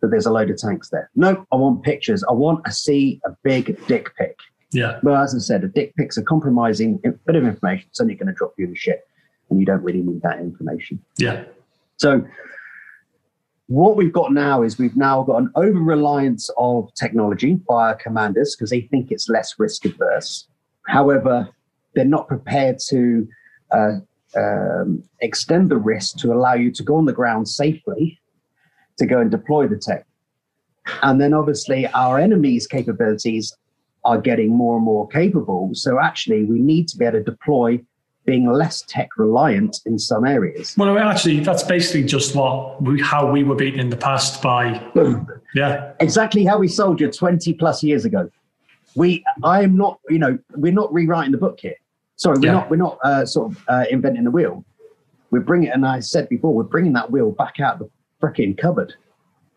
that 0.00 0.08
there's 0.08 0.26
a 0.26 0.32
load 0.32 0.50
of 0.50 0.56
tanks 0.58 0.90
there? 0.90 1.10
No, 1.16 1.44
I 1.52 1.56
want 1.56 1.82
pictures. 1.82 2.22
I 2.28 2.32
want 2.32 2.64
to 2.64 2.72
see 2.72 3.20
a 3.24 3.30
big 3.42 3.78
dick 3.86 4.10
pic. 4.16 4.36
Yeah. 4.72 4.98
Well, 5.02 5.22
as 5.22 5.34
I 5.34 5.38
said, 5.38 5.64
a 5.64 5.68
dick 5.68 5.94
pic's 5.96 6.16
a 6.16 6.22
compromising 6.22 6.98
bit 6.98 7.36
of 7.36 7.44
information. 7.44 7.86
It's 7.90 8.00
only 8.00 8.14
going 8.14 8.28
to 8.28 8.32
drop 8.32 8.54
you 8.56 8.64
in 8.64 8.70
the 8.70 8.76
shit, 8.76 9.06
and 9.50 9.60
you 9.60 9.66
don't 9.66 9.82
really 9.82 10.02
need 10.02 10.22
that 10.22 10.40
information. 10.40 11.02
Yeah. 11.18 11.44
So, 11.98 12.26
what 13.66 13.96
we've 13.96 14.12
got 14.12 14.32
now 14.32 14.62
is 14.62 14.78
we've 14.78 14.96
now 14.96 15.22
got 15.22 15.42
an 15.42 15.50
over 15.54 15.78
reliance 15.78 16.50
of 16.56 16.92
technology 16.94 17.54
by 17.68 17.88
our 17.88 17.94
commanders 17.94 18.56
because 18.56 18.70
they 18.70 18.82
think 18.82 19.10
it's 19.10 19.28
less 19.28 19.54
risk 19.58 19.84
adverse. 19.84 20.48
However, 20.88 21.48
they're 21.94 22.04
not 22.04 22.28
prepared 22.28 22.78
to 22.88 23.28
uh, 23.70 23.92
um, 24.36 25.02
extend 25.20 25.70
the 25.70 25.76
risk 25.76 26.16
to 26.18 26.32
allow 26.32 26.54
you 26.54 26.70
to 26.72 26.82
go 26.82 26.96
on 26.96 27.04
the 27.04 27.12
ground 27.12 27.48
safely 27.48 28.18
to 28.98 29.06
go 29.06 29.20
and 29.20 29.30
deploy 29.30 29.68
the 29.68 29.76
tech. 29.76 30.06
And 31.02 31.20
then, 31.20 31.32
obviously, 31.32 31.86
our 31.88 32.18
enemies' 32.18 32.66
capabilities 32.66 33.56
are 34.04 34.18
getting 34.20 34.50
more 34.56 34.76
and 34.76 34.84
more 34.84 35.06
capable. 35.08 35.70
So, 35.74 36.00
actually, 36.00 36.44
we 36.44 36.58
need 36.58 36.88
to 36.88 36.96
be 36.98 37.04
able 37.04 37.18
to 37.18 37.24
deploy 37.24 37.80
being 38.24 38.50
less 38.50 38.82
tech 38.86 39.08
reliant 39.18 39.80
in 39.84 39.98
some 39.98 40.24
areas. 40.24 40.74
Well, 40.78 40.96
actually, 40.96 41.40
that's 41.40 41.64
basically 41.64 42.04
just 42.04 42.36
what 42.36 42.80
we, 42.80 43.00
how 43.00 43.30
we 43.30 43.42
were 43.42 43.56
beaten 43.56 43.80
in 43.80 43.90
the 43.90 43.96
past 43.96 44.40
by. 44.40 44.78
Boom. 44.94 45.26
Yeah. 45.54 45.92
exactly 46.00 46.44
how 46.44 46.58
we 46.58 46.68
soldiered 46.68 47.12
20 47.12 47.52
plus 47.54 47.82
years 47.82 48.04
ago. 48.04 48.30
We, 48.94 49.24
I 49.42 49.62
am 49.62 49.76
not, 49.76 49.98
you 50.08 50.18
know, 50.18 50.38
we're 50.54 50.72
not 50.72 50.92
rewriting 50.92 51.32
the 51.32 51.38
book 51.38 51.58
here. 51.60 51.74
Sorry, 52.16 52.38
we're 52.38 52.46
Yeah. 52.46 52.52
not, 52.52 52.70
we're 52.70 52.76
not 52.76 52.98
uh, 53.02 53.26
sort 53.26 53.50
of 53.52 53.64
uh, 53.68 53.84
inventing 53.90 54.22
the 54.24 54.30
wheel. 54.30 54.64
We're 55.32 55.40
bringing, 55.40 55.70
and 55.70 55.84
I 55.84 55.98
said 56.00 56.28
before, 56.28 56.54
we're 56.54 56.62
bringing 56.62 56.92
that 56.92 57.10
wheel 57.10 57.32
back 57.32 57.58
out 57.58 57.80
the 57.80 57.90
freaking 58.22 58.56
cupboard. 58.56 58.94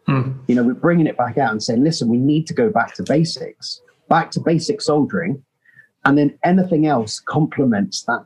Hmm. 0.07 0.31
You 0.47 0.55
know, 0.55 0.63
we're 0.63 0.73
bringing 0.73 1.05
it 1.05 1.17
back 1.17 1.37
out 1.37 1.51
and 1.51 1.61
saying, 1.61 1.83
listen, 1.83 2.07
we 2.07 2.17
need 2.17 2.47
to 2.47 2.53
go 2.53 2.69
back 2.69 2.95
to 2.95 3.03
basics, 3.03 3.81
back 4.09 4.31
to 4.31 4.39
basic 4.39 4.81
soldiering, 4.81 5.43
and 6.05 6.17
then 6.17 6.37
anything 6.43 6.85
else 6.85 7.19
complements 7.19 8.03
that. 8.03 8.25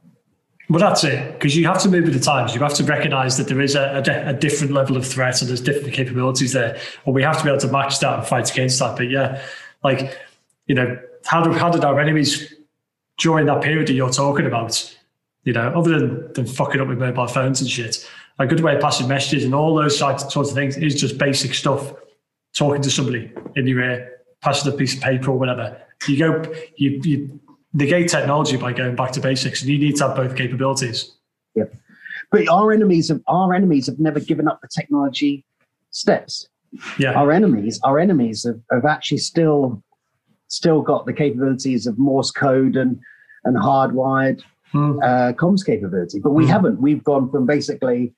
Well, 0.69 0.79
that's 0.79 1.03
it. 1.03 1.33
Because 1.33 1.57
you 1.57 1.65
have 1.65 1.81
to 1.81 1.89
move 1.89 2.03
with 2.03 2.13
the 2.13 2.19
times. 2.19 2.53
You 2.53 2.61
have 2.61 2.75
to 2.75 2.83
recognize 2.83 3.37
that 3.37 3.47
there 3.47 3.59
is 3.59 3.73
a, 3.75 4.03
a, 4.05 4.29
a 4.29 4.33
different 4.33 4.71
level 4.71 4.97
of 4.97 5.07
threat 5.07 5.41
and 5.41 5.49
there's 5.49 5.61
different 5.61 5.93
capabilities 5.95 6.53
there. 6.53 6.77
And 7.05 7.15
we 7.15 7.23
have 7.23 7.39
to 7.39 7.43
be 7.43 7.49
able 7.49 7.59
to 7.61 7.69
match 7.69 7.99
that 8.01 8.19
and 8.19 8.27
fight 8.27 8.51
against 8.51 8.77
that. 8.77 8.95
But 8.95 9.09
yeah, 9.09 9.41
like, 9.83 10.15
you 10.67 10.75
know, 10.75 10.99
how, 11.25 11.41
do, 11.43 11.51
how 11.53 11.71
did 11.71 11.83
our 11.83 11.99
enemies 11.99 12.53
during 13.17 13.47
that 13.47 13.63
period 13.63 13.87
that 13.87 13.93
you're 13.93 14.11
talking 14.11 14.45
about, 14.45 14.95
you 15.43 15.53
know, 15.53 15.69
other 15.69 15.97
than, 15.97 16.33
than 16.33 16.45
fucking 16.45 16.79
up 16.79 16.87
with 16.87 16.99
mobile 16.99 17.27
phones 17.27 17.61
and 17.61 17.69
shit, 17.69 18.07
a 18.37 18.45
good 18.45 18.59
way 18.59 18.75
of 18.75 18.81
passing 18.81 19.07
messages 19.07 19.43
and 19.45 19.55
all 19.55 19.73
those 19.73 19.97
sorts 19.97 20.35
of 20.35 20.51
things 20.51 20.77
is 20.77 20.93
just 20.99 21.17
basic 21.17 21.55
stuff. 21.55 21.93
Talking 22.53 22.81
to 22.81 22.89
somebody 22.89 23.31
in 23.55 23.67
your 23.67 23.81
ear, 23.81 24.18
passing 24.41 24.71
a 24.73 24.75
piece 24.75 24.95
of 24.95 25.01
paper 25.01 25.31
or 25.31 25.37
whatever. 25.39 25.77
You 26.07 26.17
go, 26.17 26.53
you, 26.77 27.01
you 27.03 27.39
negate 27.73 28.09
technology 28.09 28.57
by 28.57 28.73
going 28.73 28.95
back 28.95 29.11
to 29.13 29.19
basics, 29.21 29.61
and 29.61 29.69
you 29.69 29.77
need 29.77 29.95
to 29.97 30.07
have 30.07 30.15
both 30.15 30.35
capabilities. 30.35 31.15
Yep. 31.55 31.73
But 32.31 32.47
our 32.47 32.71
enemies 32.71 33.09
have, 33.09 33.21
our 33.27 33.53
enemies 33.53 33.87
have 33.87 33.99
never 33.99 34.19
given 34.19 34.47
up 34.47 34.61
the 34.61 34.67
technology 34.67 35.45
steps. 35.91 36.47
Yeah, 36.99 37.13
our 37.13 37.31
enemies, 37.31 37.79
our 37.83 37.97
enemies 37.97 38.43
have, 38.45 38.59
have 38.71 38.85
actually 38.85 39.17
still 39.17 39.83
still 40.47 40.81
got 40.81 41.05
the 41.05 41.13
capabilities 41.13 41.85
of 41.87 41.97
Morse 41.97 42.31
code 42.31 42.75
and 42.75 42.99
and 43.43 43.57
hardwired 43.57 44.41
Hmm. 44.71 44.99
uh, 45.01 45.33
comms 45.33 45.65
capability, 45.65 46.19
but 46.19 46.29
we 46.29 46.43
Hmm. 46.45 46.51
haven't. 46.51 46.79
We've 46.81 47.03
gone 47.03 47.31
from 47.31 47.47
basically 47.47 48.13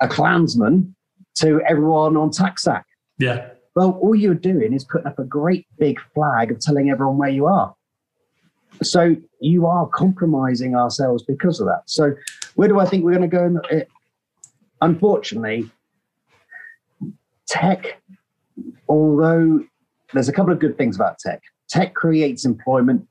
a 0.00 0.08
clansman 0.08 0.94
to 1.36 1.60
everyone 1.68 2.16
on 2.16 2.30
TACSAT. 2.30 2.82
yeah, 3.18 3.50
Well, 3.74 3.92
all 4.02 4.14
you're 4.14 4.34
doing 4.34 4.72
is 4.72 4.84
putting 4.84 5.06
up 5.06 5.18
a 5.18 5.24
great 5.24 5.66
big 5.78 5.98
flag 6.14 6.50
of 6.50 6.60
telling 6.60 6.90
everyone 6.90 7.18
where 7.18 7.30
you 7.30 7.46
are. 7.46 7.74
So 8.82 9.16
you 9.40 9.66
are 9.66 9.86
compromising 9.88 10.74
ourselves 10.74 11.22
because 11.22 11.60
of 11.60 11.66
that. 11.66 11.82
So 11.86 12.14
where 12.54 12.68
do 12.68 12.80
I 12.80 12.86
think 12.86 13.04
we're 13.04 13.16
going 13.16 13.30
to 13.30 13.36
go? 13.36 13.44
In 13.44 13.54
the, 13.54 13.62
it, 13.70 13.88
unfortunately, 14.80 15.70
tech, 17.46 18.00
although 18.88 19.64
there's 20.12 20.28
a 20.28 20.32
couple 20.32 20.52
of 20.52 20.58
good 20.58 20.76
things 20.76 20.96
about 20.96 21.18
tech, 21.18 21.40
tech 21.68 21.94
creates 21.94 22.44
employment, 22.44 23.06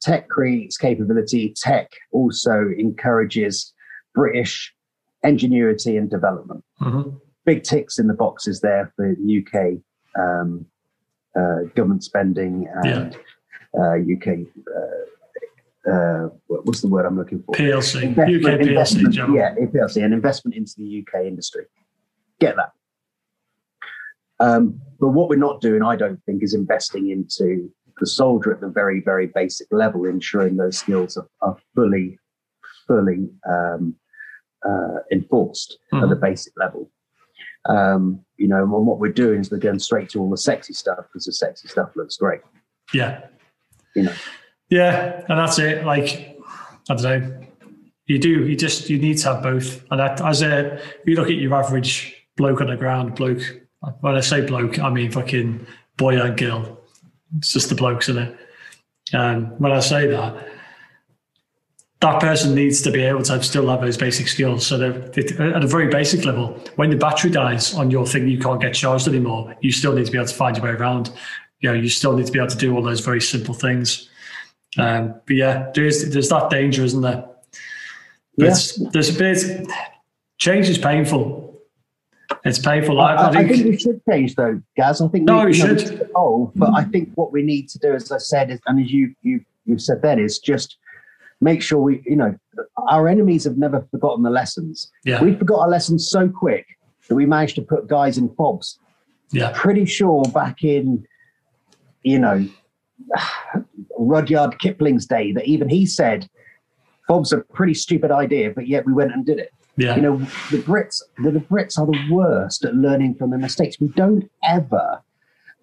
tech 0.00 0.28
creates 0.28 0.76
capability, 0.76 1.54
tech 1.56 1.90
also 2.12 2.68
encourages 2.78 3.72
British 4.14 4.74
ingenuity 5.22 5.96
and 5.96 6.10
development 6.10 6.62
Mhm. 6.80 7.18
Big 7.44 7.62
ticks 7.62 7.98
in 7.98 8.06
the 8.06 8.14
boxes 8.14 8.60
there 8.60 8.92
for 8.96 9.10
UK 9.12 9.78
um, 10.18 10.66
uh, 11.36 11.64
government 11.74 12.04
spending 12.04 12.68
and 12.82 13.16
uh, 13.78 13.94
UK. 13.96 14.46
Uh, 14.74 15.90
uh, 15.90 16.28
what's 16.46 16.80
the 16.80 16.88
word 16.88 17.04
I'm 17.04 17.16
looking 17.18 17.42
for? 17.42 17.54
PLC, 17.54 18.02
Investment- 18.04 18.46
UK 18.46 18.60
PLC, 18.60 19.10
general. 19.10 19.36
yeah, 19.36 19.54
PLC, 19.54 20.02
an 20.02 20.12
investment 20.14 20.56
into 20.56 20.72
the 20.78 21.04
UK 21.06 21.26
industry. 21.26 21.66
Get 22.40 22.56
that. 22.56 22.72
Um, 24.40 24.80
but 24.98 25.08
what 25.08 25.28
we're 25.28 25.36
not 25.36 25.60
doing, 25.60 25.82
I 25.82 25.96
don't 25.96 26.22
think, 26.24 26.42
is 26.42 26.54
investing 26.54 27.10
into 27.10 27.70
the 28.00 28.06
soldier 28.06 28.52
at 28.52 28.60
the 28.60 28.68
very, 28.68 29.00
very 29.00 29.26
basic 29.26 29.68
level, 29.70 30.06
ensuring 30.06 30.56
those 30.56 30.78
skills 30.78 31.16
are, 31.16 31.28
are 31.42 31.56
fully, 31.74 32.18
fully 32.86 33.28
um, 33.48 33.94
uh, 34.66 34.98
enforced 35.12 35.78
at 35.92 36.08
the 36.08 36.16
basic 36.16 36.54
level. 36.56 36.90
Um, 37.66 38.24
you 38.36 38.48
know, 38.48 38.62
and 38.62 38.70
what 38.70 38.98
we're 38.98 39.12
doing 39.12 39.40
is 39.40 39.50
we're 39.50 39.58
going 39.58 39.78
straight 39.78 40.08
to 40.10 40.20
all 40.20 40.30
the 40.30 40.36
sexy 40.36 40.72
stuff 40.74 40.98
because 41.06 41.24
the 41.24 41.32
sexy 41.32 41.68
stuff 41.68 41.90
looks 41.96 42.16
great. 42.16 42.40
Yeah, 42.92 43.26
You 43.94 44.04
know, 44.04 44.14
yeah, 44.68 45.24
and 45.28 45.38
that's 45.38 45.58
it. 45.58 45.84
Like, 45.84 46.38
I 46.90 46.94
don't 46.94 47.02
know. 47.02 47.40
You 48.06 48.18
do. 48.18 48.46
You 48.46 48.56
just 48.56 48.90
you 48.90 48.98
need 48.98 49.18
to 49.18 49.34
have 49.34 49.42
both. 49.42 49.82
And 49.90 50.00
that, 50.00 50.20
as 50.20 50.42
a, 50.42 50.80
you 51.06 51.16
look 51.16 51.28
at 51.28 51.36
your 51.36 51.54
average 51.54 52.14
bloke 52.36 52.60
on 52.60 52.66
the 52.66 52.76
ground, 52.76 53.14
bloke. 53.14 53.42
When 54.00 54.14
I 54.14 54.20
say 54.20 54.44
bloke, 54.44 54.78
I 54.78 54.90
mean 54.90 55.10
fucking 55.10 55.66
boy 55.96 56.20
and 56.20 56.36
girl. 56.36 56.80
It's 57.38 57.52
just 57.52 57.68
the 57.68 57.74
blokes 57.74 58.08
in 58.08 58.18
it. 58.18 58.36
And 59.12 59.58
when 59.58 59.72
I 59.72 59.80
say 59.80 60.06
that, 60.08 60.48
that 62.00 62.20
person 62.20 62.54
needs 62.54 62.82
to 62.82 62.90
be 62.90 63.02
able 63.02 63.22
to 63.22 63.42
still 63.42 63.68
have 63.68 63.80
those 63.80 63.96
basic 63.96 64.28
skills. 64.28 64.66
So 64.66 64.76
at 64.82 65.64
a 65.64 65.66
very 65.66 65.88
basic 65.88 66.24
level, 66.24 66.60
when 66.76 66.90
the 66.90 66.96
battery 66.96 67.30
dies 67.30 67.74
on 67.74 67.90
your 67.90 68.06
thing, 68.06 68.28
you 68.28 68.38
can't 68.38 68.60
get 68.60 68.74
charged 68.74 69.08
anymore. 69.08 69.54
You 69.60 69.72
still 69.72 69.94
need 69.94 70.04
to 70.06 70.12
be 70.12 70.18
able 70.18 70.28
to 70.28 70.34
find 70.34 70.56
your 70.56 70.64
way 70.66 70.72
around. 70.72 71.10
you 71.60 71.70
know, 71.70 71.74
you 71.74 71.88
still 71.88 72.14
need 72.14 72.26
to 72.26 72.32
be 72.32 72.38
able 72.38 72.50
to 72.50 72.58
do 72.58 72.74
all 72.74 72.82
those 72.82 73.00
very 73.00 73.20
simple 73.22 73.54
things. 73.54 74.10
Um, 74.76 75.14
but 75.26 75.36
yeah, 75.36 75.70
there's 75.74 76.10
there's 76.10 76.28
that 76.28 76.50
danger, 76.50 76.84
isn't 76.84 77.00
there? 77.00 77.24
But 78.36 78.74
Yeah. 78.78 78.88
there's 78.92 79.14
a 79.14 79.18
bit. 79.18 79.66
Change 80.38 80.68
is 80.68 80.76
painful. 80.78 81.42
It's 82.44 82.58
painful. 82.58 83.00
I, 83.00 83.14
I, 83.14 83.28
I 83.28 83.32
think, 83.32 83.50
I 83.50 83.54
think 83.54 83.66
we 83.66 83.78
should 83.78 84.00
change 84.10 84.34
though, 84.34 84.60
Gaz. 84.76 85.00
I 85.00 85.08
think 85.08 85.24
No, 85.24 85.38
we 85.38 85.44
know, 85.44 85.52
should. 85.52 86.10
Oh, 86.14 86.52
but 86.56 86.70
I 86.74 86.84
think 86.84 87.12
what 87.14 87.32
we 87.32 87.42
need 87.42 87.68
to 87.70 87.78
do, 87.78 87.94
as 87.94 88.10
I 88.12 88.18
said, 88.18 88.50
is, 88.50 88.60
and 88.66 88.84
as 88.84 88.90
you 88.90 89.14
you 89.22 89.40
you 89.64 89.78
said 89.78 90.02
then, 90.02 90.18
is 90.18 90.38
just 90.38 90.76
make 91.44 91.62
sure 91.62 91.78
we, 91.78 92.02
you 92.06 92.16
know, 92.16 92.34
our 92.88 93.06
enemies 93.06 93.44
have 93.44 93.58
never 93.58 93.86
forgotten 93.90 94.22
the 94.24 94.30
lessons. 94.30 94.90
yeah, 95.04 95.22
We 95.22 95.34
forgot 95.36 95.60
our 95.60 95.68
lessons 95.68 96.08
so 96.08 96.28
quick 96.28 96.66
that 97.08 97.14
we 97.14 97.26
managed 97.26 97.54
to 97.56 97.62
put 97.62 97.86
guys 97.86 98.16
in 98.18 98.34
fobs. 98.34 98.78
yeah, 99.30 99.52
Pretty 99.54 99.84
sure 99.84 100.24
back 100.32 100.64
in, 100.64 101.04
you 102.02 102.18
know, 102.18 102.46
Rudyard 103.98 104.58
Kipling's 104.58 105.06
day 105.06 105.32
that 105.32 105.44
even 105.44 105.68
he 105.68 105.84
said 105.86 106.28
fobs 107.06 107.32
are 107.32 107.40
a 107.40 107.44
pretty 107.44 107.74
stupid 107.74 108.10
idea, 108.10 108.50
but 108.50 108.66
yet 108.66 108.86
we 108.86 108.92
went 108.94 109.12
and 109.12 109.26
did 109.26 109.38
it. 109.38 109.50
yeah, 109.76 109.96
You 109.96 110.02
know, 110.02 110.16
the 110.50 110.62
Brits, 110.68 111.02
the, 111.22 111.30
the 111.30 111.40
Brits 111.40 111.78
are 111.78 111.86
the 111.86 111.98
worst 112.10 112.64
at 112.64 112.74
learning 112.74 113.16
from 113.16 113.30
their 113.30 113.38
mistakes. 113.38 113.78
We 113.78 113.88
don't 113.88 114.30
ever, 114.42 115.02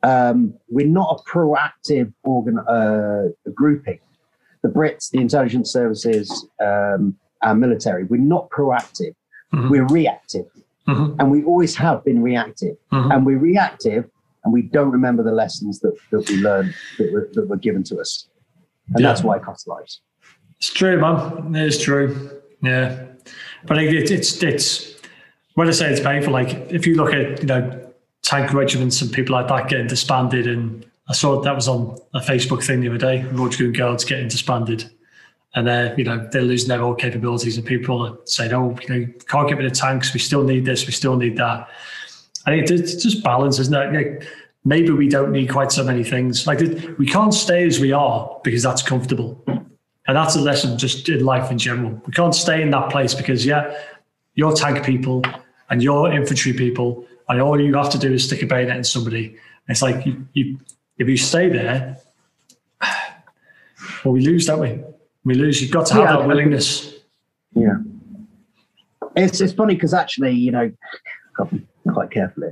um, 0.04 0.54
we're 0.70 0.86
not 0.88 1.20
a 1.20 1.30
proactive 1.30 2.14
organ, 2.24 2.60
uh, 2.60 3.30
grouping. 3.56 4.00
The 4.64 4.70
Brits, 4.70 5.10
the 5.10 5.20
intelligence 5.20 5.72
services, 5.72 6.48
um, 6.64 7.16
our 7.42 7.56
military, 7.56 8.04
we're 8.04 8.22
not 8.22 8.50
proactive. 8.50 9.14
Mhm. 9.54 9.70
We're 9.70 9.88
reactive. 9.88 10.46
Mhm. 10.88 11.16
And 11.20 11.32
we 11.32 11.44
always 11.44 11.76
have 11.76 12.04
been 12.04 12.22
reactive. 12.22 12.78
Mhm. 12.92 13.14
And 13.14 13.26
we're 13.26 13.40
reactive 13.40 14.10
and 14.44 14.54
we 14.54 14.62
don't 14.62 14.92
remember 14.92 15.24
the 15.24 15.32
lessons 15.32 15.80
that, 15.82 15.96
that 16.12 16.30
we 16.30 16.38
learned 16.38 16.74
that 16.98 17.12
were, 17.12 17.30
that 17.34 17.48
were 17.50 17.58
given 17.58 17.84
to 17.86 18.00
us. 18.00 18.28
And 18.94 19.00
Yeah. 19.00 19.08
that's 19.08 19.24
why 19.24 19.38
it 19.38 19.44
costs 19.44 19.68
lives. 19.68 20.02
It's 20.58 20.72
true, 20.72 21.00
man. 21.00 21.56
It 21.56 21.66
is 21.68 21.80
true. 21.80 22.30
Yeah, 22.62 23.04
but 23.66 23.80
it, 23.80 24.12
it's 24.12 24.44
it's 24.44 24.94
when 25.56 25.68
I 25.68 25.72
say 25.72 25.90
it's 25.92 26.00
painful. 26.00 26.32
Like 26.32 26.50
if 26.72 26.86
you 26.86 26.94
look 26.96 27.12
at 27.12 27.40
you 27.42 27.48
know 27.48 27.92
tank 28.22 28.54
regiments 28.54 29.02
and 29.02 29.12
people 29.12 29.34
like 29.34 29.48
that 29.48 29.68
getting 29.68 29.88
disbanded, 29.88 30.46
and 30.46 30.86
I 31.10 31.14
saw 31.14 31.42
that 31.42 31.56
was 31.56 31.68
on 31.68 31.98
a 32.14 32.20
Facebook 32.20 32.64
thing 32.64 32.82
the 32.82 32.90
other 32.90 32.98
day. 32.98 33.24
Royal 33.24 33.50
Dragoon 33.50 33.74
Guards 33.74 34.06
getting 34.06 34.28
disbanded, 34.28 34.90
and 35.56 35.68
they're 35.68 35.98
you 35.98 36.04
know 36.04 36.28
they're 36.32 36.42
losing 36.44 36.70
their 36.70 36.82
old 36.82 37.00
capabilities, 37.00 37.58
and 37.58 37.66
people 37.66 38.06
are 38.06 38.18
saying, 38.26 38.54
"Oh, 38.54 38.78
you 38.82 38.90
know, 38.90 39.14
can't 39.28 39.48
get 39.48 39.58
rid 39.58 39.66
of 39.66 39.74
tanks. 39.74 40.14
We 40.14 40.20
still 40.20 40.44
need 40.44 40.66
this. 40.66 40.86
We 40.86 40.94
still 40.94 41.18
need 41.18 41.38
that." 41.38 41.68
I 42.46 42.52
think 42.52 42.72
it's 42.72 42.96
just 42.96 43.24
balance, 43.24 43.60
isn't 43.60 43.74
it? 43.74 44.28
Maybe 44.64 44.92
we 44.92 45.10
don't 45.10 45.32
need 45.32 45.50
quite 45.50 45.72
so 45.72 45.84
many 45.84 46.04
things. 46.04 46.46
Like 46.48 46.60
we 46.98 47.06
can't 47.06 47.34
stay 47.34 47.66
as 47.66 47.80
we 47.80 47.92
are 47.92 48.40
because 48.44 48.64
that's 48.64 48.82
comfortable. 48.82 49.44
And 50.08 50.18
that's 50.18 50.36
a 50.36 50.42
lesson 50.42 50.78
just 50.78 51.08
in 51.10 51.24
life 51.24 51.52
in 51.52 51.58
general. 51.58 52.02
We 52.06 52.14
can't 52.14 52.36
stay 52.36 52.62
in 52.62 52.72
that 52.72 52.90
place 52.90 53.14
because, 53.14 53.46
yeah, 53.46 53.78
you're 54.34 54.54
tank 54.54 54.84
people 54.84 55.24
and 55.70 55.82
you're 55.82 56.12
infantry 56.12 56.54
people, 56.54 57.06
and 57.30 57.40
all 57.40 57.60
you 57.60 57.74
have 57.76 57.90
to 57.92 57.98
do 57.98 58.12
is 58.12 58.26
stick 58.26 58.42
a 58.42 58.46
bayonet 58.46 58.78
in 58.78 58.84
somebody. 58.84 59.38
It's 59.70 59.82
like, 59.82 60.06
you, 60.06 60.28
you, 60.34 60.60
if 61.02 61.10
you 61.10 61.18
stay 61.18 61.50
there, 61.50 61.98
well, 64.06 64.14
we 64.14 64.22
lose, 64.22 64.46
don't 64.46 64.60
we? 64.60 64.84
We 65.24 65.34
lose. 65.34 65.62
You've 65.62 65.72
got 65.72 65.88
to 65.88 65.94
have 65.96 66.04
Yeah, 66.04 66.18
that 66.18 66.28
willingness. 66.28 66.94
Yeah. 67.54 67.78
It's 69.16 69.42
it's 69.42 69.54
funny 69.54 69.74
because 69.74 69.94
actually, 69.94 70.32
you 70.34 70.52
know, 70.52 70.72
got 71.36 71.50
to 71.50 71.56
be 71.56 71.66
quite 71.92 72.12
carefully. 72.12 72.50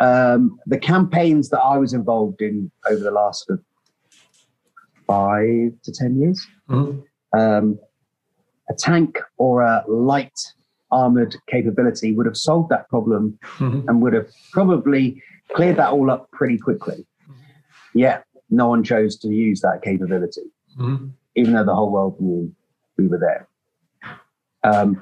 Um, 0.00 0.58
the 0.66 0.78
campaigns 0.78 1.48
that 1.48 1.60
I 1.60 1.78
was 1.78 1.94
involved 1.94 2.42
in 2.42 2.70
over 2.88 3.02
the 3.02 3.10
last 3.10 3.50
five 5.06 5.72
to 5.82 5.92
ten 5.92 6.20
years, 6.20 6.46
Mhm. 6.68 7.02
um, 7.32 7.78
a 8.68 8.74
tank 8.74 9.18
or 9.38 9.62
a 9.62 9.82
light 9.88 10.38
armored 10.92 11.34
capability 11.48 12.12
would 12.14 12.26
have 12.26 12.36
solved 12.36 12.68
that 12.70 12.88
problem 12.88 13.38
Mhm. 13.58 13.88
and 13.88 14.02
would 14.02 14.12
have 14.12 14.28
probably 14.52 15.20
cleared 15.54 15.76
that 15.78 15.90
all 15.90 16.10
up 16.10 16.30
pretty 16.32 16.58
quickly. 16.58 17.06
Yet 17.96 18.24
no 18.50 18.68
one 18.68 18.84
chose 18.84 19.16
to 19.18 19.28
use 19.28 19.60
that 19.62 19.80
capability 19.82 20.42
Mhm. 20.78 21.10
even 21.34 21.52
though 21.54 21.64
the 21.64 21.74
whole 21.74 21.90
world 21.90 22.20
knew 22.20 22.54
we 22.96 23.08
were 23.08 23.18
there. 23.18 23.48
Um, 24.62 25.00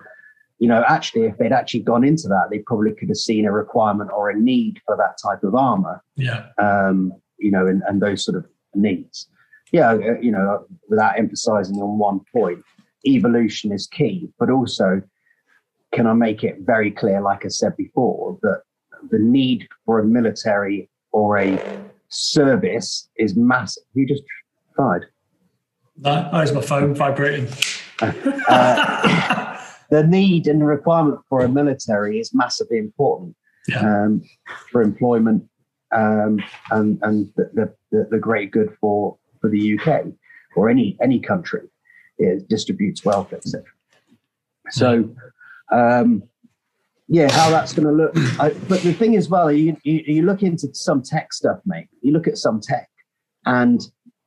you 0.58 0.68
know, 0.68 0.84
actually, 0.88 1.24
if 1.26 1.36
they'd 1.36 1.52
actually 1.52 1.80
gone 1.80 2.04
into 2.04 2.28
that, 2.28 2.46
they 2.50 2.58
probably 2.60 2.92
could 2.94 3.08
have 3.08 3.16
seen 3.16 3.44
a 3.46 3.52
requirement 3.52 4.10
or 4.16 4.30
a 4.30 4.38
need 4.38 4.80
for 4.86 4.96
that 4.96 5.16
type 5.22 5.42
of 5.42 5.54
armor, 5.54 6.02
Yeah. 6.16 6.46
um, 6.58 7.12
you 7.38 7.50
know, 7.50 7.66
and, 7.66 7.82
and 7.88 8.00
those 8.00 8.24
sort 8.24 8.36
of 8.36 8.46
needs. 8.74 9.28
Yeah, 9.72 9.90
uh, 9.92 10.18
you 10.20 10.30
know, 10.30 10.66
without 10.88 11.18
emphasizing 11.18 11.76
on 11.82 11.98
one 11.98 12.20
point, 12.32 12.62
evolution 13.06 13.72
is 13.72 13.86
key, 13.86 14.30
but 14.38 14.50
also, 14.50 15.02
can 15.92 16.06
I 16.06 16.12
make 16.14 16.44
it 16.44 16.60
very 16.60 16.90
clear, 16.90 17.20
like 17.20 17.44
I 17.44 17.48
said 17.48 17.76
before, 17.76 18.38
that 18.42 18.62
the 19.10 19.18
need 19.18 19.68
for 19.84 19.98
a 19.98 20.04
military 20.04 20.88
or 21.12 21.38
a 21.38 21.58
service 22.14 23.08
is 23.16 23.36
massive. 23.36 23.82
You 23.94 24.06
just 24.06 24.22
tried. 24.76 25.02
That, 25.98 26.32
that 26.32 26.44
is 26.44 26.52
my 26.52 26.60
phone 26.60 26.94
vibrating. 26.94 27.48
Uh, 28.00 29.58
the 29.90 30.04
need 30.06 30.46
and 30.46 30.60
the 30.60 30.64
requirement 30.64 31.20
for 31.28 31.40
a 31.44 31.48
military 31.48 32.18
is 32.18 32.32
massively 32.34 32.78
important 32.78 33.36
Yeah. 33.68 33.80
um, 33.80 34.22
for 34.70 34.82
employment 34.82 35.44
um, 35.94 36.40
and 36.70 36.98
and 37.02 37.30
the, 37.36 37.72
the, 37.90 38.08
the 38.10 38.18
great 38.18 38.50
good 38.50 38.76
for 38.80 39.16
for 39.40 39.48
the 39.50 39.78
UK 39.78 40.06
or 40.56 40.68
any 40.68 40.96
any 41.00 41.20
country. 41.20 41.62
It 42.18 42.48
distributes 42.48 43.04
wealth, 43.04 43.32
etc. 43.32 43.64
So, 44.70 45.14
um, 45.72 46.22
yeah, 47.08 47.30
how 47.30 47.50
that's 47.50 47.72
going 47.72 47.86
to 47.86 47.92
look. 47.92 48.12
I, 48.40 48.50
but 48.68 48.80
the 48.82 48.92
thing 48.92 49.14
is, 49.14 49.28
well, 49.28 49.52
you, 49.52 49.76
you 49.82 50.02
you 50.06 50.22
look 50.22 50.42
into 50.42 50.68
some 50.74 51.02
tech 51.02 51.32
stuff, 51.32 51.58
mate. 51.66 51.88
You 52.00 52.12
look 52.12 52.26
at 52.26 52.38
some 52.38 52.60
tech, 52.60 52.88
and 53.44 53.80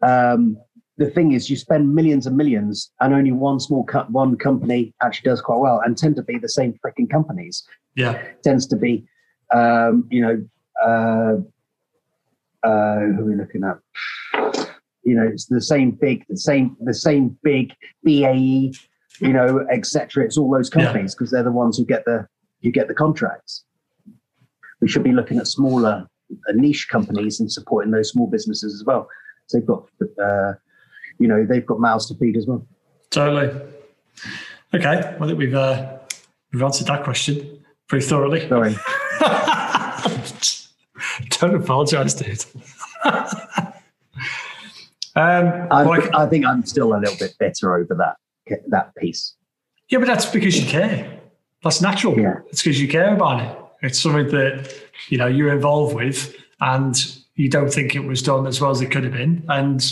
um, 0.04 0.58
the 0.98 1.10
thing 1.10 1.32
is, 1.32 1.50
you 1.50 1.56
spend 1.56 1.94
millions 1.94 2.28
and 2.28 2.38
millions, 2.38 2.92
and 3.00 3.14
only 3.14 3.32
one 3.32 3.60
small 3.60 3.84
co- 3.86 4.06
one 4.10 4.38
company 4.38 4.94
actually 5.02 5.30
does 5.30 5.42
quite 5.42 5.58
well, 5.60 5.82
and 5.84 5.98
tend 5.98 6.16
to 6.18 6.24
be 6.24 6.38
the 6.38 6.50
same 6.50 6.78
freaking 6.86 7.10
companies. 7.10 7.64
Yeah. 7.96 8.22
Tends 8.44 8.68
to 8.68 8.76
be, 8.76 9.08
um, 9.52 10.08
you 10.12 10.22
know, 10.22 10.48
uh, 10.84 11.38
uh, 12.68 13.00
who 13.00 13.22
are 13.22 13.26
we 13.26 13.36
looking 13.36 13.64
at? 13.64 13.78
You 15.04 15.16
know, 15.16 15.24
it's 15.24 15.46
the 15.46 15.62
same 15.62 15.92
big, 15.92 16.26
the 16.30 16.38
same, 16.38 16.76
the 16.82 16.94
same 16.94 17.38
big 17.42 17.74
BAE, 18.04 18.74
you 19.20 19.34
know, 19.34 19.66
etc. 19.72 20.26
It's 20.26 20.38
all 20.38 20.52
those 20.52 20.70
companies 20.70 21.16
because 21.16 21.32
they're 21.32 21.44
the 21.44 21.52
ones 21.52 21.78
who 21.78 21.86
get 21.86 22.06
the 22.06 22.28
who 22.64 22.72
get 22.72 22.88
the 22.88 22.94
contracts. 22.94 23.64
We 24.82 24.88
should 24.88 25.04
be 25.04 25.12
looking 25.12 25.38
at 25.38 25.48
smaller 25.48 26.08
uh, 26.32 26.52
niche 26.54 26.88
companies 26.90 27.40
and 27.40 27.52
supporting 27.52 27.92
those 27.92 28.10
small 28.12 28.28
businesses 28.28 28.74
as 28.74 28.84
well. 28.86 29.08
So 29.48 29.58
they've 29.58 29.68
got, 29.68 29.86
uh, 30.22 30.54
you 31.20 31.28
know, 31.28 31.46
they've 31.46 31.66
got 31.66 31.80
mouths 31.80 32.08
to 32.08 32.16
feed 32.16 32.38
as 32.38 32.46
well. 32.46 32.66
Totally. 33.10 33.48
Okay. 34.74 35.16
Well, 35.20 35.24
I 35.24 35.28
think 35.28 35.40
we've 35.40 35.56
uh, 35.56 35.98
we've 36.52 36.62
answered 36.62 36.88
that 36.88 37.04
question 37.04 37.64
pretty 37.88 38.06
thoroughly. 38.06 38.48
Sorry. 38.50 38.76
Don't 41.40 41.56
apologise, 41.56 42.14
dude. 42.14 42.44
um, 45.16 45.68
I, 45.72 45.84
like- 45.84 46.14
I 46.14 46.28
think 46.28 46.46
I'm 46.46 46.66
still 46.66 46.94
a 46.96 47.00
little 47.00 47.16
bit 47.18 47.36
better 47.40 47.78
over 47.78 47.96
that 47.96 48.18
that 48.68 48.94
piece. 48.96 49.36
yeah, 49.90 50.00
but 50.00 50.08
that's 50.08 50.26
because 50.26 50.60
you 50.60 50.70
care. 50.70 51.17
That's 51.68 51.82
natural. 51.82 52.18
Yeah. 52.18 52.40
It's 52.50 52.64
because 52.64 52.80
you 52.80 52.88
care 52.88 53.14
about 53.14 53.42
it. 53.42 53.58
It's 53.82 54.00
something 54.00 54.28
that 54.28 54.74
you 55.10 55.18
know 55.18 55.28
you're 55.28 55.52
involved 55.52 55.94
with, 55.94 56.34
and 56.62 56.96
you 57.36 57.50
don't 57.50 57.70
think 57.70 57.94
it 57.94 58.06
was 58.06 58.22
done 58.22 58.48
as 58.48 58.62
well 58.62 58.72
as 58.72 58.80
it 58.80 58.90
could 58.90 59.04
have 59.04 59.12
been. 59.12 59.44
And 59.50 59.84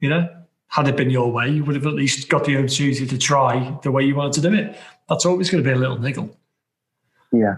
you 0.00 0.10
know, 0.10 0.28
had 0.68 0.88
it 0.88 0.96
been 0.96 1.08
your 1.08 1.32
way, 1.32 1.48
you 1.48 1.64
would 1.64 1.74
have 1.74 1.86
at 1.86 1.94
least 1.94 2.28
got 2.28 2.44
the 2.44 2.58
opportunity 2.58 3.06
to 3.06 3.16
try 3.16 3.78
the 3.82 3.90
way 3.90 4.04
you 4.04 4.14
wanted 4.14 4.34
to 4.34 4.50
do 4.50 4.54
it. 4.54 4.76
That's 5.08 5.24
always 5.24 5.48
going 5.48 5.64
to 5.64 5.66
be 5.66 5.72
a 5.72 5.78
little 5.78 5.98
niggle. 5.98 6.36
Yeah. 7.32 7.56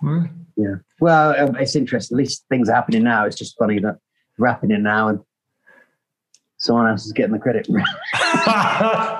Mm. 0.00 0.30
Yeah. 0.56 0.76
Well, 1.00 1.34
um, 1.40 1.56
it's 1.56 1.74
interesting. 1.74 2.14
At 2.14 2.18
least 2.18 2.44
things 2.48 2.68
are 2.68 2.74
happening 2.74 3.02
now. 3.02 3.24
It's 3.26 3.36
just 3.36 3.58
funny 3.58 3.80
that 3.80 3.98
they're 4.38 4.48
happening 4.48 4.84
now 4.84 5.08
and 5.08 5.20
someone 6.58 6.86
else 6.88 7.04
is 7.04 7.12
getting 7.12 7.32
the 7.32 7.40
credit. 7.40 7.66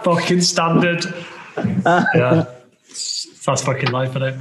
fucking 0.05 0.41
standard. 0.41 1.05
yeah, 2.14 2.45
that's 3.47 3.62
fucking 3.62 3.90
life, 3.90 4.11
isn't 4.11 4.22
it? 4.22 4.36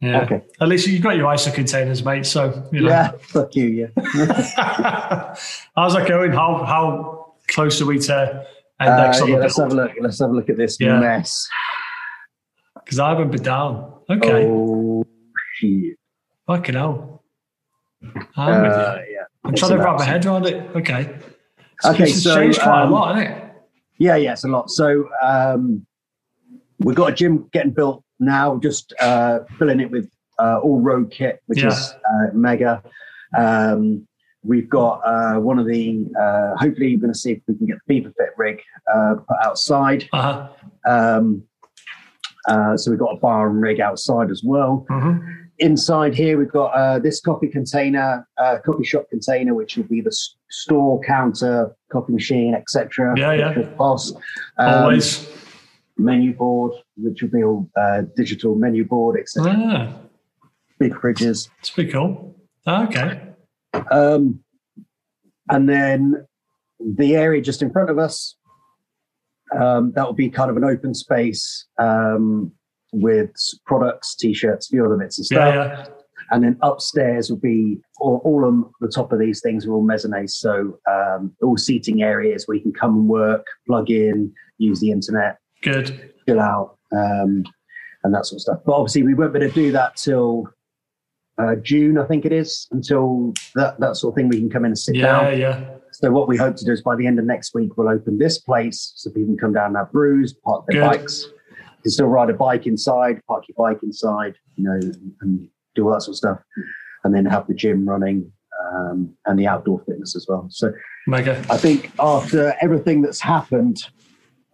Yeah. 0.00 0.22
Okay. 0.22 0.42
At 0.60 0.68
least 0.68 0.86
you've 0.86 1.02
got 1.02 1.16
your 1.16 1.26
ISO 1.32 1.52
containers, 1.54 2.04
mate. 2.04 2.26
So 2.26 2.68
you 2.72 2.82
know. 2.82 2.88
yeah. 2.90 3.10
Fuck 3.20 3.54
you. 3.56 3.66
Yeah. 3.66 3.86
How's 5.76 5.94
that 5.94 6.06
going? 6.06 6.32
How 6.32 6.64
how 6.64 7.34
close 7.48 7.80
are 7.80 7.86
we 7.86 7.98
to 8.00 8.46
end 8.80 8.90
Uh, 8.90 9.12
on 9.22 9.28
yeah 9.28 9.36
the 9.36 9.40
let's 9.42 9.56
have 9.58 9.72
a 9.72 9.74
look. 9.74 9.92
Let's 10.00 10.18
have 10.20 10.30
a 10.30 10.32
look 10.34 10.50
at 10.50 10.56
this 10.56 10.78
Yeah. 10.80 10.98
mess. 11.00 11.48
Because 12.84 12.98
I 12.98 13.08
haven't 13.10 13.30
been 13.32 13.42
down. 13.42 13.92
Okay. 14.10 14.46
Oh 14.46 15.04
shit. 15.54 15.96
Fucking 16.46 16.74
hell. 16.74 17.24
I'm 18.36 18.62
with 18.62 18.72
Uh, 18.72 18.98
you. 19.08 19.14
yeah. 19.14 19.22
I'm 19.44 19.54
trying 19.54 19.72
to 19.72 19.78
wrap 19.78 19.98
my 19.98 20.04
head 20.04 20.24
around 20.26 20.46
it. 20.46 20.70
Okay. 20.76 21.16
Okay, 21.84 22.04
it's 22.04 22.22
so, 22.22 22.34
changed 22.36 22.60
quite 22.60 22.82
um, 22.82 22.92
a 22.92 22.94
lot, 22.94 23.16
hasn't 23.16 23.36
it? 23.36 23.42
Yeah, 23.98 24.16
yeah, 24.16 24.32
it's 24.32 24.44
a 24.44 24.48
lot. 24.48 24.70
So 24.70 25.08
um, 25.22 25.86
we've 26.78 26.94
got 26.96 27.12
a 27.12 27.14
gym 27.14 27.48
getting 27.52 27.72
built 27.72 28.02
now, 28.18 28.58
just 28.58 28.92
uh, 29.00 29.40
filling 29.58 29.80
it 29.80 29.90
with 29.90 30.08
uh, 30.38 30.58
all 30.62 30.80
road 30.80 31.10
kit, 31.10 31.42
which 31.46 31.60
Yeah. 31.62 31.68
is 31.68 31.94
uh, 32.10 32.26
mega. 32.34 32.82
Um, 33.36 34.06
we've 34.42 34.68
got 34.68 35.00
uh, 35.04 35.40
one 35.40 35.58
of 35.58 35.66
the, 35.66 36.06
uh, 36.20 36.56
hopefully, 36.56 36.94
we're 36.96 37.00
going 37.00 37.12
to 37.12 37.18
see 37.18 37.32
if 37.32 37.42
we 37.48 37.54
can 37.56 37.66
get 37.66 37.78
the 37.86 37.94
BeaverFit 38.00 38.30
rig 38.36 38.60
uh, 38.94 39.14
put 39.28 39.36
outside. 39.42 40.08
Uh-huh. 40.12 40.48
Um, 40.86 41.42
uh, 42.48 42.76
so 42.76 42.90
we've 42.90 43.00
got 43.00 43.16
a 43.16 43.18
bar 43.18 43.48
and 43.50 43.60
rig 43.60 43.80
outside 43.80 44.30
as 44.30 44.42
well. 44.44 44.86
hmm 44.88 45.18
Inside 45.58 46.14
here, 46.14 46.36
we've 46.36 46.52
got 46.52 46.66
uh, 46.74 46.98
this 46.98 47.18
coffee 47.18 47.48
container, 47.48 48.28
uh, 48.36 48.58
coffee 48.64 48.84
shop 48.84 49.06
container, 49.08 49.54
which 49.54 49.78
will 49.78 49.84
be 49.84 50.02
the 50.02 50.10
s- 50.10 50.34
store, 50.50 51.00
counter, 51.00 51.74
coffee 51.90 52.12
machine, 52.12 52.54
etc. 52.54 53.14
Yeah, 53.16 53.32
yeah. 53.32 53.62
Boss. 53.78 54.12
Um, 54.58 54.82
Always. 54.82 55.26
Menu 55.98 56.34
board, 56.34 56.72
which 56.96 57.22
will 57.22 57.30
be 57.30 57.42
all 57.42 57.68
uh, 57.76 58.02
digital 58.16 58.54
menu 58.54 58.84
board, 58.84 59.18
etc. 59.18 59.54
Ah, 59.56 59.92
Big 60.78 60.92
fridges. 60.92 61.48
it's 61.58 61.70
pretty 61.70 61.90
cool. 61.90 62.36
Ah, 62.66 62.84
okay. 62.86 63.20
Um, 63.90 64.40
and 65.50 65.68
then 65.68 66.26
the 66.80 67.14
area 67.16 67.40
just 67.40 67.62
in 67.62 67.70
front 67.72 67.90
of 67.90 67.98
us, 67.98 68.36
um, 69.58 69.92
that 69.94 70.04
will 70.04 70.12
be 70.14 70.28
kind 70.28 70.50
of 70.50 70.56
an 70.56 70.64
open 70.64 70.92
space 70.92 71.66
um, 71.78 72.52
with 72.92 73.30
products, 73.64 74.16
t-shirts, 74.16 74.68
a 74.68 74.70
few 74.70 74.84
other 74.84 74.96
bits 74.96 75.18
and 75.18 75.26
stuff. 75.26 75.54
Yeah, 75.54 75.64
yeah. 75.78 75.86
And 76.32 76.42
then 76.42 76.58
upstairs 76.60 77.30
will 77.30 77.38
be 77.38 77.78
all, 78.00 78.20
all 78.24 78.44
on 78.44 78.68
the 78.80 78.88
top 78.88 79.12
of 79.12 79.20
these 79.20 79.40
things 79.40 79.64
are 79.64 79.72
all 79.72 79.86
mezzanines. 79.86 80.30
So 80.30 80.78
um, 80.90 81.32
all 81.40 81.56
seating 81.56 82.02
areas 82.02 82.46
where 82.48 82.56
you 82.56 82.62
can 82.62 82.72
come 82.72 82.94
and 82.96 83.08
work, 83.08 83.46
plug 83.66 83.90
in, 83.90 84.32
use 84.58 84.80
the 84.80 84.90
internet, 84.90 85.38
Good. 85.66 86.12
chill 86.28 86.40
out, 86.40 86.78
um, 86.92 87.44
and 88.04 88.14
that 88.14 88.24
sort 88.26 88.36
of 88.38 88.42
stuff. 88.42 88.58
But 88.64 88.72
obviously, 88.72 89.02
we 89.02 89.14
won't 89.14 89.32
be 89.32 89.40
able 89.40 89.48
to 89.48 89.54
do 89.54 89.72
that 89.72 89.96
till 89.96 90.48
uh, 91.38 91.56
June, 91.56 91.98
I 91.98 92.06
think 92.06 92.24
it 92.24 92.32
is, 92.32 92.68
until 92.70 93.34
that, 93.56 93.78
that 93.80 93.96
sort 93.96 94.12
of 94.12 94.16
thing. 94.16 94.28
We 94.28 94.38
can 94.38 94.48
come 94.50 94.64
in 94.64 94.70
and 94.70 94.78
sit 94.78 94.94
Yeah, 94.96 95.02
down. 95.06 95.38
yeah. 95.38 95.58
Yeah. 95.60 95.70
So 95.92 96.10
what 96.10 96.28
we 96.28 96.36
hope 96.36 96.56
to 96.56 96.64
do 96.64 96.72
is 96.72 96.82
by 96.82 96.94
the 96.94 97.06
end 97.06 97.18
of 97.18 97.24
next 97.24 97.54
week, 97.54 97.76
we'll 97.76 97.88
open 97.88 98.18
this 98.18 98.38
place 98.38 98.92
so 98.96 99.10
people 99.10 99.26
can 99.28 99.38
come 99.38 99.52
down 99.54 99.68
and 99.68 99.76
have 99.76 99.90
brews, 99.92 100.34
park 100.34 100.64
their 100.68 100.82
Good. 100.82 100.98
bikes. 101.00 101.24
You 101.50 101.82
can 101.82 101.90
still 101.90 102.06
ride 102.06 102.28
a 102.30 102.34
bike 102.34 102.66
inside, 102.66 103.20
park 103.26 103.44
your 103.48 103.54
bike 103.56 103.82
inside, 103.82 104.34
you 104.56 104.64
know, 104.64 104.78
and 105.22 105.48
do 105.74 105.86
all 105.86 105.92
that 105.94 106.02
sort 106.02 106.12
of 106.12 106.16
stuff. 106.16 106.38
And 107.04 107.14
then 107.14 107.24
have 107.26 107.46
the 107.46 107.54
gym 107.54 107.88
running 107.88 108.30
um, 108.74 109.14
and 109.26 109.38
the 109.38 109.46
outdoor 109.46 109.80
fitness 109.86 110.14
as 110.16 110.26
well. 110.28 110.46
So 110.50 110.72
Mega. 111.06 111.38
I 111.48 111.56
think 111.56 111.90
after 111.98 112.54
everything 112.60 113.00
that's 113.02 113.20
happened 113.20 113.78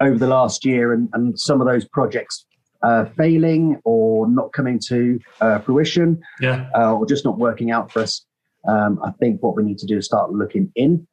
over 0.02 0.18
the 0.18 0.26
last 0.26 0.64
year 0.64 0.92
and, 0.92 1.08
and 1.12 1.38
some 1.38 1.60
of 1.60 1.66
those 1.66 1.84
projects 1.86 2.44
uh, 2.82 3.04
failing 3.16 3.80
or 3.84 4.26
not 4.28 4.52
coming 4.52 4.78
to 4.88 5.18
uh, 5.40 5.58
fruition 5.60 6.20
Yeah. 6.40 6.68
uh, 6.76 6.92
or 6.94 7.06
just 7.06 7.24
not 7.24 7.38
working 7.38 7.70
out 7.70 7.92
for 7.92 8.00
us, 8.02 8.24
um, 8.68 9.00
I 9.04 9.12
think 9.12 9.42
what 9.42 9.56
we 9.56 9.62
need 9.62 9.78
to 9.78 9.86
do 9.86 9.98
is 9.98 10.06
start 10.06 10.32
looking 10.32 10.70
in 10.74 11.06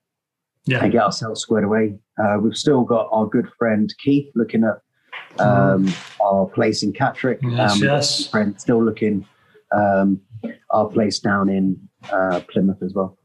Yeah. 0.66 0.84
and 0.84 0.92
get 0.92 1.04
ourselves 1.04 1.42
squared 1.42 1.64
away. 1.66 2.00
Uh, 2.22 2.38
we've 2.42 2.58
still 2.58 2.84
got 2.84 3.08
our 3.12 3.28
good 3.28 3.48
friend 3.58 3.94
Keith 4.04 4.30
looking 4.36 4.64
at 4.64 4.82
um, 5.40 5.94
our 6.22 6.48
place 6.48 6.82
in 6.84 6.92
Catterick. 6.92 7.40
Yes, 7.44 7.76
we've 7.76 7.84
yes. 7.84 8.28
friend 8.28 8.60
still 8.60 8.84
looking 8.84 9.26
um, 9.72 10.20
our 10.72 10.88
place 10.88 11.20
down 11.20 11.50
in 11.50 11.78
uh, 12.12 12.42
Plymouth 12.52 12.82
as 12.82 12.94
well. 12.94 13.18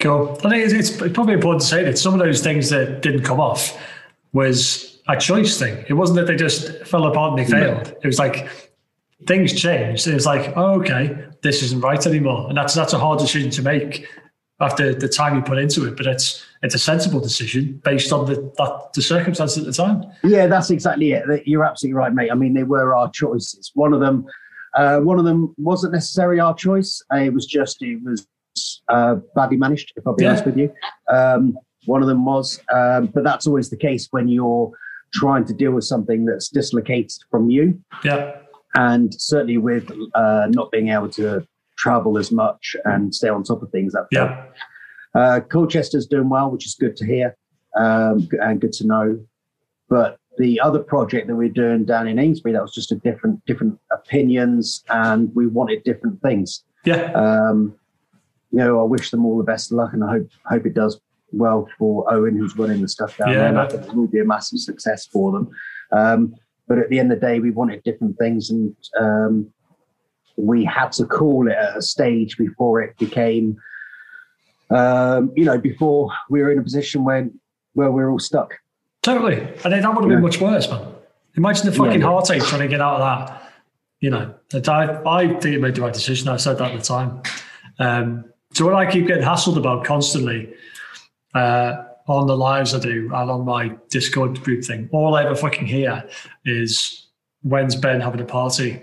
Cool. 0.00 0.36
I 0.44 0.50
think 0.50 0.72
it's, 0.72 0.90
it's 0.90 1.12
probably 1.12 1.34
important 1.34 1.60
to 1.62 1.66
say 1.68 1.84
that 1.84 1.98
some 1.98 2.12
of 2.14 2.20
those 2.20 2.42
things 2.42 2.70
that 2.70 3.02
didn't 3.02 3.22
come 3.22 3.38
off 3.38 3.78
was 4.38 4.98
a 5.08 5.16
choice 5.18 5.58
thing. 5.58 5.84
It 5.88 5.94
wasn't 5.94 6.16
that 6.18 6.26
they 6.28 6.36
just 6.36 6.86
fell 6.86 7.04
apart 7.06 7.28
and 7.32 7.38
they 7.40 7.50
failed. 7.50 7.86
It 8.02 8.06
was 8.06 8.18
like 8.18 8.36
things 9.26 9.52
changed. 9.52 10.06
It 10.06 10.14
was 10.14 10.26
like, 10.26 10.52
oh, 10.56 10.80
okay, 10.80 11.04
this 11.42 11.62
isn't 11.64 11.80
right 11.80 12.04
anymore, 12.06 12.48
and 12.48 12.56
that's 12.56 12.74
that's 12.74 12.92
a 12.92 12.98
hard 12.98 13.18
decision 13.18 13.50
to 13.58 13.62
make 13.62 14.06
after 14.60 14.92
the 14.94 15.08
time 15.08 15.32
you 15.36 15.42
put 15.42 15.58
into 15.58 15.86
it. 15.88 15.96
But 15.96 16.06
it's 16.06 16.44
it's 16.62 16.74
a 16.74 16.78
sensible 16.78 17.20
decision 17.20 17.80
based 17.84 18.12
on 18.12 18.26
the 18.26 18.34
that, 18.58 18.72
the 18.94 19.02
circumstances 19.02 19.58
at 19.58 19.64
the 19.64 19.72
time. 19.84 20.04
Yeah, 20.22 20.46
that's 20.46 20.70
exactly 20.70 21.12
it. 21.12 21.24
You're 21.46 21.64
absolutely 21.64 21.94
right, 22.02 22.12
mate. 22.12 22.30
I 22.30 22.34
mean, 22.34 22.54
they 22.54 22.64
were 22.74 22.94
our 22.94 23.10
choices. 23.10 23.70
One 23.74 23.92
of 23.92 24.00
them, 24.00 24.24
uh, 24.80 24.98
one 25.10 25.18
of 25.18 25.24
them 25.24 25.54
wasn't 25.70 25.92
necessarily 25.94 26.40
our 26.46 26.54
choice. 26.54 27.02
It 27.12 27.32
was 27.32 27.46
just 27.46 27.82
it 27.82 28.00
was 28.04 28.26
uh, 28.88 29.16
badly 29.34 29.56
managed. 29.56 29.92
If 29.96 30.06
I'll 30.06 30.14
be 30.14 30.24
Yeah. 30.24 30.30
honest 30.30 30.46
with 30.46 30.58
you, 30.58 30.68
um, 31.18 31.56
one 31.86 32.02
of 32.02 32.08
them 32.08 32.24
was. 32.24 32.60
Um, 32.72 33.06
but 33.06 33.24
that's 33.24 33.46
always 33.46 33.70
the 33.70 33.76
case 33.76 34.08
when 34.10 34.28
you're 34.28 34.70
trying 35.14 35.44
to 35.46 35.54
deal 35.54 35.72
with 35.72 35.84
something 35.84 36.24
that's 36.26 36.48
dislocated 36.48 37.12
from 37.30 37.50
you, 37.50 37.80
Yeah. 38.04 38.36
and 38.74 39.14
certainly 39.14 39.56
with 39.58 39.90
uh, 40.14 40.46
not 40.50 40.70
being 40.70 40.88
able 40.88 41.08
to 41.10 41.46
travel 41.78 42.18
as 42.18 42.30
much 42.30 42.76
and 42.84 43.14
stay 43.14 43.28
on 43.28 43.42
top 43.42 43.62
of 43.62 43.70
things. 43.70 43.92
That 43.94 44.06
Yeah. 44.12 44.44
uh, 45.14 45.40
Colchester's 45.48 46.06
doing 46.06 46.28
well, 46.28 46.50
which 46.50 46.66
is 46.66 46.74
good 46.74 46.96
to 46.96 47.06
hear 47.06 47.36
um, 47.76 48.28
and 48.42 48.60
good 48.60 48.72
to 48.74 48.86
know. 48.86 49.18
But 49.88 50.18
the 50.36 50.60
other 50.60 50.78
project 50.80 51.26
that 51.28 51.36
we're 51.36 51.48
doing 51.48 51.84
down 51.84 52.06
in 52.06 52.18
Amesbury, 52.18 52.52
that 52.52 52.60
was 52.62 52.74
just 52.74 52.92
a 52.92 52.96
different 52.96 53.42
different 53.46 53.78
opinions, 53.90 54.84
and 54.90 55.34
we 55.34 55.46
wanted 55.46 55.82
different 55.84 56.20
things. 56.20 56.64
Yeah. 56.84 57.12
Um, 57.12 57.74
you 58.50 58.58
know, 58.58 58.80
I 58.80 58.84
wish 58.84 59.10
them 59.10 59.24
all 59.24 59.38
the 59.38 59.44
best 59.44 59.72
of 59.72 59.78
luck, 59.78 59.92
and 59.94 60.04
I 60.04 60.10
hope 60.10 60.28
hope 60.44 60.66
it 60.66 60.74
does 60.74 61.00
well 61.32 61.68
for 61.78 62.12
Owen, 62.12 62.36
who's 62.36 62.56
running 62.56 62.80
the 62.80 62.88
stuff 62.88 63.16
down 63.16 63.30
Yeah, 63.30 63.38
there. 63.38 63.48
And 63.48 63.58
I 63.58 63.68
think 63.68 63.84
it 63.84 63.94
will 63.94 64.06
be 64.06 64.20
a 64.20 64.24
massive 64.24 64.58
success 64.60 65.06
for 65.06 65.32
them. 65.32 65.50
Um, 65.92 66.34
but 66.66 66.78
at 66.78 66.88
the 66.90 66.98
end 66.98 67.12
of 67.12 67.20
the 67.20 67.26
day, 67.26 67.40
we 67.40 67.50
wanted 67.50 67.82
different 67.82 68.18
things, 68.18 68.50
and 68.50 68.74
um, 69.00 69.50
we 70.36 70.64
had 70.64 70.92
to 70.92 71.06
call 71.06 71.48
it 71.48 71.54
at 71.56 71.76
a 71.78 71.82
stage 71.82 72.36
before 72.36 72.82
it 72.82 72.96
became, 72.98 73.56
um, 74.70 75.32
you 75.34 75.44
know, 75.44 75.58
before 75.58 76.12
we 76.28 76.42
were 76.42 76.52
in 76.52 76.58
a 76.58 76.62
position 76.62 77.04
when 77.04 77.38
where 77.74 77.90
we're 77.90 78.10
all 78.10 78.18
stuck. 78.18 78.54
Totally. 79.02 79.36
And 79.64 79.72
then 79.72 79.82
that 79.82 79.94
would 79.94 80.02
have 80.02 80.08
been 80.10 80.20
much 80.20 80.40
worse, 80.40 80.68
man. 80.68 80.94
Imagine 81.36 81.66
the 81.66 81.72
fucking 81.72 82.00
Yeah. 82.00 82.06
heartache 82.06 82.42
trying 82.42 82.62
to 82.62 82.68
get 82.68 82.80
out 82.80 83.00
of 83.00 83.00
that. 83.00 83.52
You 84.00 84.10
know, 84.10 84.34
I, 84.52 85.00
I 85.06 85.28
think 85.28 85.54
it 85.54 85.60
made 85.60 85.74
the 85.76 85.82
right 85.82 85.92
decision. 85.94 86.28
I 86.28 86.36
said 86.36 86.58
that 86.58 86.72
at 86.72 86.78
the 86.78 86.84
time. 86.84 87.22
Um, 87.78 88.24
so 88.52 88.64
what 88.64 88.74
I 88.74 88.90
keep 88.90 89.06
getting 89.06 89.24
hassled 89.24 89.56
about 89.56 89.84
constantly 89.84 90.52
uh, 91.34 91.84
on 92.06 92.26
the 92.26 92.36
lives 92.36 92.74
I 92.74 92.78
do 92.80 93.10
and 93.14 93.30
on 93.30 93.44
my 93.44 93.76
Discord 93.90 94.42
group 94.42 94.64
thing, 94.64 94.88
all 94.92 95.14
I 95.14 95.24
ever 95.24 95.34
fucking 95.34 95.66
hear 95.66 96.08
is 96.44 97.06
when's 97.42 97.76
Ben 97.76 98.00
having 98.00 98.20
a 98.20 98.24
party? 98.24 98.82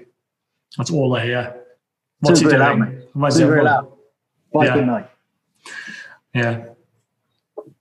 That's 0.77 0.91
all 0.91 1.15
I 1.15 1.23
hear. 1.25 1.61
What's 2.19 2.39
he 2.39 2.45
doing? 2.47 2.59
loud. 2.59 3.03
He 3.13 3.31
Super 3.31 3.63
loud. 3.63 3.91
Bye, 4.53 4.65
Yeah. 4.65 4.75
night. 4.75 5.09
Yeah. 6.33 6.65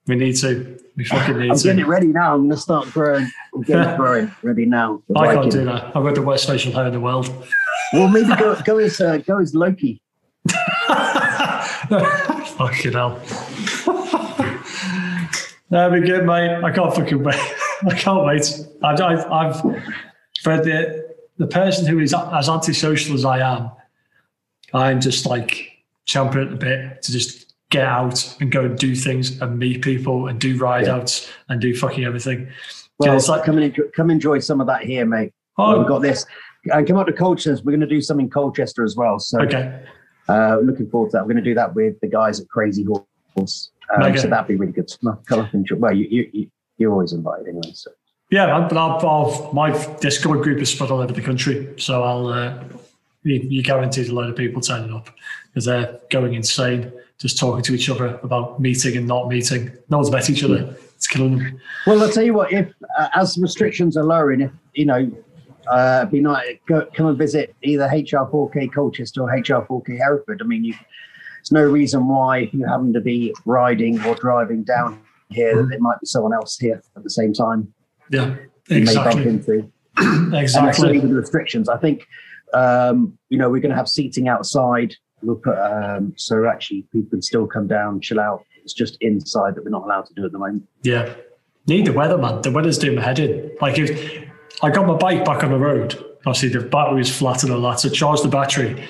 We 0.07 0.17
need 0.17 0.35
to. 0.37 0.79
We 0.97 1.05
fucking 1.05 1.39
need 1.39 1.51
I'm 1.51 1.57
to. 1.57 1.62
getting 1.65 1.81
it 1.81 1.87
ready 1.89 2.07
now. 2.09 2.35
I'm 2.35 2.41
going 2.43 2.51
to 2.51 2.57
start 2.57 2.87
growing. 2.93 3.29
I'm 3.55 3.62
getting 3.62 3.89
it 3.89 3.97
growing 4.03 4.31
ready 4.43 4.65
now. 4.67 5.03
I 5.17 5.35
can't 5.35 5.51
do 5.51 5.65
that. 5.65 5.87
I've 5.97 6.05
got 6.05 6.15
the 6.15 6.23
worst 6.23 6.47
facial 6.47 6.73
hair 6.73 6.87
in 6.87 6.93
the 6.93 7.01
world. 7.01 7.33
Well, 7.93 8.09
maybe 8.09 8.29
go, 8.37 8.55
go 8.65 8.79
as 8.79 9.01
uh, 9.01 9.19
go 9.19 9.39
as 9.41 9.55
Loki. 9.55 10.01
fucking 12.59 12.93
hell. 12.93 13.21
That'd 15.71 16.03
be 16.03 16.09
good, 16.09 16.25
mate. 16.27 16.62
I 16.62 16.71
can't 16.71 16.95
fucking 16.95 17.23
wait. 17.23 17.35
I 17.87 17.95
can't 17.95 18.25
wait. 18.25 18.61
I've, 18.83 19.01
I've, 19.01 19.33
I've 19.33 19.61
for 20.43 20.57
the 20.59 21.15
the 21.39 21.47
person 21.47 21.87
who 21.87 21.99
is 21.99 22.15
as 22.15 22.49
antisocial 22.49 23.15
as 23.15 23.25
I 23.25 23.39
am, 23.41 23.71
I'm 24.73 25.01
just 25.01 25.27
like 25.27 25.69
champing 26.05 26.43
at 26.43 26.51
the 26.51 26.57
bit 26.57 27.03
to 27.03 27.12
just 27.12 27.55
get 27.71 27.85
out 27.85 28.37
and 28.41 28.53
go 28.53 28.67
and 28.67 28.79
do 28.79 28.95
things 28.95 29.41
and 29.41 29.59
meet 29.59 29.83
people 29.83 30.29
and 30.29 30.41
do 30.41 30.57
ride 30.59 30.87
Yeah. 30.87 30.97
outs 30.97 31.29
and 31.49 31.61
do 31.61 31.75
fucking 31.75 32.05
everything. 32.05 32.49
Well, 32.99 33.11
Yeah, 33.11 33.17
it's 33.17 33.29
like- 33.29 33.45
come 33.45 33.57
and 33.57 33.65
enjoy, 33.65 33.85
come 33.97 34.11
enjoy 34.11 34.39
some 34.39 34.61
of 34.61 34.69
that 34.69 34.83
here, 34.85 35.05
mate. 35.07 35.33
Oh, 35.59 35.79
We've 35.79 35.89
got 35.89 36.03
this. 36.03 36.25
And 36.67 36.87
come 36.87 36.97
up 36.99 37.07
to 37.07 37.12
Colchester. 37.12 37.62
We're 37.65 37.73
going 37.73 37.81
to 37.81 37.87
do 37.87 38.01
some 38.01 38.21
in 38.21 38.31
Colchester 38.31 38.85
as 38.85 38.95
well. 38.97 39.19
So 39.19 39.41
okay. 39.43 39.83
uh, 40.29 40.59
looking 40.62 40.89
forward 40.89 41.11
to 41.11 41.17
that. 41.17 41.23
We're 41.27 41.33
going 41.33 41.45
to 41.45 41.51
do 41.51 41.55
that 41.55 41.75
with 41.75 41.99
the 42.01 42.07
guys 42.07 42.39
at 42.41 42.49
Crazy 42.49 42.87
Horse. 43.35 43.71
Um, 43.93 44.03
Okay. 44.03 44.18
So 44.18 44.28
that'd 44.28 44.49
be 44.49 44.57
really 44.57 44.72
good. 44.72 44.91
Come 45.26 45.41
up 45.41 45.55
and. 45.55 45.66
Well, 45.76 45.95
you, 45.95 46.07
you, 46.11 46.30
you, 46.32 46.51
you're 46.78 46.93
always 46.93 47.12
invited 47.12 47.49
anyway. 47.49 47.72
So 47.72 47.91
Yeah, 48.30 48.66
but 48.68 48.76
I'll, 48.76 49.07
I'll, 49.07 49.53
my 49.53 49.70
Discord 50.01 50.43
group 50.43 50.61
is 50.61 50.70
spread 50.70 50.91
all 50.91 51.01
over 51.01 51.12
the 51.12 51.22
country, 51.22 51.74
so 51.76 52.03
I'll 52.03 52.28
uh, 52.28 52.64
you, 53.22 53.41
you 53.49 53.62
guaranteed 53.62 54.09
a 54.09 54.14
load 54.14 54.30
of 54.30 54.37
people 54.37 54.61
turning 54.61 54.93
up 54.93 55.11
because 55.49 55.64
they're 55.64 56.01
going 56.11 56.35
insane, 56.35 56.93
just 57.18 57.39
talking 57.39 57.62
to 57.62 57.74
each 57.74 57.89
other 57.89 58.18
about 58.22 58.61
meeting 58.61 58.97
and 58.97 59.07
not 59.07 59.28
meeting. 59.28 59.72
No 59.89 59.99
one's 59.99 60.11
met 60.11 60.28
each 60.30 60.45
other. 60.45 60.76
It's 60.97 61.07
killing 61.07 61.39
them. 61.39 61.61
Well, 61.87 62.03
I'll 62.03 62.11
tell 62.11 62.24
you 62.24 62.35
what. 62.35 62.53
If 62.53 62.72
uh, 62.99 63.09
as 63.14 63.39
restrictions 63.39 63.97
are 63.97 64.05
lowering, 64.05 64.43
if 64.43 64.51
you 64.74 64.87
know, 64.87 65.11
uh, 65.68 66.05
be 66.07 66.20
nice. 66.20 66.57
Go, 66.66 66.87
come 66.95 67.07
and 67.07 67.18
visit 67.18 67.55
either 67.62 67.89
HR4K 67.89 68.72
Colchester 68.72 69.22
or 69.22 69.28
HR4K 69.28 69.97
Hereford. 69.99 70.41
I 70.43 70.45
mean, 70.45 70.64
you 70.64 70.74
there's 71.45 71.53
no 71.53 71.71
reason 71.71 72.09
why 72.09 72.49
you 72.53 72.65
happen 72.65 72.95
to 72.95 73.01
be 73.01 73.35
riding 73.45 74.03
or 74.07 74.15
driving 74.15 74.65
down 74.65 74.99
here 75.29 75.55
that 75.57 75.69
there 75.69 75.79
might 75.79 76.01
be 76.01 76.07
someone 76.07 76.33
else 76.33 76.57
here 76.59 76.83
at 76.97 77.03
the 77.03 77.11
same 77.11 77.35
time 77.35 77.73
Yeah, 78.09 78.37
you 78.69 78.85
may 78.85 78.95
bump 78.95 79.19
exactly. 79.19 79.29
into. 79.29 79.71
And 79.97 80.35
exactly. 80.35 80.99
with 80.99 81.09
the 81.09 81.15
restrictions. 81.15 81.69
I 81.69 81.77
think, 81.77 82.07
um, 82.53 83.17
you 83.29 83.39
know, 83.39 83.49
we're 83.49 83.61
going 83.61 83.71
to 83.71 83.77
have 83.77 83.89
seating 83.89 84.27
outside. 84.27 84.95
We'll 85.23 85.37
put, 85.37 85.57
um, 85.57 86.15
so 86.17 86.47
actually 86.49 86.83
people 86.93 87.11
can 87.11 87.23
still 87.23 87.47
come 87.47 87.69
down, 87.69 88.01
chill 88.01 88.19
out. 88.19 88.45
It's 88.65 88.73
just 88.73 88.97
inside 89.01 89.55
that 89.55 89.65
we're 89.65 89.71
not 89.71 89.85
allowed 89.85 90.07
to 90.07 90.15
do 90.15 90.25
at 90.25 90.33
the 90.33 90.39
moment. 90.39 90.65
Yeah. 90.83 91.15
Need 91.67 91.87
the 91.87 91.93
weather, 91.93 92.19
man. 92.19 92.43
The 92.43 92.51
weather's 92.51 92.79
doing 92.79 92.97
my 92.97 93.03
head 93.03 93.19
in. 93.19 93.53
Like 93.61 93.79
if 93.79 94.25
I 94.63 94.71
got 94.71 94.87
my 94.87 94.97
bike 94.97 95.25
back 95.25 95.45
on 95.45 95.51
the 95.51 95.59
road, 95.59 95.95
obviously 96.27 96.49
the 96.49 96.67
battery's 96.67 97.15
flat 97.15 97.45
and 97.45 97.53
all 97.53 97.61
that, 97.63 97.81
so 97.81 97.89
charge 97.89 98.23
the 98.23 98.29
battery. 98.29 98.85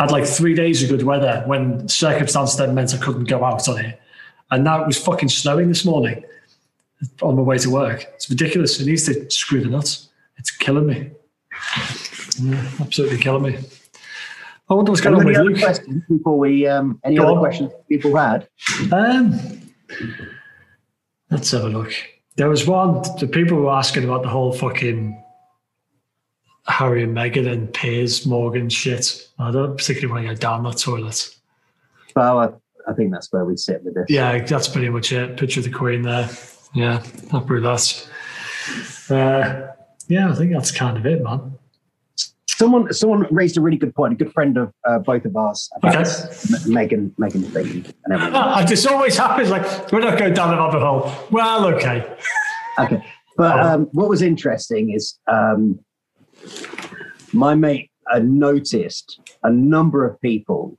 Had 0.00 0.10
like 0.10 0.24
three 0.24 0.54
days 0.54 0.82
of 0.82 0.88
good 0.88 1.02
weather 1.02 1.42
when 1.44 1.86
circumstance 1.86 2.56
then 2.56 2.74
meant 2.74 2.94
I 2.94 2.96
couldn't 2.96 3.24
go 3.24 3.44
out 3.44 3.68
on 3.68 3.78
it. 3.84 4.00
And 4.50 4.64
now 4.64 4.80
it 4.80 4.86
was 4.86 4.96
fucking 4.96 5.28
snowing 5.28 5.68
this 5.68 5.84
morning 5.84 6.24
on 7.20 7.36
my 7.36 7.42
way 7.42 7.58
to 7.58 7.68
work. 7.68 8.06
It's 8.14 8.30
ridiculous. 8.30 8.80
It 8.80 8.86
needs 8.86 9.04
to 9.04 9.30
screw 9.30 9.60
the 9.62 9.68
nuts. 9.68 10.08
It's 10.38 10.50
killing 10.50 10.86
me. 10.86 11.10
Yeah, 12.40 12.70
absolutely 12.80 13.18
killing 13.18 13.42
me. 13.42 13.58
I 14.70 14.74
wonder 14.74 14.90
what's 14.90 15.02
going 15.02 15.16
on 15.16 15.26
with 15.26 15.36
Luke. 15.36 15.58
questions 15.58 16.02
before 16.08 16.38
we, 16.38 16.66
um, 16.66 16.98
any 17.04 17.16
Go 17.16 17.24
other 17.24 17.32
on. 17.32 17.38
questions 17.40 17.72
people 17.86 18.16
had? 18.16 18.48
Um, 18.90 19.38
let's 21.30 21.50
have 21.50 21.64
a 21.64 21.68
look. 21.68 21.92
There 22.36 22.48
was 22.48 22.66
one. 22.66 23.02
The 23.18 23.28
people 23.30 23.58
were 23.58 23.70
asking 23.72 24.04
about 24.04 24.22
the 24.22 24.30
whole 24.30 24.54
fucking 24.54 25.22
Harry 26.66 27.02
and 27.02 27.16
Meghan 27.16 27.50
and 27.50 27.72
Piers 27.72 28.26
Morgan 28.26 28.68
shit. 28.68 29.28
I 29.38 29.50
don't 29.50 29.76
particularly 29.76 30.12
want 30.12 30.26
to 30.28 30.34
go 30.34 30.38
down 30.40 30.62
that 30.64 30.78
toilet. 30.78 31.34
Well, 32.14 32.38
I, 32.38 32.48
I 32.90 32.94
think 32.94 33.12
that's 33.12 33.32
where 33.32 33.44
we 33.44 33.56
sit 33.56 33.82
with 33.84 33.94
this. 33.94 34.06
Yeah, 34.08 34.38
that's 34.44 34.68
pretty 34.68 34.88
much 34.88 35.12
it. 35.12 35.36
Picture 35.36 35.60
of 35.60 35.64
the 35.64 35.70
Queen 35.70 36.02
there. 36.02 36.28
Yeah, 36.74 37.02
happy 37.30 37.54
with 37.54 37.62
that. 37.64 38.08
Uh, 39.08 39.72
yeah, 40.08 40.30
I 40.30 40.34
think 40.34 40.52
that's 40.52 40.70
kind 40.70 40.96
of 40.96 41.06
it, 41.06 41.22
man. 41.22 41.54
Someone, 42.48 42.92
someone 42.92 43.26
raised 43.30 43.56
a 43.56 43.60
really 43.60 43.78
good 43.78 43.94
point. 43.94 44.12
A 44.12 44.16
good 44.16 44.32
friend 44.34 44.56
of 44.58 44.72
uh, 44.86 44.98
both 44.98 45.24
of 45.24 45.34
ours 45.34 45.70
about 45.76 45.96
Okay. 45.96 46.04
Meghan, 46.68 47.10
Meghan 47.14 47.50
thing 47.52 47.86
and 48.04 48.12
everything. 48.12 48.34
Ah, 48.34 48.64
this 48.68 48.84
always 48.86 49.16
happens. 49.16 49.48
Like 49.50 49.90
we're 49.90 50.00
not 50.00 50.18
going 50.18 50.34
down 50.34 50.50
the 50.50 50.56
rabbit 50.58 50.80
hole. 50.82 51.10
Well, 51.30 51.64
okay. 51.74 52.04
Okay. 52.78 53.02
But 53.38 53.58
Oh. 53.58 53.62
um, 53.62 53.88
what 53.92 54.10
was 54.10 54.20
interesting 54.20 54.90
is 54.92 55.18
um, 55.26 55.78
my 57.32 57.54
mate 57.54 57.90
uh, 58.12 58.18
noticed 58.20 59.20
a 59.42 59.50
number 59.50 60.06
of 60.06 60.20
people 60.20 60.78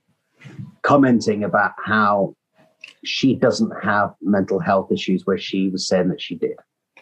commenting 0.82 1.43
about 1.43 1.72
how 1.84 2.36
she 3.04 3.36
doesn't 3.36 3.72
have 3.84 4.14
mental 4.22 4.60
health 4.60 4.91
issues 4.91 5.26
where 5.26 5.38
she 5.38 5.70
was 5.70 5.88
saying 5.88 6.10
that 6.10 6.22
she 6.22 6.36
did. 6.36 6.56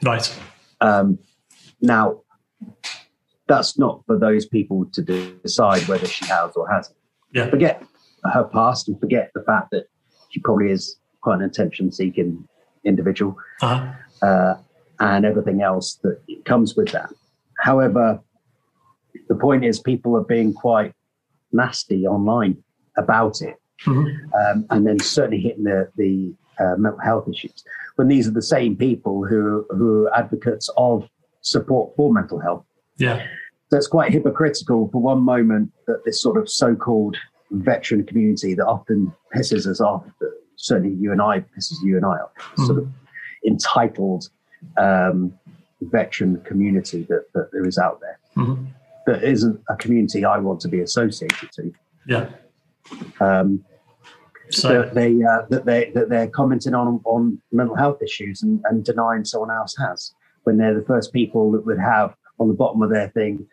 Right. 0.03 0.33
Um, 0.81 1.19
now, 1.81 2.21
that's 3.47 3.77
not 3.77 4.03
for 4.05 4.17
those 4.17 4.45
people 4.45 4.85
to 4.93 5.01
decide 5.01 5.87
whether 5.87 6.05
she 6.05 6.25
has 6.25 6.55
or 6.55 6.69
hasn't. 6.69 6.95
Yeah. 7.33 7.49
Forget 7.49 7.83
her 8.33 8.43
past 8.45 8.87
and 8.87 8.99
forget 8.99 9.31
the 9.33 9.43
fact 9.43 9.71
that 9.71 9.85
she 10.29 10.39
probably 10.39 10.71
is 10.71 10.97
quite 11.21 11.35
an 11.35 11.41
attention 11.43 11.91
seeking 11.91 12.47
individual 12.85 13.35
Uh-huh. 13.61 13.91
uh, 14.25 14.55
and 14.99 15.25
everything 15.25 15.61
else 15.61 15.95
that 16.03 16.21
comes 16.45 16.75
with 16.75 16.89
that. 16.91 17.09
However, 17.59 18.19
the 19.27 19.35
point 19.35 19.65
is, 19.65 19.79
people 19.79 20.15
are 20.15 20.23
being 20.23 20.53
quite 20.53 20.93
nasty 21.51 22.05
online 22.07 22.57
about 22.97 23.41
it, 23.41 23.55
Mhm. 23.85 24.05
um, 24.33 24.65
and 24.69 24.85
then 24.87 24.99
certainly 24.99 25.39
hitting 25.39 25.63
the 25.63 25.89
the 25.95 26.33
uh, 26.59 26.75
mental 26.77 26.99
health 26.99 27.27
issues. 27.29 27.63
When 27.95 28.07
these 28.09 28.27
are 28.27 28.31
the 28.31 28.41
same 28.41 28.75
people 28.75 29.25
who 29.25 29.65
who 29.69 30.07
are 30.07 30.13
advocates 30.17 30.69
of 30.77 31.07
support 31.41 31.95
for 31.95 32.11
mental 32.13 32.39
health, 32.39 32.65
Yeah. 32.97 33.25
so 33.69 33.77
it's 33.77 33.87
quite 33.87 34.11
hypocritical 34.11 34.89
for 34.91 35.01
one 35.01 35.21
moment 35.21 35.71
that 35.87 36.03
this 36.05 36.21
sort 36.21 36.37
of 36.37 36.49
so-called 36.49 37.15
veteran 37.51 38.03
community 38.03 38.53
that 38.55 38.65
often 38.67 39.11
pisses 39.33 39.65
us 39.65 39.79
off, 39.79 40.03
certainly 40.57 40.93
you 40.95 41.11
and 41.13 41.21
I 41.21 41.39
pisses 41.39 41.81
you 41.81 41.95
and 41.95 42.05
I 42.05 42.17
off, 42.19 42.31
sort 42.57 42.79
of 42.79 42.87
entitled 43.45 44.29
um, 44.77 45.33
veteran 45.81 46.41
community 46.41 47.03
that, 47.09 47.23
that 47.33 47.51
there 47.53 47.65
is 47.65 47.77
out 47.77 48.01
there. 48.01 48.19
Mhm. 48.35 48.67
That 49.09 49.23
isn't 49.23 49.59
a 49.69 49.75
community 49.75 50.23
I 50.25 50.37
want 50.37 50.59
to 50.61 50.67
be 50.67 50.81
associated 50.81 51.49
to. 51.53 51.73
Yeah. 52.07 52.29
Um, 53.19 53.65
So 54.51 54.69
that 54.81 54.95
they 54.95 55.11
uh, 55.23 55.43
that 55.49 55.65
they 55.65 55.91
that 55.95 56.09
they're 56.09 56.27
commenting 56.39 56.73
on 56.73 56.87
on 57.05 57.39
mental 57.51 57.75
health 57.75 57.99
issues 58.01 58.41
and, 58.43 58.61
and 58.67 58.83
denying 58.83 59.23
someone 59.25 59.51
else 59.51 59.75
has 59.77 60.13
when 60.45 60.57
they're 60.57 60.73
the 60.79 60.85
first 60.85 61.13
people 61.13 61.51
that 61.53 61.65
would 61.67 61.79
have 61.79 62.15
on 62.39 62.47
the 62.47 62.53
bottom 62.53 62.81
of 62.81 62.89
their 62.89 63.09
thing 63.09 63.45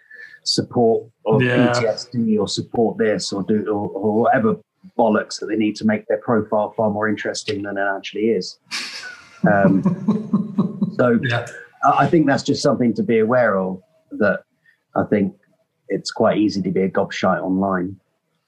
support 0.45 0.99
of 1.27 1.43
Yeah. 1.43 1.73
PTSD 1.73 2.39
or 2.39 2.49
support 2.49 2.97
this 2.99 3.33
or 3.33 3.43
do 3.43 3.57
or, 3.69 3.89
or 3.89 4.11
whatever 4.23 4.57
bollocks 4.99 5.39
that 5.41 5.47
they 5.47 5.57
need 5.57 5.77
to 5.77 5.85
make 5.85 6.07
their 6.07 6.19
profile 6.19 6.73
far 6.77 6.91
more 6.91 7.09
interesting 7.09 7.63
than 7.65 7.77
it 7.77 7.89
actually 7.97 8.27
is. 8.41 8.59
Um, 9.53 9.83
so 10.99 11.19
yeah. 11.23 11.45
I 11.85 12.05
I 12.05 12.07
think 12.07 12.27
that's 12.27 12.43
just 12.51 12.63
something 12.63 12.95
to 12.95 13.03
be 13.03 13.19
aware 13.19 13.59
of. 13.59 13.83
That 14.13 14.39
I 14.95 15.05
think 15.13 15.35
it's 15.89 16.11
quite 16.11 16.39
easy 16.39 16.63
to 16.63 16.71
be 16.71 16.83
a 16.83 16.91
gobshite 16.91 17.43
online. 17.43 17.99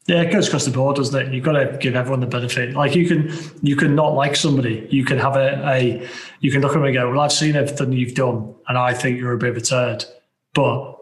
Yeah, 0.07 0.23
it 0.23 0.33
goes 0.33 0.47
across 0.49 0.65
the 0.65 0.71
board, 0.71 0.97
doesn't 0.97 1.21
it? 1.21 1.35
You've 1.35 1.45
got 1.45 1.53
to 1.53 1.77
give 1.79 1.95
everyone 1.95 2.21
the 2.21 2.27
benefit. 2.27 2.75
Like 2.75 2.95
you 2.95 3.07
can, 3.07 3.31
you 3.61 3.77
can 3.77 3.95
not 3.95 4.15
like 4.15 4.37
somebody. 4.37 4.87
You 4.91 5.05
can 5.05 5.19
have 5.19 5.37
a, 5.37 5.63
a 5.69 6.09
you 6.41 6.51
can 6.51 6.63
look 6.63 6.71
at 6.71 6.75
them 6.77 6.85
and 6.85 6.95
go, 6.95 7.11
"Well, 7.11 7.21
I've 7.21 7.33
seen 7.33 7.57
everything 7.57 7.93
you've 7.93 8.15
done, 8.15 8.55
and 8.69 8.79
I 8.79 8.95
think 8.95 9.19
you're 9.19 9.35
a 9.35 9.39
bit 9.39 9.51
of 9.51 9.59
a 9.59 9.61
turd," 9.61 10.07
but 10.55 10.97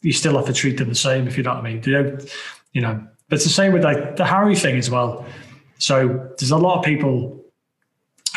you 0.00 0.12
still 0.12 0.36
have 0.36 0.46
to 0.46 0.54
treat 0.54 0.78
them 0.78 0.88
the 0.88 0.94
same, 0.94 1.28
if 1.28 1.36
you 1.36 1.42
know 1.42 1.54
what 1.54 1.64
I 1.66 1.70
mean. 1.70 1.82
You 1.84 1.92
know, 1.92 2.18
you 2.72 2.80
know. 2.80 3.06
But 3.28 3.36
it's 3.36 3.44
the 3.44 3.50
same 3.50 3.72
with 3.72 3.84
like 3.84 4.16
the 4.16 4.24
Harry 4.24 4.56
thing 4.56 4.78
as 4.78 4.90
well. 4.90 5.26
So 5.78 6.30
there's 6.38 6.50
a 6.50 6.56
lot 6.56 6.78
of 6.78 6.84
people 6.84 7.44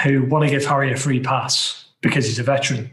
who 0.04 0.26
want 0.26 0.44
to 0.44 0.52
give 0.52 0.66
Harry 0.66 0.92
a 0.92 0.98
free 0.98 1.22
pass 1.22 1.86
because 2.02 2.26
he's 2.26 2.40
a 2.40 2.44
veteran. 2.44 2.92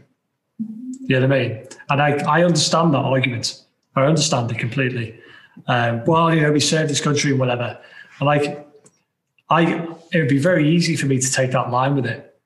You 0.59 1.19
know 1.19 1.27
what 1.27 1.35
I 1.35 1.47
mean? 1.47 1.67
And 1.89 2.01
I, 2.01 2.39
I 2.39 2.43
understand 2.43 2.93
that 2.93 2.99
argument. 2.99 3.64
I 3.95 4.05
understand 4.05 4.51
it 4.51 4.59
completely. 4.59 5.19
Um, 5.67 6.03
well, 6.05 6.33
you 6.33 6.41
know, 6.41 6.51
we 6.51 6.59
served 6.59 6.89
this 6.89 7.01
country 7.01 7.31
and 7.31 7.39
whatever. 7.39 7.79
And 8.19 8.27
like, 8.27 8.67
I, 9.49 9.87
it 10.11 10.19
would 10.19 10.27
be 10.29 10.39
very 10.39 10.69
easy 10.69 10.95
for 10.95 11.05
me 11.05 11.19
to 11.19 11.31
take 11.31 11.51
that 11.51 11.69
line 11.71 11.95
with 11.95 12.05
it, 12.05 12.39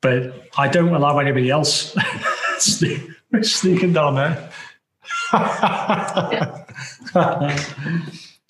but 0.00 0.48
I 0.56 0.68
don't 0.68 0.94
allow 0.94 1.18
anybody 1.18 1.50
else 1.50 1.96
sneak, 2.58 3.00
sneaking 3.42 3.92
down 3.94 4.14
there. 4.14 4.50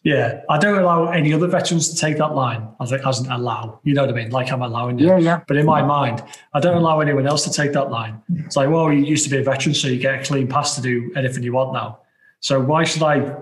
yeah, 0.03 0.41
I 0.51 0.59
don't 0.59 0.79
allow 0.79 1.11
any 1.11 1.33
other 1.33 1.47
veterans 1.47 1.91
to 1.91 1.97
take 1.97 2.19
that 2.19 2.35
line. 2.35 2.69
I 2.81 2.87
think 2.87 3.07
as 3.07 3.21
an 3.21 3.31
allow, 3.31 3.81
you 3.85 3.95
know 3.95 4.03
what 4.03 4.11
I 4.11 4.15
mean? 4.15 4.31
Like 4.31 4.51
I'm 4.51 4.63
allowing 4.63 4.99
you. 4.99 5.07
yeah. 5.19 5.43
But 5.47 5.57
in 5.57 5.67
my 5.67 5.83
mind, 5.83 6.25
I 6.53 6.61
don't 6.61 6.77
allow 6.77 7.01
anyone 7.01 7.27
else 7.27 7.45
to 7.45 7.53
take 7.53 7.73
that 7.75 7.91
line. 7.91 8.21
It's 8.35 8.57
like, 8.57 8.69
well, 8.69 8.93
you 8.93 9.05
used 9.05 9.25
to 9.25 9.31
be 9.31 9.39
a 9.39 9.45
veteran, 9.45 9.75
so 9.75 9.87
you 9.87 9.99
get 9.99 10.21
a 10.21 10.25
clean 10.25 10.49
pass 10.49 10.75
to 10.75 10.83
do 10.83 11.13
anything 11.15 11.45
you 11.45 11.53
want 11.53 11.73
now. 11.73 12.01
So 12.43 12.61
why 12.61 12.85
should 12.85 13.03
I 13.03 13.35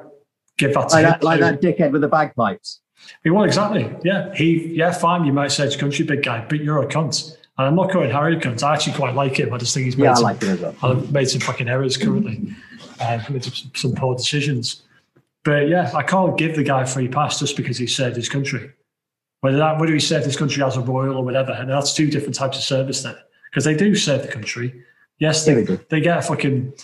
give 0.59 0.75
that 0.75 0.89
to 0.91 0.95
Like 0.95 1.05
him? 1.05 1.11
that, 1.11 1.25
like 1.25 1.41
that 1.41 1.61
dickhead 1.61 1.91
with 1.91 2.03
the 2.03 2.09
bagpipes. 2.09 2.81
well, 3.25 3.45
exactly. 3.45 3.91
Yeah. 4.05 4.33
He, 4.35 4.69
yeah, 4.75 4.93
fine. 4.93 5.25
You 5.25 5.33
might 5.33 5.51
say 5.51 5.67
it's 5.67 5.75
country 5.77 6.05
big 6.05 6.23
guy, 6.23 6.45
but 6.49 6.61
you're 6.61 6.83
a 6.83 6.87
cunt. 6.87 7.37
And 7.59 7.67
I'm 7.67 7.75
not 7.75 7.91
calling 7.91 8.11
Harry 8.11 8.37
a 8.37 8.41
cunt. 8.41 8.63
I 8.63 8.75
actually 8.75 8.95
quite 8.97 9.15
like 9.15 9.39
him. 9.41 9.53
I 9.53 9.59
just 9.59 9.75
think 9.75 9.87
he's 9.87 9.97
made, 9.97 10.05
Yeah, 10.05 10.13
I 10.13 10.15
some, 10.15 10.23
like 10.25 10.43
it 10.43 10.49
as 10.49 10.61
well. 10.61 10.75
I've 10.83 11.13
made 11.13 11.29
some 11.29 11.41
fucking 11.41 11.69
errors 11.69 11.97
currently. 11.97 12.55
Uh, 13.01 13.23
made 13.31 13.43
some, 13.45 13.71
some 13.75 13.95
poor 13.95 14.15
decisions. 14.17 14.83
But 15.45 15.69
yeah, 15.69 15.91
I 15.95 16.03
can't 16.03 16.37
give 16.37 16.55
the 16.55 16.63
guy 16.63 16.83
a 16.83 16.87
free 16.87 17.09
pass 17.09 17.39
just 17.41 17.57
because 17.57 17.79
he 17.79 17.87
served 17.87 18.17
his 18.17 18.29
country. 18.29 18.71
Whether 19.41 19.57
that 19.57 19.81
whether 19.81 19.95
he 19.95 20.01
served 20.01 20.27
his 20.27 20.37
country 20.37 20.63
as 20.63 20.77
a 20.77 20.83
royal 20.83 21.17
or 21.17 21.25
whatever, 21.25 21.53
and 21.53 21.71
that's 21.71 21.95
two 21.95 22.11
different 22.11 22.35
types 22.35 22.59
of 22.59 22.63
service 22.63 23.03
there. 23.03 23.19
Because 23.51 23.65
they 23.65 23.75
do 23.75 23.95
serve 23.95 24.21
the 24.21 24.29
country. 24.29 24.85
Yes, 25.19 25.47
Yeah, 25.47 25.55
they, 25.55 25.61
they 25.63 25.77
do. 25.77 25.85
they 25.89 26.01
get 26.03 26.19
a 26.19 26.23
fucking, 26.23 26.75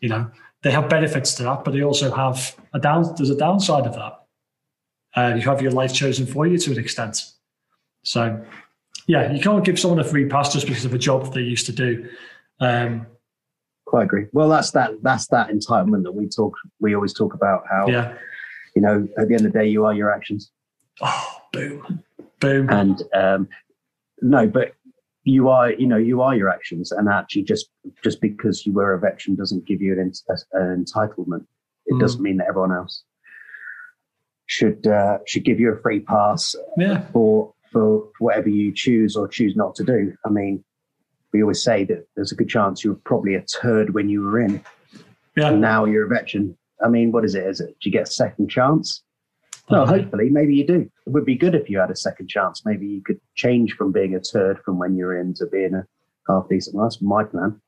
you 0.00 0.08
know, 0.08 0.30
they 0.64 0.70
have 0.70 0.88
benefits 0.88 1.34
to 1.34 1.42
that, 1.44 1.62
but 1.62 1.74
they 1.74 1.82
also 1.82 2.10
have 2.10 2.56
a 2.72 2.80
down. 2.80 3.14
There's 3.16 3.30
a 3.30 3.36
downside 3.36 3.86
of 3.86 3.94
that. 3.94 4.20
Uh, 5.14 5.34
you 5.36 5.42
have 5.42 5.62
your 5.62 5.70
life 5.70 5.94
chosen 5.94 6.26
for 6.26 6.46
you 6.46 6.58
to 6.58 6.72
an 6.72 6.78
extent. 6.78 7.22
So, 8.02 8.42
yeah, 9.06 9.30
you 9.30 9.40
can't 9.40 9.64
give 9.64 9.78
someone 9.78 10.00
a 10.00 10.04
free 10.04 10.26
pass 10.26 10.52
just 10.52 10.66
because 10.66 10.86
of 10.86 10.94
a 10.94 10.98
job 10.98 11.24
that 11.24 11.34
they 11.34 11.42
used 11.42 11.66
to 11.66 11.72
do. 11.72 12.08
Um, 12.58 13.06
Quite 13.86 14.04
agree. 14.04 14.26
Well, 14.32 14.48
that's 14.48 14.70
that. 14.70 15.02
That's 15.02 15.26
that 15.28 15.50
entitlement 15.50 16.02
that 16.04 16.12
we 16.12 16.28
talk. 16.28 16.56
We 16.80 16.94
always 16.94 17.12
talk 17.12 17.34
about 17.34 17.64
how 17.70 17.86
yeah. 17.86 18.16
you 18.74 18.80
know 18.80 19.06
at 19.18 19.28
the 19.28 19.34
end 19.34 19.46
of 19.46 19.52
the 19.52 19.58
day 19.58 19.68
you 19.68 19.84
are 19.84 19.92
your 19.92 20.10
actions. 20.10 20.50
Oh, 21.02 21.42
boom, 21.52 22.02
boom. 22.40 22.70
And 22.70 23.02
um, 23.14 23.48
no, 24.22 24.46
but 24.46 24.72
you 25.24 25.48
are. 25.48 25.72
You 25.72 25.86
know, 25.86 25.96
you 25.96 26.20
are 26.22 26.34
your 26.36 26.48
actions. 26.50 26.92
And 26.92 27.08
actually, 27.08 27.42
just 27.42 27.68
just 28.02 28.20
because 28.20 28.64
you 28.66 28.72
were 28.72 28.92
a 28.94 28.98
veteran 29.00 29.36
doesn't 29.36 29.66
give 29.66 29.80
you 29.82 29.92
an, 29.98 30.12
an 30.52 30.84
entitlement. 30.84 31.46
It 31.86 31.94
Mm. 31.94 32.00
doesn't 32.00 32.22
mean 32.22 32.36
that 32.38 32.48
everyone 32.48 32.72
else. 32.72 33.02
should 34.46 34.86
uh, 34.86 35.18
should 35.26 35.44
give 35.44 35.58
you 35.60 35.72
a 35.72 35.80
free 35.80 36.00
pass 36.00 36.54
Yeah. 36.76 37.00
for 37.12 37.52
for 37.72 38.08
whatever 38.18 38.48
you 38.48 38.72
choose 38.74 39.16
or 39.16 39.26
choose 39.26 39.56
not 39.56 39.74
to 39.76 39.84
do. 39.84 40.14
I 40.24 40.28
mean, 40.28 40.62
we 41.32 41.42
always 41.42 41.62
say 41.62 41.84
that 41.84 42.06
there's 42.14 42.30
a 42.32 42.36
good 42.36 42.48
chance 42.48 42.84
you 42.84 42.90
were 42.92 43.00
probably 43.04 43.34
a 43.34 43.42
turd 43.42 43.94
when 43.94 44.08
you 44.08 44.22
were 44.22 44.38
in, 44.40 44.54
and 44.54 44.62
Yeah. 45.36 45.50
now 45.50 45.84
you're 45.86 46.04
a 46.06 46.08
veteran. 46.08 46.56
I 46.84 46.88
mean, 46.88 47.10
what 47.12 47.24
is 47.24 47.34
it? 47.34 47.46
Is 47.46 47.60
it? 47.60 47.68
Do 47.80 47.88
you 47.88 47.92
get 47.92 48.02
a 48.08 48.10
second 48.10 48.48
chance? 48.50 49.02
No, 49.70 49.82
Okay. 49.82 50.02
hopefully, 50.02 50.28
maybe 50.30 50.54
you 50.54 50.66
do. 50.66 50.90
It 51.06 51.10
would 51.10 51.24
be 51.24 51.36
good 51.36 51.54
if 51.54 51.70
you 51.70 51.78
had 51.78 51.90
a 51.90 51.96
second 51.96 52.28
chance. 52.28 52.64
Maybe 52.66 52.86
you 52.86 53.00
could 53.02 53.18
change 53.34 53.72
from 53.74 53.92
being 53.92 54.14
a 54.14 54.20
turd 54.20 54.58
from 54.64 54.78
when 54.78 54.94
you're 54.96 55.18
in 55.18 55.32
to 55.34 55.46
being 55.46 55.74
a 55.74 55.86
half 56.28 56.48
decent. 56.50 56.76
Well, 56.76 56.84
that's 56.84 57.00
my 57.00 57.24
plan. 57.24 57.60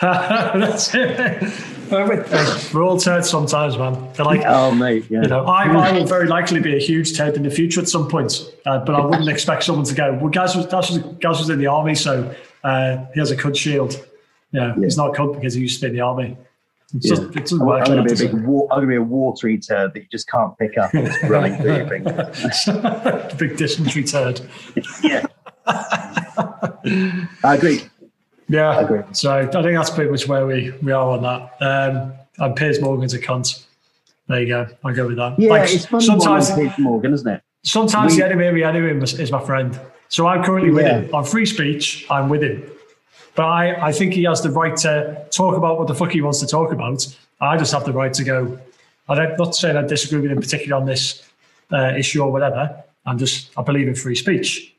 That's 0.00 0.94
it. 0.94 1.42
We're 1.90 2.82
all 2.82 2.98
turds 2.98 3.28
sometimes, 3.28 3.76
man. 3.76 4.08
They're 4.14 4.24
like, 4.24 4.42
Oh, 4.46 4.72
mate, 4.72 5.04
yeah. 5.10 5.22
you 5.22 5.28
know, 5.28 5.44
I, 5.44 5.64
I 5.64 5.92
will 5.92 6.06
very 6.06 6.26
likely 6.26 6.60
be 6.60 6.74
a 6.74 6.78
huge 6.80 7.16
turd 7.16 7.36
in 7.36 7.42
the 7.42 7.50
future 7.50 7.80
at 7.80 7.88
some 7.88 8.08
point, 8.08 8.50
uh, 8.66 8.78
but 8.84 8.94
I 8.94 9.04
wouldn't 9.04 9.28
expect 9.36 9.64
someone 9.64 9.84
to 9.84 9.94
go, 9.94 10.14
well, 10.14 10.28
Gaz 10.30 10.56
was, 10.56 10.66
Gaz 10.66 10.90
was, 10.90 10.98
Gaz 11.20 11.38
was 11.38 11.50
in 11.50 11.58
the 11.58 11.66
army, 11.66 11.94
so 11.94 12.34
uh, 12.64 13.04
he 13.12 13.20
has 13.20 13.30
a 13.30 13.36
cud 13.36 13.56
shield. 13.56 14.04
Yeah, 14.52 14.74
he's 14.76 14.96
not 14.96 15.10
a 15.10 15.14
cud 15.14 15.34
because 15.34 15.54
he 15.54 15.60
used 15.62 15.80
to 15.80 15.86
be 15.86 15.90
in 15.90 15.94
the 15.96 16.00
army. 16.02 16.36
It 16.94 17.04
Yeah. 17.04 17.14
doesn't, 17.14 17.52
I'm, 17.62 17.68
I'm 17.70 17.84
going 17.84 18.06
to 18.06 18.14
be 18.14 18.24
a 18.24 18.28
big, 18.28 18.44
wa- 18.44 18.64
I'm 18.70 18.78
going 18.78 18.82
to 18.82 18.86
be 18.88 18.96
a 18.96 19.02
watery 19.02 19.58
turd 19.58 19.94
that 19.94 20.00
you 20.00 20.06
just 20.10 20.28
can't 20.28 20.56
pick 20.58 20.76
up. 20.76 20.90
It's 20.94 21.22
running 21.24 21.56
through 21.60 21.76
your 21.76 21.88
fingers. 21.88 23.36
big 23.38 23.56
dysentery 23.56 24.04
turd. 24.04 24.40
Yeah, 25.02 25.26
I 27.44 27.54
agree. 27.56 27.82
Yeah. 28.48 28.70
I 28.70 28.82
agree. 28.82 29.00
So 29.12 29.32
I 29.38 29.46
think 29.46 29.76
that's 29.76 29.90
pretty 29.90 30.10
much 30.10 30.26
where 30.28 30.46
we, 30.46 30.72
we 30.82 30.92
are 30.92 31.10
on 31.10 31.22
that. 31.22 31.56
Um, 31.60 32.12
and 32.38 32.56
Piers 32.56 32.80
Morgan's 32.80 33.14
a 33.14 33.18
cunt. 33.20 33.64
There 34.28 34.40
you 34.40 34.48
go. 34.48 34.66
I'll 34.84 34.94
go 34.94 35.06
with 35.06 35.16
that. 35.16 35.38
Yeah, 35.38 35.50
Like, 35.50 35.70
it's 35.72 35.86
fun 35.86 36.00
sometimes 36.00 36.50
Piers 36.52 36.72
Morgan, 36.78 37.12
isn't 37.14 37.28
it? 37.28 37.42
sometimes 37.64 38.12
We- 38.14 38.18
the 38.20 38.26
enemy 38.26 38.46
of 38.48 38.54
the 38.54 38.64
enemy 38.64 39.02
is, 39.02 39.18
is 39.18 39.30
my 39.32 39.44
friend. 39.44 39.78
So 40.08 40.26
I'm 40.26 40.42
currently 40.42 40.70
with 40.72 40.84
Yeah. 40.84 41.00
him. 41.00 41.14
On 41.14 41.24
free 41.24 41.46
speech, 41.46 42.06
I'm 42.10 42.28
with 42.28 42.42
him. 42.42 42.62
But 43.34 43.46
I, 43.46 43.88
I 43.88 43.92
think 43.92 44.12
he 44.12 44.24
has 44.24 44.42
the 44.42 44.50
right 44.50 44.76
to 44.78 45.24
talk 45.30 45.56
about 45.56 45.78
what 45.78 45.88
the 45.88 45.94
fuck 45.94 46.10
he 46.10 46.20
wants 46.20 46.40
to 46.40 46.46
talk 46.46 46.72
about. 46.72 47.06
I 47.40 47.56
just 47.56 47.72
have 47.72 47.84
the 47.84 47.92
right 47.92 48.12
to 48.12 48.24
go. 48.24 48.58
I 49.08 49.14
don't, 49.14 49.38
not 49.38 49.54
saying 49.54 49.76
I 49.76 49.82
disagree 49.82 50.20
with 50.20 50.30
him 50.30 50.40
particularly 50.40 50.80
on 50.80 50.86
this 50.86 51.28
uh, 51.72 51.94
issue 51.96 52.22
or 52.22 52.30
whatever. 52.30 52.84
I'm 53.06 53.18
just 53.18 53.50
I 53.56 53.62
believe 53.62 53.88
in 53.88 53.94
free 53.94 54.14
speech. 54.14 54.74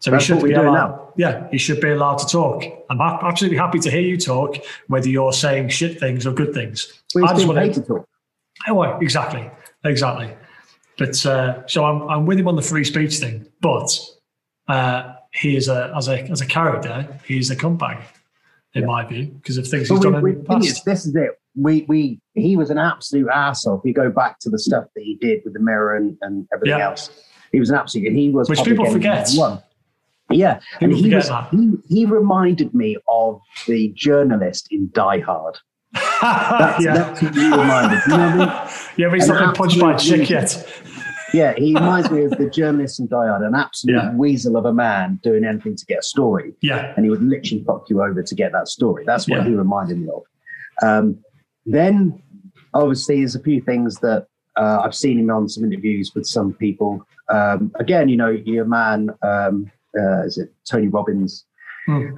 So 0.00 0.10
That's 0.10 0.26
he 0.26 0.34
should 0.34 0.42
be 0.42 0.52
allowed. 0.52 0.72
now. 0.72 1.12
Yeah, 1.16 1.48
he 1.50 1.58
should 1.58 1.80
be 1.80 1.90
allowed 1.90 2.16
to 2.18 2.26
talk. 2.26 2.64
I'm 2.90 3.00
absolutely 3.00 3.58
happy 3.58 3.78
to 3.78 3.90
hear 3.90 4.00
you 4.00 4.16
talk, 4.16 4.56
whether 4.88 5.08
you're 5.08 5.32
saying 5.32 5.68
shit 5.68 6.00
things 6.00 6.26
or 6.26 6.32
good 6.32 6.52
things. 6.52 7.02
Well, 7.14 7.26
I 7.26 7.34
just 7.34 7.46
want 7.46 7.74
to 7.74 7.82
talk. 7.82 8.08
Oh, 8.68 8.82
exactly, 8.98 9.48
exactly. 9.84 10.34
But 10.98 11.24
uh, 11.24 11.66
so 11.68 11.84
I'm 11.84 12.02
I'm 12.08 12.26
with 12.26 12.38
him 12.38 12.48
on 12.48 12.56
the 12.56 12.62
free 12.62 12.84
speech 12.84 13.18
thing, 13.18 13.46
but 13.60 13.96
uh, 14.66 15.14
he 15.32 15.56
is 15.56 15.68
a 15.68 15.92
as 15.96 16.08
a 16.08 16.22
as 16.30 16.40
a 16.40 16.46
character, 16.46 17.18
he's 17.26 17.50
a 17.50 17.56
cuntbag, 17.56 18.02
in 18.74 18.86
my 18.86 19.04
view, 19.04 19.26
because 19.26 19.58
of 19.58 19.66
things 19.66 19.88
he's 19.88 19.98
we, 19.98 20.10
done 20.10 20.22
we, 20.22 20.32
in 20.32 20.44
the 20.44 20.56
is, 20.58 20.72
past. 20.74 20.84
this 20.84 21.06
is 21.06 21.14
it. 21.16 21.30
We 21.56 21.84
we 21.88 22.20
he 22.34 22.56
was 22.56 22.70
an 22.70 22.78
absolute 22.78 23.28
arsehole. 23.28 23.78
If 23.78 23.84
you 23.84 23.94
go 23.94 24.10
back 24.10 24.38
to 24.40 24.50
the 24.50 24.58
stuff 24.58 24.84
that 24.94 25.02
he 25.02 25.16
did 25.16 25.40
with 25.44 25.54
the 25.54 25.60
mirror 25.60 25.96
and, 25.96 26.16
and 26.22 26.46
everything 26.52 26.78
Yeah. 26.78 26.86
else, 26.90 27.10
he 27.52 27.60
was 27.60 27.70
an 27.70 27.76
absolute. 27.76 28.12
He 28.12 28.30
was 28.30 28.48
Which 28.48 28.62
people 28.64 28.90
forget. 28.90 29.28
One. 29.34 29.62
Yeah, 30.30 30.60
and 30.80 30.92
he 30.94 31.14
was 31.14 31.28
that. 31.28 31.50
he, 31.50 31.72
he 31.88 32.04
reminded 32.06 32.72
me 32.74 32.96
of 33.06 33.40
the 33.66 33.88
journalist 33.94 34.68
in 34.70 34.90
Die 34.94 35.20
Hard. 35.20 35.58
That's, 36.22 36.82
yeah, 36.82 36.94
that's 36.94 37.20
who 37.20 37.26
he 37.28 37.50
reminded. 37.50 38.00
You 38.06 38.16
know 38.16 38.36
what 38.36 38.48
I 38.48 38.64
mean? 38.64 38.70
Yeah, 38.96 39.08
but 39.08 39.14
he's 39.14 39.28
not 39.28 39.40
been 39.44 39.52
punched 39.54 39.80
by 39.80 39.92
a 39.94 39.98
chick 39.98 40.30
yet. 40.30 40.50
Yeah, 41.32 41.54
he 41.56 41.74
reminds 41.74 42.10
me 42.10 42.24
of 42.24 42.32
the 42.32 42.48
journalist 42.50 43.00
in 43.00 43.06
Die 43.08 43.26
Hard, 43.26 43.42
an 43.42 43.54
absolute 43.54 43.94
Yeah. 43.94 44.14
weasel 44.14 44.56
of 44.56 44.64
a 44.66 44.72
man 44.72 45.18
doing 45.22 45.44
anything 45.44 45.76
to 45.76 45.86
get 45.86 46.00
a 46.00 46.02
story. 46.02 46.54
Yeah, 46.62 46.92
and 46.96 47.04
he 47.04 47.10
would 47.10 47.22
literally 47.22 47.64
fuck 47.64 47.88
you 47.90 48.02
over 48.02 48.22
to 48.22 48.34
get 48.34 48.52
that 48.52 48.68
story. 48.68 49.04
That's 49.06 49.28
what 49.28 49.40
Yeah. 49.40 49.48
he 49.48 49.54
reminded 49.54 49.98
me 49.98 50.08
of. 50.08 50.22
Um, 50.82 51.18
then, 51.66 52.20
obviously, 52.74 53.18
there's 53.20 53.34
a 53.36 53.40
few 53.40 53.60
things 53.60 53.96
that 54.00 54.26
uh, 54.56 54.80
I've 54.84 54.94
seen 54.94 55.18
him 55.18 55.30
on 55.30 55.48
some 55.48 55.64
interviews 55.64 56.12
with 56.14 56.26
some 56.26 56.52
people. 56.52 57.06
Um, 57.30 57.72
again, 57.76 58.10
you 58.10 58.18
know, 58.18 58.28
your 58.28 58.66
man, 58.66 59.08
um, 59.22 59.70
uh, 59.98 60.24
is 60.26 60.36
it 60.36 60.52
Tommy 60.70 60.88
Robinson? 60.88 61.46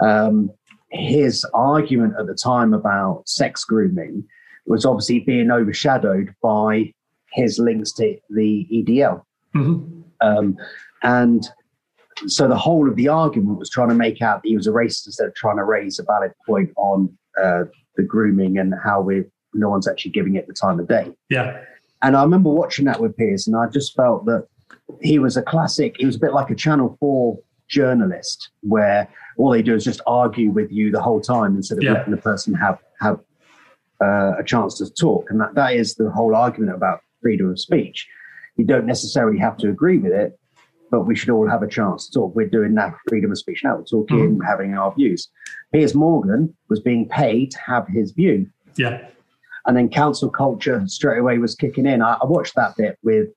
Um, 0.00 0.50
his 0.90 1.44
argument 1.54 2.14
at 2.18 2.26
the 2.26 2.34
time 2.34 2.74
about 2.74 3.28
sex 3.28 3.64
grooming 3.64 4.24
was 4.66 4.84
obviously 4.84 5.20
being 5.20 5.50
overshadowed 5.52 6.34
by 6.42 6.92
his 7.35 7.59
links 7.59 7.93
to 7.93 8.16
the 8.30 8.66
EDL. 8.70 9.24
Mhm. 9.55 10.03
Um, 10.20 10.57
and 11.03 11.47
so 12.26 12.47
the 12.49 12.57
whole 12.57 12.89
of 12.89 12.97
the 12.97 13.09
argument 13.09 13.59
was 13.59 13.68
trying 13.68 13.89
to 13.89 13.95
make 13.95 14.22
out 14.22 14.43
that 14.43 14.49
he 14.49 14.57
was 14.57 14.66
a 14.66 14.70
racist 14.70 15.07
instead 15.07 15.26
of 15.26 15.35
trying 15.35 15.57
to 15.57 15.64
raise 15.64 15.99
a 15.99 16.05
valid 16.05 16.32
point 16.47 16.70
on 16.76 17.12
uh, 17.43 17.64
the 17.97 18.03
grooming 18.03 18.59
and 18.59 18.72
how 18.82 19.01
we 19.01 19.24
no 19.53 19.68
one's 19.68 19.87
actually 19.89 20.11
giving 20.12 20.35
it 20.37 20.47
the 20.47 20.53
time 20.53 20.80
of 20.80 20.89
day. 20.89 21.12
yeah, 21.30 21.61
And 22.03 22.16
I 22.16 22.22
remember 22.22 22.51
watching 22.51 22.85
that 22.87 23.01
with 23.01 23.16
Piers, 23.16 23.47
and 23.47 23.57
I 23.57 23.68
just 23.68 23.95
felt 23.95 24.24
that 24.26 24.47
he 25.01 25.18
was 25.20 25.37
a 25.37 25.43
classic. 25.43 25.95
He 25.99 26.07
was 26.07 26.16
a 26.16 26.18
bit 26.18 26.32
like 26.32 26.51
a 26.51 26.57
Channel 26.57 26.97
Four 26.99 27.39
journalist, 27.68 28.51
where 28.62 29.09
all 29.37 29.51
they 29.51 29.62
do 29.62 29.74
is 29.74 29.85
just 29.85 30.01
argue 30.07 30.51
with 30.51 30.72
you 30.72 30.91
the 30.91 31.01
whole 31.01 31.20
time 31.20 31.55
instead 31.57 31.78
of 31.78 31.85
Yeah. 31.85 31.93
letting 31.95 32.11
the 32.12 32.20
person 32.20 32.53
have 32.55 32.78
have 33.01 33.20
uh, 34.03 34.32
a 34.39 34.45
chance 34.45 34.76
to 34.78 34.93
talk. 34.93 35.30
And 35.30 35.41
that, 35.41 35.55
that 35.55 35.74
is 35.74 35.95
the 35.95 36.11
whole 36.11 36.35
argument 36.35 36.74
about 36.76 37.01
freedom 37.24 37.50
of 37.50 37.58
speech. 37.58 38.06
You 38.56 38.66
don't 38.66 38.86
necessarily 38.86 39.38
have 39.38 39.56
to 39.58 39.70
agree 39.70 39.98
with 39.98 40.12
it, 40.12 40.38
but 40.90 41.06
we 41.06 41.16
should 41.16 41.30
all 41.30 41.48
have 41.48 41.62
a 41.62 41.68
chance 41.68 42.06
to 42.06 42.20
talk. 42.20 42.36
We're 42.36 42.48
doing 42.48 42.74
that 42.74 42.94
freedom 43.08 43.32
of 43.32 43.38
speech 43.38 43.62
now. 43.64 43.76
We're 43.78 43.84
talking, 43.84 44.36
mm-hmm. 44.36 44.46
having 44.46 44.74
our 44.74 44.94
views. 44.94 45.28
Piers 45.72 45.94
Morgan 45.94 46.54
was 46.68 46.80
being 46.80 47.08
paid 47.08 47.50
to 47.52 47.58
have 47.60 47.88
his 47.88 48.12
view 48.12 48.46
yeah, 48.76 49.08
and 49.66 49.76
then 49.76 49.88
cancel 49.88 50.30
culture 50.30 50.82
straight 50.86 51.18
away 51.18 51.38
was 51.38 51.54
kicking 51.54 51.86
in. 51.86 52.02
I, 52.02 52.18
I 52.20 52.26
watched 52.26 52.54
that 52.56 52.76
bit 52.76 52.98
with 53.02 53.28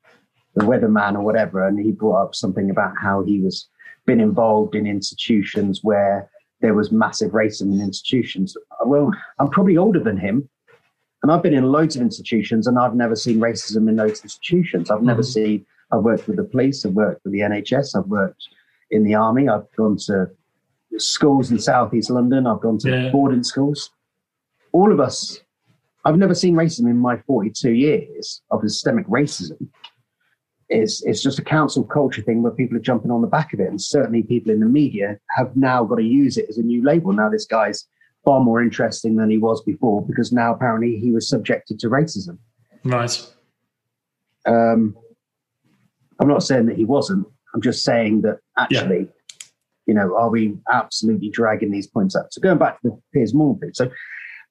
the 0.55 0.65
weatherman 0.65 1.15
or 1.15 1.21
whatever, 1.21 1.67
and 1.67 1.79
he 1.79 1.91
brought 1.91 2.23
up 2.23 2.35
something 2.35 2.69
about 2.69 2.93
how 3.01 3.23
he 3.23 3.39
was 3.39 3.69
been 4.05 4.19
involved 4.21 4.73
in 4.73 4.87
institutions 4.87 5.81
where 5.83 6.29
there 6.61 6.73
was 6.73 6.91
massive 6.91 7.31
racism 7.31 7.73
in 7.73 7.81
institutions. 7.81 8.55
Well, 8.85 9.11
I'm 9.37 9.49
probably 9.49 9.77
older 9.77 9.99
than 9.99 10.17
him, 10.17 10.49
and 11.27 11.35
I've 11.35 11.43
been 11.43 11.53
in 11.53 11.65
loads 11.65 11.97
of 11.97 12.01
institutions, 12.01 12.67
and 12.67 12.79
I've 12.79 12.95
never 12.95 13.13
seen 13.13 13.37
racism 13.39 13.89
in 13.89 13.97
those 13.97 14.23
institutions. 14.23 14.89
I've 14.89 15.03
never 15.03 15.21
Mhm. 15.21 15.33
seen. 15.33 15.65
I've 15.91 16.03
worked 16.03 16.25
with 16.25 16.37
the 16.37 16.45
police. 16.45 16.85
I've 16.85 16.93
worked 16.93 17.21
with 17.25 17.33
the 17.33 17.41
NHS. 17.41 17.95
I've 17.95 18.07
worked 18.07 18.47
in 18.91 19.03
the 19.03 19.15
army. 19.15 19.49
I've 19.49 19.69
gone 19.75 19.97
to 20.05 20.29
schools 20.97 21.51
in 21.51 21.59
southeast 21.59 22.09
London. 22.09 22.47
I've 22.47 22.61
gone 22.61 22.77
to 22.77 22.89
Yeah. 22.89 23.11
boarding 23.11 23.43
schools. 23.43 23.91
All 24.71 24.91
of 24.91 24.99
us 25.01 25.41
I've 26.05 26.17
never 26.17 26.33
seen 26.33 26.55
racism 26.55 26.89
in 26.89 26.97
my 26.97 27.17
42 27.27 27.71
years 27.73 28.41
of 28.49 28.61
systemic 28.61 29.05
racism. 29.07 29.67
It's, 30.69 31.03
it's 31.03 31.21
just 31.21 31.37
a 31.37 31.43
cancel 31.43 31.83
culture 31.83 32.21
thing 32.21 32.41
where 32.41 32.53
people 32.53 32.77
are 32.77 32.87
jumping 32.89 33.11
on 33.11 33.21
the 33.21 33.27
back 33.27 33.51
of 33.53 33.59
it. 33.59 33.67
And 33.69 33.81
certainly 33.81 34.23
people 34.23 34.53
in 34.53 34.61
the 34.61 34.67
media 34.67 35.19
have 35.35 35.57
now 35.57 35.83
got 35.83 35.95
to 35.97 36.03
use 36.03 36.37
it 36.37 36.45
as 36.47 36.57
a 36.59 36.63
new 36.63 36.81
label. 36.81 37.11
Now, 37.11 37.27
this 37.29 37.45
guy's 37.45 37.85
far 38.27 38.41
more 38.41 38.61
interesting 38.61 39.15
than 39.15 39.29
he 39.29 39.37
was 39.37 39.63
before 39.63 40.05
because 40.05 40.33
now 40.33 40.53
apparently 40.53 40.97
he 40.97 41.13
was 41.13 41.29
subjected 41.29 41.79
to 41.79 41.87
racism. 41.87 42.37
right. 42.83 43.25
Um, 44.45 44.97
I'm 46.19 46.27
not 46.27 46.43
saying 46.43 46.65
that 46.65 46.75
he 46.75 46.83
wasn't. 46.83 47.25
I'm 47.55 47.61
just 47.61 47.85
saying 47.85 48.23
that 48.23 48.39
actually, 48.57 49.07
you 49.85 49.93
know, 49.93 50.17
are 50.17 50.29
we 50.29 50.57
absolutely 50.69 51.29
dragging 51.29 51.71
these 51.71 51.87
points 51.87 52.17
up? 52.17 52.27
So 52.31 52.41
going 52.41 52.57
back 52.57 52.81
to 52.81 52.89
the 52.89 53.01
Piers 53.13 53.33
Morgan 53.33 53.61
thing. 53.61 53.73
So, 53.73 53.89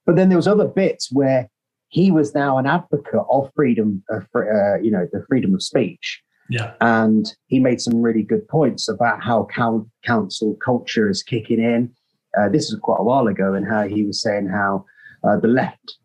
but 0.06 0.16
then 0.16 0.30
there 0.30 0.38
was 0.38 0.48
other 0.48 0.66
bits 0.66 1.12
where 1.12 1.50
he 1.88 2.10
was 2.10 2.34
now 2.34 2.56
an 2.56 2.66
advocate 2.66 3.26
of 3.30 3.50
freedom, 3.54 4.02
of, 4.08 4.26
uh, 4.34 4.78
you 4.80 4.90
know, 4.90 5.06
the 5.12 5.22
freedom 5.28 5.54
of 5.54 5.62
speech. 5.62 6.22
Yeah, 6.48 6.72
And 6.80 7.26
he 7.48 7.58
made 7.58 7.80
some 7.82 8.00
really 8.00 8.22
good 8.22 8.46
points 8.48 8.88
about 8.88 9.22
how 9.22 9.48
coun- 9.54 9.90
cancel 10.02 10.54
culture 10.64 11.10
is 11.10 11.22
kicking 11.22 11.60
in. 11.60 11.92
Uh, 12.38 12.48
this 12.48 12.70
was 12.70 12.78
quite 12.80 13.00
a 13.00 13.02
while 13.04 13.26
ago, 13.28 13.54
and 13.54 13.66
how 13.66 13.82
he 13.86 14.04
was 14.04 14.20
saying 14.20 14.48
how 14.48 14.84
uh, 15.24 15.38
the 15.38 15.48
left 15.48 15.96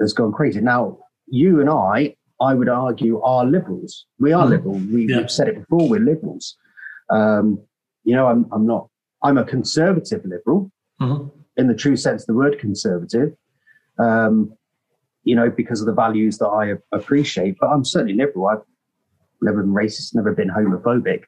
has 0.00 0.12
gone 0.12 0.32
crazy. 0.32 0.60
Now, 0.60 0.98
you 1.26 1.60
and 1.60 1.70
I, 1.70 2.14
I 2.40 2.54
would 2.54 2.68
argue, 2.68 3.20
are 3.22 3.44
liberals. 3.44 4.06
We 4.18 4.32
are 4.32 4.46
Mhm. 4.46 4.50
liberal. 4.50 4.74
We, 4.92 5.08
Yeah. 5.08 5.18
We've 5.18 5.30
said 5.30 5.48
it 5.48 5.58
before. 5.60 5.88
We're 5.88 6.00
liberals. 6.00 6.56
Um, 7.10 7.60
you 8.04 8.14
know, 8.14 8.26
I'm, 8.26 8.46
I'm 8.52 8.66
not. 8.66 8.88
I'm 9.22 9.38
a 9.38 9.44
conservative 9.44 10.24
liberal 10.24 10.70
Mhm. 11.00 11.30
in 11.56 11.66
the 11.68 11.74
true 11.74 11.96
sense 11.96 12.22
of 12.22 12.26
the 12.26 12.34
word 12.34 12.58
conservative. 12.58 13.34
Um, 13.98 14.52
you 15.24 15.34
know, 15.34 15.50
because 15.50 15.80
of 15.80 15.86
the 15.86 15.92
values 15.92 16.38
that 16.38 16.46
I 16.48 16.74
appreciate. 16.92 17.56
But 17.60 17.68
I'm 17.70 17.84
certainly 17.84 18.14
liberal. 18.14 18.46
I've 18.48 18.62
never 19.42 19.62
been 19.62 19.72
racist, 19.72 20.14
never 20.14 20.32
been 20.32 20.48
homophobic, 20.48 21.22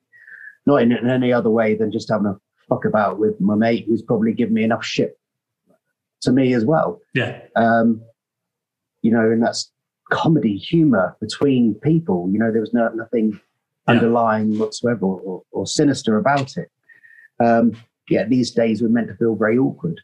not 0.66 0.76
in, 0.82 0.92
in 0.92 1.10
any 1.10 1.32
other 1.32 1.50
way 1.50 1.74
than 1.74 1.90
just 1.90 2.08
having 2.10 2.26
a 2.26 2.36
fuck 2.70 2.84
about 2.86 3.18
with 3.18 3.38
my 3.40 3.54
mate 3.54 3.84
who's 3.86 4.00
probably 4.02 4.32
given 4.32 4.54
me 4.54 4.64
enough 4.64 4.84
shit 4.84 5.18
to 6.22 6.32
me 6.32 6.54
as 6.54 6.64
well. 6.64 7.00
yeah, 7.14 7.42
Um, 7.56 8.00
you 9.02 9.10
know, 9.10 9.30
and 9.30 9.42
that's 9.42 9.70
comedy 10.10 10.56
humor 10.56 11.16
between 11.20 11.74
people. 11.74 12.28
You 12.32 12.38
know, 12.38 12.50
there 12.52 12.60
was 12.60 12.72
no, 12.72 12.88
nothing 12.90 13.32
Yeah. 13.88 13.94
underlying 13.94 14.58
whatsoever 14.58 15.06
or, 15.06 15.42
or 15.50 15.66
sinister 15.66 16.16
about 16.18 16.56
it. 16.56 16.68
Um, 17.44 17.72
yeah, 18.08 18.24
these 18.24 18.50
days 18.52 18.82
we're 18.82 18.88
meant 18.88 19.08
to 19.08 19.14
feel 19.16 19.34
very 19.34 19.56
awkward. 19.58 20.00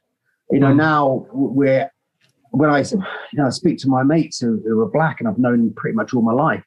You 0.51 0.61
know, 0.61 0.73
Mm. 0.73 0.77
now 0.77 1.27
we're 1.33 1.91
when 2.53 2.71
I 2.71 2.79
you 2.81 2.99
know 3.35 3.47
I 3.47 3.51
speak 3.51 3.77
to 3.81 3.89
my 3.89 4.03
mates 4.03 4.39
who, 4.41 4.63
who 4.67 4.81
are 4.81 4.89
black 4.91 5.21
and 5.21 5.29
I've 5.29 5.39
known 5.39 5.73
pretty 5.75 5.95
much 5.95 6.15
all 6.15 6.23
my 6.23 6.33
life. 6.33 6.65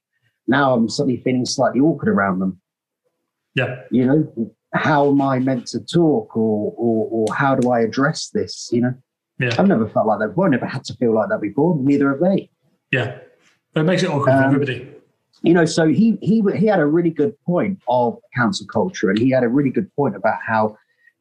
Now 0.47 0.74
I'm 0.76 0.88
suddenly 0.89 1.18
feeling 1.24 1.45
slightly 1.45 1.80
awkward 1.82 2.10
around 2.10 2.39
them. 2.39 2.62
Yeah. 3.56 3.82
You 3.89 4.06
know, 4.06 4.52
how 4.74 5.09
am 5.09 5.22
I 5.22 5.39
meant 5.39 5.67
to 5.67 5.80
talk 5.80 6.36
or 6.38 6.74
or, 6.78 7.07
or 7.11 7.34
how 7.36 7.55
do 7.55 7.72
I 7.72 7.82
address 7.82 8.30
this? 8.34 8.70
You 8.72 8.82
know, 8.82 8.93
Yeah. 9.39 9.55
I've 9.57 9.67
never 9.67 9.88
felt 9.89 10.07
like 10.07 10.20
that 10.20 10.30
before. 10.30 10.45
I've 10.45 10.51
never 10.51 10.65
had 10.65 10.84
to 10.86 10.93
feel 10.95 11.13
like 11.13 11.30
that 11.30 11.41
before. 11.41 11.78
Neither 11.80 12.09
have 12.11 12.20
they. 12.20 12.49
Yeah. 12.91 13.17
But 13.74 13.82
it 13.82 13.84
makes 13.84 14.03
it 14.03 14.09
awkward 14.09 14.26
for 14.26 14.32
Um, 14.32 14.43
everybody. 14.55 14.88
you 15.43 15.53
know 15.53 15.65
so 15.65 15.88
he 15.88 16.17
he 16.22 16.43
he 16.55 16.65
had 16.65 16.80
a 16.80 16.86
really 16.86 17.11
good 17.11 17.34
point 17.45 17.80
of 17.88 18.17
cancel 18.36 18.67
culture 18.67 19.09
and 19.09 19.17
he 19.20 19.30
had 19.30 19.43
a 19.43 19.47
really 19.49 19.70
good 19.70 19.89
point 19.95 20.15
about 20.15 20.39
how 20.45 20.76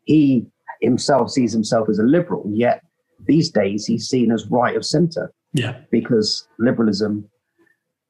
he 0.05 0.47
himself 0.81 1.31
sees 1.31 1.53
himself 1.53 1.89
as 1.89 1.99
a 1.99 2.03
liberal 2.03 2.45
yet 2.67 2.83
these 3.27 3.49
days 3.51 3.85
he's 3.87 4.09
seen 4.09 4.33
as 4.33 4.47
right 4.51 4.77
of 4.77 4.85
center 4.85 5.33
Yeah. 5.53 5.75
because 5.91 6.49
liberalism 6.59 7.29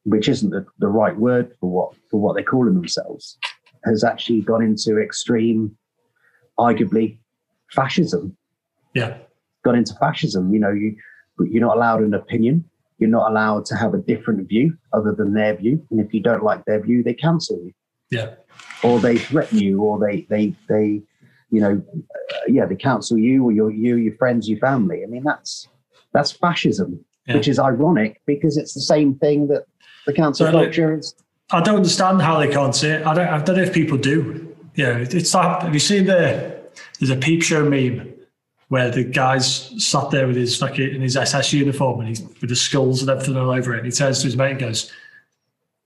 which 0.05 0.27
isn't 0.29 0.49
the, 0.51 0.65
the 0.79 0.87
right 0.87 1.15
word 1.17 1.51
for 1.59 1.69
what 1.69 1.89
for 2.09 2.19
what 2.19 2.33
they're 2.35 2.43
calling 2.55 2.73
themselves 2.75 3.37
has 3.85 4.03
actually 4.03 4.41
gone 4.41 4.63
into 4.63 4.97
extreme 4.99 5.75
arguably 6.57 7.19
fascism 7.71 8.35
Yeah. 8.93 9.17
Gone 9.63 9.75
into 9.75 9.93
fascism 9.99 10.53
you 10.53 10.59
know 10.59 10.71
you 10.71 10.95
you're 11.39 11.61
not 11.65 11.75
allowed 11.77 12.01
an 12.01 12.13
opinion 12.13 12.65
you're 12.97 13.09
not 13.09 13.31
allowed 13.31 13.65
to 13.65 13.75
have 13.75 13.93
a 13.93 13.97
different 13.97 14.47
view 14.49 14.77
other 14.91 15.13
than 15.13 15.33
their 15.33 15.55
view 15.55 15.85
and 15.91 15.99
if 16.01 16.13
you 16.13 16.21
don't 16.21 16.43
like 16.43 16.63
their 16.65 16.81
view 16.81 17.03
they 17.03 17.13
cancel 17.13 17.57
you 17.57 17.71
Yeah. 18.11 18.35
or 18.83 18.99
they 18.99 19.17
threaten 19.17 19.57
you 19.59 19.81
or 19.81 19.99
they 19.99 20.21
they 20.29 20.53
they 20.67 21.01
you 21.51 21.61
know 21.61 21.81
uh, 22.33 22.39
yeah 22.47 22.65
they 22.65 22.75
cancel 22.75 23.17
you 23.17 23.43
or 23.45 23.51
your 23.51 23.71
you 23.71 23.95
your 23.95 24.15
friends 24.17 24.49
your 24.49 24.59
family 24.59 25.03
i 25.03 25.07
mean 25.07 25.23
that's 25.23 25.67
that's 26.13 26.31
fascism 26.31 27.03
Yeah. 27.27 27.35
which 27.35 27.47
is 27.47 27.59
ironic 27.59 28.21
because 28.25 28.57
it's 28.57 28.73
the 28.73 28.81
same 28.81 29.15
thing 29.15 29.47
that 29.47 29.63
the 30.05 30.13
cancel 30.13 30.47
So, 30.47 30.51
culture 30.51 30.97
is 30.97 31.15
I 31.51 31.61
don't 31.61 31.77
understand 31.77 32.21
how 32.21 32.39
they 32.39 32.47
can't 32.47 32.75
see 32.75 32.89
it. 32.89 33.05
I 33.05 33.13
don't. 33.13 33.27
I 33.27 33.41
don't 33.41 33.57
know 33.57 33.63
if 33.63 33.73
people 33.73 33.97
do. 33.97 34.55
Yeah, 34.75 34.97
it's 34.97 35.31
that. 35.31 35.63
Have 35.63 35.73
you 35.73 35.79
seen 35.79 36.05
the? 36.05 36.59
There's 36.99 37.09
a 37.09 37.15
peep 37.15 37.41
show 37.41 37.67
meme 37.67 38.13
where 38.67 38.91
the 38.91 39.03
guy's 39.03 39.73
sat 39.83 40.11
there 40.11 40.27
with 40.27 40.35
his 40.35 40.57
fucking 40.57 40.95
in 40.95 41.01
his 41.01 41.17
SS 41.17 41.53
uniform 41.53 42.01
and 42.01 42.09
he's 42.09 42.21
with 42.21 42.49
the 42.49 42.55
skulls 42.55 43.01
and 43.01 43.09
everything 43.09 43.35
all 43.35 43.49
over 43.49 43.73
it. 43.73 43.79
And 43.79 43.85
he 43.85 43.91
turns 43.91 44.19
to 44.19 44.25
his 44.25 44.37
mate 44.37 44.51
and 44.51 44.59
goes, 44.59 44.91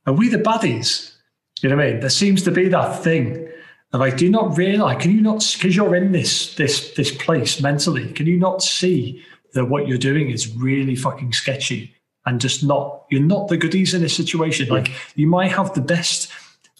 "Are 0.06 0.14
we 0.14 0.28
the 0.28 0.38
baddies?" 0.38 1.14
You 1.62 1.70
know 1.70 1.78
what 1.78 1.86
I 1.86 1.92
mean? 1.92 2.00
There 2.02 2.10
seems 2.10 2.44
to 2.44 2.52
be 2.52 2.68
that 2.68 3.02
thing 3.02 3.48
of 3.94 4.02
like, 4.02 4.18
do 4.18 4.26
you 4.26 4.32
not 4.32 4.58
realize? 4.58 5.02
Can 5.02 5.12
you 5.12 5.22
not? 5.22 5.50
Because 5.54 5.76
you're 5.76 5.96
in 5.96 6.12
this 6.12 6.56
this 6.56 6.94
this 6.96 7.16
place 7.16 7.62
mentally. 7.62 8.12
Can 8.12 8.26
you 8.26 8.38
not 8.38 8.62
see 8.62 9.24
that 9.54 9.66
what 9.66 9.88
you're 9.88 9.98
doing 9.98 10.30
is 10.30 10.54
really 10.56 10.96
fucking 10.96 11.32
sketchy 11.32 11.96
and 12.26 12.40
just 12.42 12.64
not? 12.64 13.06
You're 13.10 13.22
not 13.22 13.48
the 13.48 13.58
goodies 13.58 13.94
in 13.94 14.02
this 14.02 14.16
situation. 14.16 14.70
Like 14.70 14.92
you 15.16 15.28
might 15.28 15.52
have 15.52 15.74
the 15.74 15.82
best. 15.82 16.32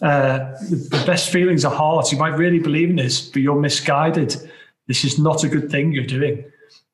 Uh, 0.02 0.40
the 0.70 1.04
best 1.06 1.30
feelings 1.32 1.64
of 1.64 1.72
heart. 1.74 2.12
You 2.12 2.18
might 2.18 2.36
really 2.36 2.60
believe 2.60 2.90
in 2.90 2.98
this, 2.98 3.22
but 3.22 3.42
you're 3.42 3.60
misguided. 3.60 4.36
This 4.88 5.06
is 5.06 5.18
not 5.18 5.46
a 5.46 5.48
good 5.48 5.70
thing 5.72 5.94
you're 5.94 6.04
doing. 6.06 6.44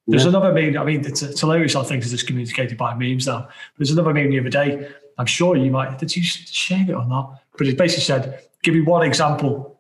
There's 0.06 0.24
Yeah. 0.26 0.30
another 0.30 0.54
meme. 0.54 0.78
I 0.78 0.84
mean, 0.84 1.04
it's, 1.06 1.24
it's 1.24 1.40
hilarious 1.40 1.74
how 1.74 1.82
things 1.84 2.06
are 2.06 2.10
just 2.12 2.28
communicated 2.28 2.78
by 2.78 2.94
memes 2.94 3.26
now. 3.26 3.48
There's 3.78 3.90
another 3.90 4.14
meme 4.14 4.30
the 4.30 4.40
other 4.40 4.50
day. 4.50 4.88
I'm 5.18 5.26
sure 5.26 5.56
you 5.56 5.72
might. 5.72 5.98
Did 5.98 6.16
you 6.16 6.22
share 6.22 6.86
it 6.88 6.94
or 6.94 7.06
not? 7.06 7.42
But 7.58 7.66
it 7.68 7.78
basically 7.80 8.04
said, 8.04 8.44
"Give 8.62 8.76
me 8.76 8.82
one 8.82 9.04
example 9.04 9.80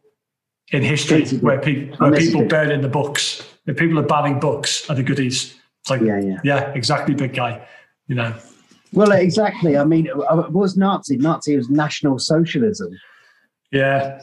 in 0.72 0.82
history 0.82 1.26
where, 1.39 1.59
pe- 1.59 1.89
where 1.97 2.11
people 2.13 2.45
burn 2.45 2.72
in 2.72 2.82
the 2.82 2.89
books, 2.89 3.43
where 3.65 3.76
people 3.76 3.99
are 3.99 4.03
banning 4.07 4.39
books 4.39 4.89
are 4.89 4.95
the 4.95 5.03
goodies." 5.03 5.55
It's 5.82 5.89
like, 5.91 6.01
yeah 6.01 6.20
yeah 6.20 6.38
yeah, 6.43 6.72
exactly, 6.74 7.13
big 7.13 7.34
guy. 7.36 7.61
You 8.07 8.15
know, 8.15 8.34
well 8.94 9.12
exactly. 9.12 9.78
I 9.78 9.84
mean 9.84 10.10
uh, 10.10 10.40
it 10.40 10.52
was 10.52 10.78
nazi? 10.78 11.18
Nazi 11.18 11.56
was 11.56 11.70
national 11.70 12.20
socialism. 12.20 12.92
Yeah, 13.72 14.22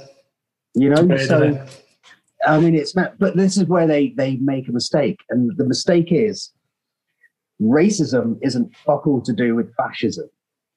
you 0.75 0.91
know 0.91 1.17
so? 1.17 1.67
I 2.47 2.61
mean, 2.61 2.75
it's 2.75 2.93
but 2.93 3.37
this 3.37 3.57
is 3.57 3.64
where 3.64 3.87
they 3.87 4.11
they 4.11 4.37
make 4.37 4.69
a 4.69 4.73
mistake, 4.73 5.21
and 5.31 5.57
the 5.57 5.64
mistake 5.64 6.09
is 6.11 6.53
racism 7.61 8.39
isn't 8.43 8.75
fuck 8.77 9.07
all 9.07 9.21
to 9.23 9.33
do 9.33 9.55
with 9.55 9.75
fascism, 9.77 10.29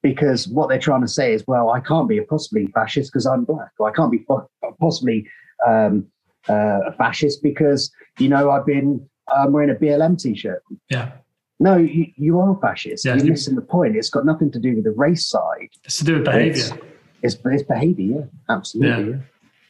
because 0.02 0.48
what 0.48 0.70
they're 0.70 0.80
trying 0.80 1.02
to 1.02 1.08
say 1.08 1.34
is, 1.34 1.44
well, 1.48 1.70
I 1.70 1.80
can't 1.80 2.10
be 2.10 2.18
a 2.18 2.24
possibly 2.24 2.68
fascist 2.68 3.12
because 3.12 3.26
I'm 3.26 3.46
black, 3.46 3.72
or 3.78 3.90
I 3.90 3.94
can't 3.94 4.12
be 4.12 4.26
possibly 4.80 5.28
um, 5.68 6.08
uh, 6.48 6.80
a 6.88 6.94
fascist 6.94 7.44
because 7.44 7.92
you 8.18 8.30
know 8.30 8.50
I've 8.52 8.66
been 8.66 9.08
um, 9.36 9.52
wearing 9.52 9.70
a 9.70 9.76
BLM 9.76 10.20
t-shirt. 10.20 10.64
yeah. 10.90 11.12
No, 11.60 11.76
you, 11.78 12.08
you 12.16 12.40
are 12.40 12.58
fascist. 12.62 13.06
Yeah, 13.06 13.16
You're 13.16 13.26
you- 13.26 13.32
missing 13.32 13.56
the 13.56 13.62
point. 13.62 13.96
It's 13.96 14.10
got 14.10 14.26
nothing 14.26 14.52
to 14.52 14.60
do 14.60 14.76
with 14.76 14.86
the 14.86 14.92
race 14.92 15.26
side. 15.28 15.70
It's 15.84 15.98
to 15.98 16.04
do 16.06 16.14
with 16.16 16.26
behavior. 16.26 16.78
It's 17.22 17.38
it's 17.44 17.64
behavior. 17.64 18.06
Yeah, 18.20 18.26
absolutely. 18.56 19.20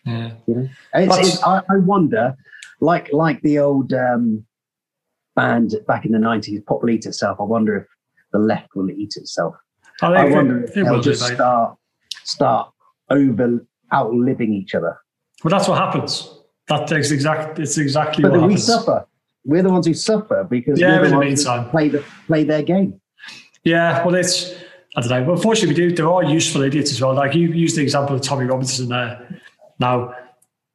Yeah. 0.05 0.13
yeah. 0.13 0.31
You 0.47 0.55
know, 0.55 0.69
it's, 0.93 1.17
it's, 1.17 1.43
I, 1.43 1.61
I 1.69 1.77
wonder, 1.77 2.35
like 2.79 3.11
like 3.11 3.41
the 3.41 3.57
old 3.59 3.91
um, 3.93 4.45
band 5.35 5.75
back 5.87 6.05
in 6.05 6.11
the 6.11 6.19
nineties, 6.19 6.61
"Pop 6.67 6.83
will 6.83 6.91
eat 6.91 7.07
itself." 7.07 7.37
I 7.39 7.43
wonder 7.43 7.75
if 7.77 7.87
the 8.31 8.39
left 8.39 8.75
will 8.75 8.91
eat 8.91 9.15
itself. 9.17 9.55
I, 10.03 10.07
I 10.13 10.29
wonder 10.29 10.59
it, 10.59 10.69
if 10.69 10.75
they'll 10.75 10.85
will 10.93 11.01
do, 11.01 11.09
just 11.09 11.27
mate. 11.27 11.35
start 11.35 11.75
start 12.23 12.71
over 13.09 13.65
outliving 13.91 14.53
each 14.53 14.75
other. 14.75 14.95
Well, 15.43 15.49
that's 15.49 15.67
what 15.67 15.79
happens. 15.79 16.35
That, 16.67 16.91
is 16.91 17.11
exact. 17.11 17.57
It's 17.57 17.79
exactly 17.79 18.21
But 18.21 18.31
what 18.33 18.37
then 18.41 18.47
we 18.47 18.53
happens. 18.53 18.67
suffer. 18.67 19.07
We're 19.45 19.63
the 19.63 19.69
ones 19.69 19.87
who 19.87 19.93
suffer 19.93 20.43
because 20.49 20.79
Yeah, 20.79 20.99
we're 20.99 21.05
in 21.05 21.11
the 21.11 21.19
the 21.19 21.25
meantime. 21.25 21.69
play 21.69 21.89
the 21.89 22.03
play 22.27 22.43
their 22.43 22.61
game. 22.63 22.99
Yeah, 23.63 24.05
well, 24.05 24.15
it's 24.15 24.53
I 24.95 25.01
don't 25.01 25.09
know. 25.09 25.23
But 25.25 25.31
unfortunately, 25.33 25.69
we 25.81 25.89
do. 25.89 25.95
There 25.95 26.09
are 26.09 26.23
useful 26.23 26.61
idiots 26.61 26.91
as 26.91 27.01
well. 27.01 27.13
Like 27.13 27.35
you 27.35 27.49
used 27.49 27.77
the 27.77 27.81
example 27.81 28.15
of 28.15 28.21
Tommy 28.21 28.45
Robinson 28.45 28.89
there. 28.89 29.41
Now, 29.79 30.13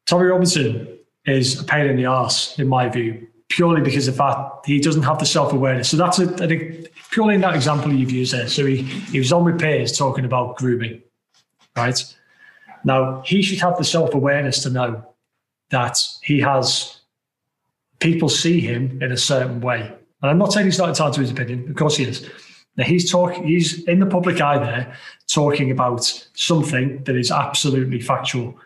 Tommy 0.07 0.27
Robinson 0.27 0.99
is 1.27 1.61
a 1.61 1.65
pain 1.65 1.87
in 1.87 1.97
the 1.97 2.07
ass, 2.07 2.59
in 2.59 2.69
my 2.69 2.89
view, 2.89 3.27
purely 3.49 3.81
because 3.81 4.09
of 4.09 4.17
that 4.17 4.51
he 4.67 4.81
doesn't 4.81 5.03
have 5.03 5.19
the 5.19 5.27
self 5.27 5.53
awareness. 5.53 5.89
So 5.91 5.97
that's 5.97 6.19
a, 6.19 6.25
I 6.43 6.47
think 6.47 6.89
purely 7.11 7.35
in 7.35 7.41
that 7.43 7.55
example 7.55 7.93
you've 7.93 8.11
used 8.13 8.33
there. 8.33 8.49
So 8.49 8.65
he 8.67 8.83
he 8.83 9.19
was 9.19 9.33
on 9.33 9.45
with 9.45 9.59
Piers 9.61 9.97
talking 9.97 10.25
about 10.25 10.57
grooming, 10.57 11.03
right? 11.77 11.99
Now 12.85 13.23
he 13.23 13.43
should 13.43 13.61
have 13.61 13.77
the 13.79 13.85
self 13.85 14.15
awareness 14.15 14.63
to 14.63 14.71
know 14.71 15.05
that 15.71 15.99
he 16.23 16.41
has 16.41 17.01
people 18.01 18.29
see 18.29 18.61
him 18.61 19.01
in 19.03 19.13
a 19.13 19.17
certain 19.17 19.61
way. 19.61 19.81
And 20.23 20.31
I'm 20.31 20.39
not 20.39 20.53
saying 20.53 20.67
he's 20.67 20.79
not 20.79 20.89
entitled 20.89 21.15
to 21.15 21.21
his 21.21 21.31
opinion. 21.31 21.69
Of 21.69 21.77
course 21.77 21.97
he 21.97 22.05
is. 22.05 22.29
Now 22.77 22.85
he's 22.85 23.11
talking. 23.11 23.47
He's 23.47 23.85
in 23.85 24.01
the 24.01 24.07
public 24.07 24.41
eye 24.41 24.59
there, 24.59 24.97
talking 25.29 25.71
about 25.71 26.05
something 26.35 27.05
that 27.05 27.17
is 27.17 27.31
absolutely 27.31 28.01
factual. 28.01 28.59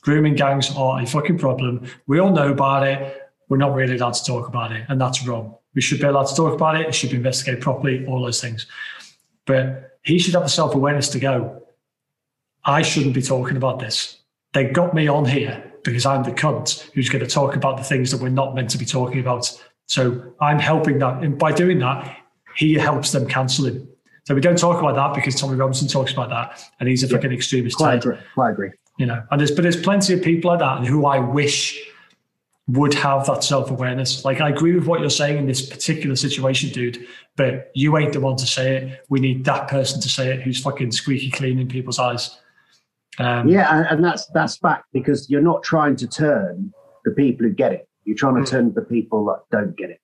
Grooming 0.00 0.34
gangs 0.34 0.74
are 0.76 1.00
a 1.00 1.06
fucking 1.06 1.38
problem. 1.38 1.86
We 2.06 2.18
all 2.18 2.32
know 2.32 2.50
about 2.50 2.86
it. 2.86 3.30
We're 3.48 3.58
not 3.58 3.74
really 3.74 3.96
allowed 3.96 4.14
to 4.14 4.24
talk 4.24 4.48
about 4.48 4.72
it, 4.72 4.84
and 4.88 5.00
that's 5.00 5.26
wrong. 5.26 5.54
We 5.74 5.80
should 5.80 6.00
be 6.00 6.06
allowed 6.06 6.26
to 6.26 6.34
talk 6.34 6.54
about 6.54 6.80
it. 6.80 6.86
It 6.86 6.94
should 6.94 7.10
be 7.10 7.16
investigated 7.16 7.62
properly. 7.62 8.04
All 8.06 8.22
those 8.22 8.40
things. 8.40 8.66
But 9.46 9.98
he 10.02 10.18
should 10.18 10.34
have 10.34 10.42
the 10.42 10.48
self 10.48 10.74
awareness 10.74 11.08
to 11.10 11.20
go. 11.20 11.62
I 12.64 12.82
shouldn't 12.82 13.14
be 13.14 13.22
talking 13.22 13.56
about 13.56 13.78
this. 13.78 14.18
They 14.52 14.64
got 14.64 14.94
me 14.94 15.08
on 15.08 15.24
here 15.24 15.72
because 15.88 16.06
I'm 16.06 16.22
the 16.22 16.32
cunt 16.32 16.90
who's 16.92 17.08
going 17.08 17.24
to 17.24 17.30
talk 17.30 17.56
about 17.56 17.76
the 17.76 17.84
things 17.84 18.10
that 18.10 18.20
we're 18.20 18.28
not 18.28 18.54
meant 18.54 18.70
to 18.70 18.78
be 18.78 18.84
talking 18.84 19.20
about. 19.20 19.50
So 19.86 20.34
I'm 20.40 20.58
helping 20.58 20.98
that. 20.98 21.22
And 21.22 21.38
by 21.38 21.52
doing 21.52 21.78
that, 21.80 22.16
he 22.56 22.74
helps 22.74 23.12
them 23.12 23.26
cancel 23.26 23.66
him. 23.66 23.88
So 24.24 24.34
we 24.34 24.40
don't 24.40 24.58
talk 24.58 24.78
about 24.78 24.94
that 24.96 25.14
because 25.14 25.40
Tommy 25.40 25.56
Robinson 25.56 25.88
talks 25.88 26.12
about 26.12 26.28
that 26.28 26.62
and 26.80 26.88
he's 26.88 27.02
a 27.02 27.08
fucking 27.08 27.32
extremist. 27.32 27.78
Tit, 27.78 27.94
agree. 27.94 28.16
Quite 28.34 28.50
agree. 28.50 28.70
You 28.98 29.06
know, 29.06 29.22
and 29.30 29.40
there's 29.40 29.52
but 29.52 29.62
there's 29.62 29.80
plenty 29.80 30.12
of 30.12 30.22
people 30.22 30.50
like 30.50 30.60
that 30.60 30.78
and 30.78 30.86
who 30.86 31.06
I 31.06 31.18
wish 31.18 31.80
would 32.66 32.92
have 32.92 33.24
that 33.26 33.42
self-awareness. 33.42 34.26
Like 34.26 34.42
I 34.42 34.50
agree 34.50 34.74
with 34.74 34.86
what 34.86 35.00
you're 35.00 35.08
saying 35.08 35.38
in 35.38 35.46
this 35.46 35.66
particular 35.66 36.14
situation, 36.16 36.70
dude, 36.70 37.06
but 37.36 37.70
you 37.74 37.96
ain't 37.96 38.12
the 38.12 38.20
one 38.20 38.36
to 38.36 38.46
say 38.46 38.76
it. 38.76 39.04
We 39.08 39.20
need 39.20 39.44
that 39.46 39.68
person 39.68 40.00
to 40.02 40.08
say 40.08 40.34
it 40.34 40.42
who's 40.42 40.60
fucking 40.60 40.92
squeaky 40.92 41.30
clean 41.30 41.58
in 41.58 41.68
people's 41.68 41.98
eyes. 41.98 42.38
Um, 43.18 43.48
Yeah, 43.48 43.86
and, 43.90 44.04
that's 44.04 44.26
that's 44.26 44.56
fact 44.58 44.84
because 44.92 45.28
you're 45.30 45.42
not 45.42 45.62
trying 45.62 45.96
to 45.96 46.06
turn 46.06 46.72
the 47.04 47.12
people 47.12 47.46
who 47.46 47.52
get 47.52 47.72
it. 47.72 47.88
You're 48.04 48.16
trying 48.16 48.36
to 48.36 48.42
Mm. 48.42 48.50
turn 48.50 48.74
the 48.74 48.82
people 48.82 49.24
that 49.26 49.40
don't 49.50 49.76
get 49.76 49.90
it. 49.90 50.00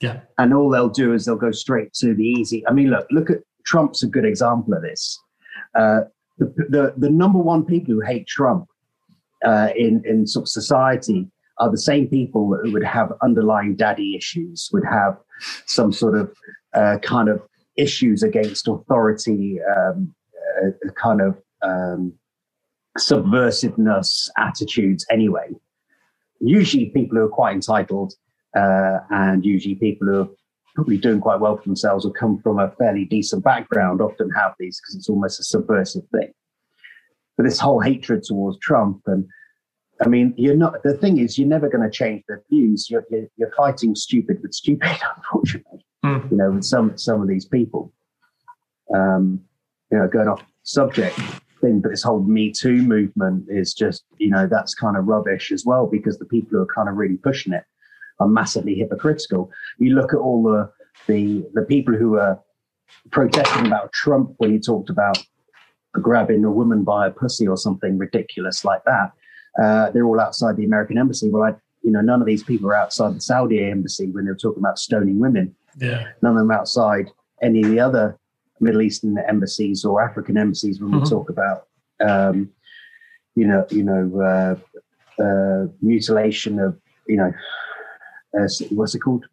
Yeah. 0.00 0.20
And 0.38 0.54
all 0.54 0.70
they'll 0.70 0.88
do 0.88 1.12
is 1.12 1.24
they'll 1.24 1.36
go 1.36 1.50
straight 1.50 1.92
to 1.94 2.14
the 2.14 2.24
easy. 2.24 2.66
I 2.68 2.72
mean, 2.72 2.88
look, 2.90 3.06
look 3.10 3.30
at 3.30 3.38
Trump's 3.64 4.02
a 4.02 4.06
good 4.06 4.24
example 4.24 4.74
of 4.74 4.82
this. 4.82 5.20
Uh, 5.74 6.00
the, 6.38 6.46
the 6.68 6.94
the 6.96 7.10
number 7.10 7.38
one 7.38 7.64
people 7.64 7.94
who 7.94 8.00
hate 8.00 8.26
Trump 8.26 8.66
uh, 9.44 9.68
in 9.76 10.02
in 10.04 10.26
sort 10.26 10.44
of 10.44 10.48
society 10.48 11.28
are 11.58 11.70
the 11.70 11.78
same 11.78 12.06
people 12.06 12.56
who 12.62 12.72
would 12.72 12.84
have 12.84 13.12
underlying 13.22 13.74
daddy 13.74 14.16
issues, 14.16 14.70
would 14.72 14.84
have 14.84 15.18
some 15.66 15.92
sort 15.92 16.16
of 16.16 16.32
uh, 16.74 16.98
kind 17.02 17.28
of 17.28 17.42
issues 17.76 18.22
against 18.22 18.68
authority, 18.68 19.58
um, 19.76 20.14
uh, 20.62 20.90
kind 20.94 21.20
of 21.20 21.36
um, 21.62 22.12
subversiveness 22.98 24.28
attitudes 24.38 25.06
anyway. 25.10 25.48
Usually, 26.40 26.86
people 26.86 27.18
who 27.18 27.24
are 27.24 27.28
quite 27.28 27.54
entitled, 27.54 28.14
uh, 28.56 28.98
and 29.10 29.44
usually 29.44 29.74
people 29.74 30.06
who 30.06 30.20
are 30.20 30.28
probably 30.74 30.98
doing 30.98 31.20
quite 31.20 31.40
well 31.40 31.56
for 31.56 31.64
themselves 31.64 32.04
or 32.04 32.12
come 32.12 32.38
from 32.38 32.58
a 32.58 32.70
fairly 32.78 33.04
decent 33.04 33.42
background 33.42 34.00
often 34.00 34.30
have 34.30 34.54
these 34.58 34.80
because 34.80 34.94
it's 34.94 35.08
almost 35.08 35.40
a 35.40 35.44
subversive 35.44 36.04
thing. 36.12 36.32
But 37.36 37.44
this 37.44 37.58
whole 37.58 37.80
hatred 37.80 38.22
towards 38.22 38.58
Trump 38.58 39.02
and 39.06 39.26
I 40.00 40.06
mean, 40.06 40.32
you're 40.36 40.56
not. 40.56 40.82
The 40.84 40.94
thing 40.94 41.18
is, 41.18 41.36
you're 41.38 41.48
never 41.48 41.68
going 41.68 41.82
to 41.82 41.90
change 41.90 42.22
their 42.28 42.44
views. 42.48 42.88
You're, 42.88 43.04
you're, 43.10 43.26
you're 43.36 43.52
fighting 43.56 43.96
stupid 43.96 44.40
with 44.42 44.52
stupid, 44.54 44.96
unfortunately. 45.16 45.84
Mm. 46.04 46.30
You 46.30 46.36
know, 46.36 46.50
with 46.52 46.64
some 46.64 46.96
some 46.96 47.20
of 47.20 47.26
these 47.26 47.46
people. 47.46 47.92
Um, 48.94 49.40
you 49.90 49.98
know, 49.98 50.06
going 50.06 50.28
off 50.28 50.42
subject 50.62 51.18
thing, 51.60 51.80
but 51.80 51.90
this 51.90 52.02
whole 52.02 52.22
Me 52.22 52.52
Too 52.52 52.82
movement 52.82 53.46
is 53.48 53.74
just, 53.74 54.04
you 54.18 54.30
know, 54.30 54.46
that's 54.46 54.74
kind 54.74 54.96
of 54.96 55.06
rubbish 55.06 55.50
as 55.52 55.64
well 55.64 55.86
because 55.86 56.18
the 56.18 56.24
people 56.24 56.50
who 56.52 56.62
are 56.62 56.74
kind 56.74 56.88
of 56.88 56.96
really 56.96 57.16
pushing 57.16 57.52
it 57.52 57.64
are 58.20 58.28
massively 58.28 58.74
hypocritical. 58.74 59.50
You 59.78 59.94
look 59.94 60.12
at 60.12 60.18
all 60.18 60.42
the 60.42 60.70
the 61.06 61.46
the 61.54 61.62
people 61.62 61.94
who 61.94 62.18
are 62.18 62.40
protesting 63.10 63.66
about 63.66 63.92
Trump 63.92 64.34
when 64.38 64.52
he 64.52 64.58
talked 64.58 64.90
about 64.90 65.18
grabbing 65.92 66.44
a 66.44 66.50
woman 66.50 66.84
by 66.84 67.06
a 67.06 67.10
pussy 67.10 67.46
or 67.46 67.56
something 67.56 67.98
ridiculous 67.98 68.64
like 68.64 68.82
that. 68.84 69.12
Uh, 69.60 69.90
they're 69.90 70.06
all 70.06 70.20
outside 70.20 70.56
the 70.56 70.64
American 70.64 70.98
embassy. 70.98 71.30
Well, 71.30 71.42
I, 71.42 71.54
you 71.82 71.90
know, 71.90 72.00
none 72.00 72.20
of 72.20 72.26
these 72.26 72.44
people 72.44 72.68
are 72.68 72.74
outside 72.74 73.14
the 73.14 73.20
Saudi 73.20 73.62
embassy 73.64 74.10
when 74.10 74.24
they're 74.24 74.36
talking 74.36 74.62
about 74.62 74.78
stoning 74.78 75.18
women. 75.18 75.54
Yeah. 75.78 76.08
None 76.22 76.32
of 76.32 76.38
them 76.38 76.50
outside 76.50 77.10
any 77.42 77.62
of 77.62 77.70
the 77.70 77.80
other 77.80 78.18
Middle 78.60 78.82
Eastern 78.82 79.18
embassies 79.18 79.84
or 79.84 80.02
African 80.02 80.36
embassies 80.36 80.80
when 80.80 80.90
mm-hmm. 80.90 81.04
we 81.04 81.10
talk 81.10 81.30
about, 81.30 81.66
um, 82.00 82.50
you 83.34 83.46
know, 83.46 83.66
you 83.70 83.82
know, 83.82 84.20
uh, 84.20 85.22
uh, 85.22 85.66
mutilation 85.80 86.58
of, 86.58 86.78
you 87.06 87.16
know, 87.16 87.32
uh, 88.38 88.48
what's 88.70 88.94
it 88.94 89.00
called? 89.00 89.24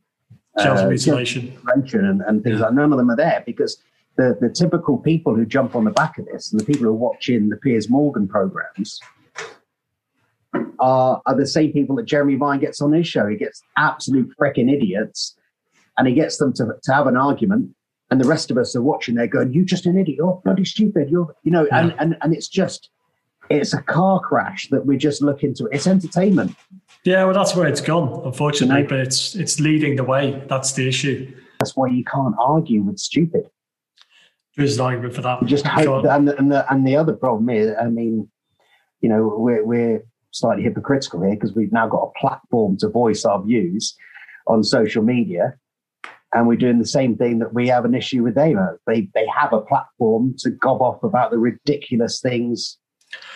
Genital 0.57 0.85
uh, 0.85 0.89
mutilation. 0.89 1.57
And, 2.05 2.21
and 2.21 2.43
things 2.43 2.59
yeah. 2.59 2.65
like 2.65 2.73
none 2.73 2.91
of 2.91 2.97
them 2.97 3.09
are 3.09 3.15
there 3.15 3.43
because 3.45 3.81
the, 4.15 4.37
the 4.39 4.49
typical 4.49 4.97
people 4.97 5.35
who 5.35 5.45
jump 5.45 5.75
on 5.75 5.83
the 5.83 5.91
back 5.91 6.17
of 6.17 6.25
this 6.25 6.51
and 6.51 6.59
the 6.59 6.65
people 6.65 6.83
who 6.83 6.89
are 6.89 6.93
watching 6.93 7.49
the 7.49 7.57
Piers 7.57 7.89
Morgan 7.89 8.27
programs 8.27 8.99
are, 10.79 11.21
are 11.25 11.35
the 11.35 11.47
same 11.47 11.73
people 11.73 11.95
that 11.97 12.05
Jeremy 12.05 12.35
Vine 12.35 12.59
gets 12.59 12.81
on 12.81 12.93
his 12.93 13.07
show. 13.07 13.27
He 13.27 13.35
gets 13.35 13.61
absolute 13.77 14.33
freaking 14.39 14.71
idiots 14.71 15.35
and 15.97 16.07
he 16.07 16.13
gets 16.13 16.37
them 16.37 16.53
to, 16.53 16.75
to 16.83 16.93
have 16.93 17.07
an 17.07 17.17
argument. 17.17 17.75
And 18.15 18.23
the 18.23 18.29
rest 18.29 18.49
of 18.49 18.57
us 18.57 18.73
are 18.77 18.81
watching 18.81 19.15
there 19.15 19.27
going, 19.27 19.51
You're 19.51 19.65
just 19.65 19.85
an 19.85 19.97
idiot. 19.97 20.15
You're 20.19 20.41
bloody 20.45 20.63
stupid. 20.63 21.09
You're, 21.09 21.35
you 21.43 21.51
know, 21.51 21.65
yeah. 21.65 21.79
and, 21.79 21.95
and, 21.99 22.17
and 22.21 22.33
it's 22.33 22.47
just, 22.47 22.89
it's 23.49 23.73
a 23.73 23.81
car 23.81 24.21
crash 24.21 24.69
that 24.69 24.85
we 24.85 24.95
just 24.95 25.21
look 25.21 25.43
into. 25.43 25.67
It's 25.69 25.85
entertainment. 25.85 26.55
Yeah, 27.03 27.25
well, 27.25 27.33
that's 27.33 27.57
where 27.57 27.67
it's 27.67 27.81
gone, 27.81 28.21
unfortunately. 28.23 28.77
You 28.77 28.83
know? 28.83 28.87
But 28.87 28.99
it's 28.99 29.35
it's 29.35 29.59
leading 29.59 29.97
the 29.97 30.05
way. 30.05 30.41
That's 30.47 30.71
the 30.71 30.87
issue. 30.87 31.29
That's 31.59 31.75
why 31.75 31.87
you 31.87 32.05
can't 32.05 32.35
argue 32.39 32.83
with 32.83 32.99
stupid. 32.99 33.49
There's 34.55 34.79
an 34.79 34.85
argument 34.85 35.13
for 35.13 35.21
that. 35.23 35.41
You 35.41 35.47
just 35.49 35.67
hope, 35.67 36.05
and 36.05 36.29
the, 36.29 36.37
and 36.37 36.49
the 36.49 36.71
and 36.71 36.87
the 36.87 36.95
other 36.95 37.11
problem 37.11 37.49
is, 37.49 37.75
I 37.77 37.89
mean, 37.89 38.29
you 39.01 39.09
know, 39.09 39.35
we're 39.37 39.65
we're 39.65 40.05
slightly 40.31 40.63
hypocritical 40.63 41.21
here 41.21 41.35
because 41.35 41.53
we've 41.53 41.73
now 41.73 41.89
got 41.89 42.13
a 42.15 42.17
platform 42.17 42.77
to 42.77 42.87
voice 42.87 43.25
our 43.25 43.43
views 43.43 43.93
on 44.47 44.63
social 44.63 45.03
media, 45.03 45.55
and 46.35 46.47
we're 46.47 46.57
doing 46.57 46.77
the 46.77 46.85
same 46.85 47.15
thing 47.15 47.39
that 47.39 47.53
we 47.53 47.67
have 47.69 47.85
an 47.85 47.95
issue 47.95 48.21
with 48.21 48.35
them. 48.35 48.59
They 48.85 49.09
they 49.15 49.25
have 49.27 49.53
a 49.53 49.61
platform 49.61 50.35
to 50.39 50.51
gob 50.51 50.81
off 50.81 51.03
about 51.03 51.31
the 51.31 51.39
ridiculous 51.39 52.21
things 52.21 52.77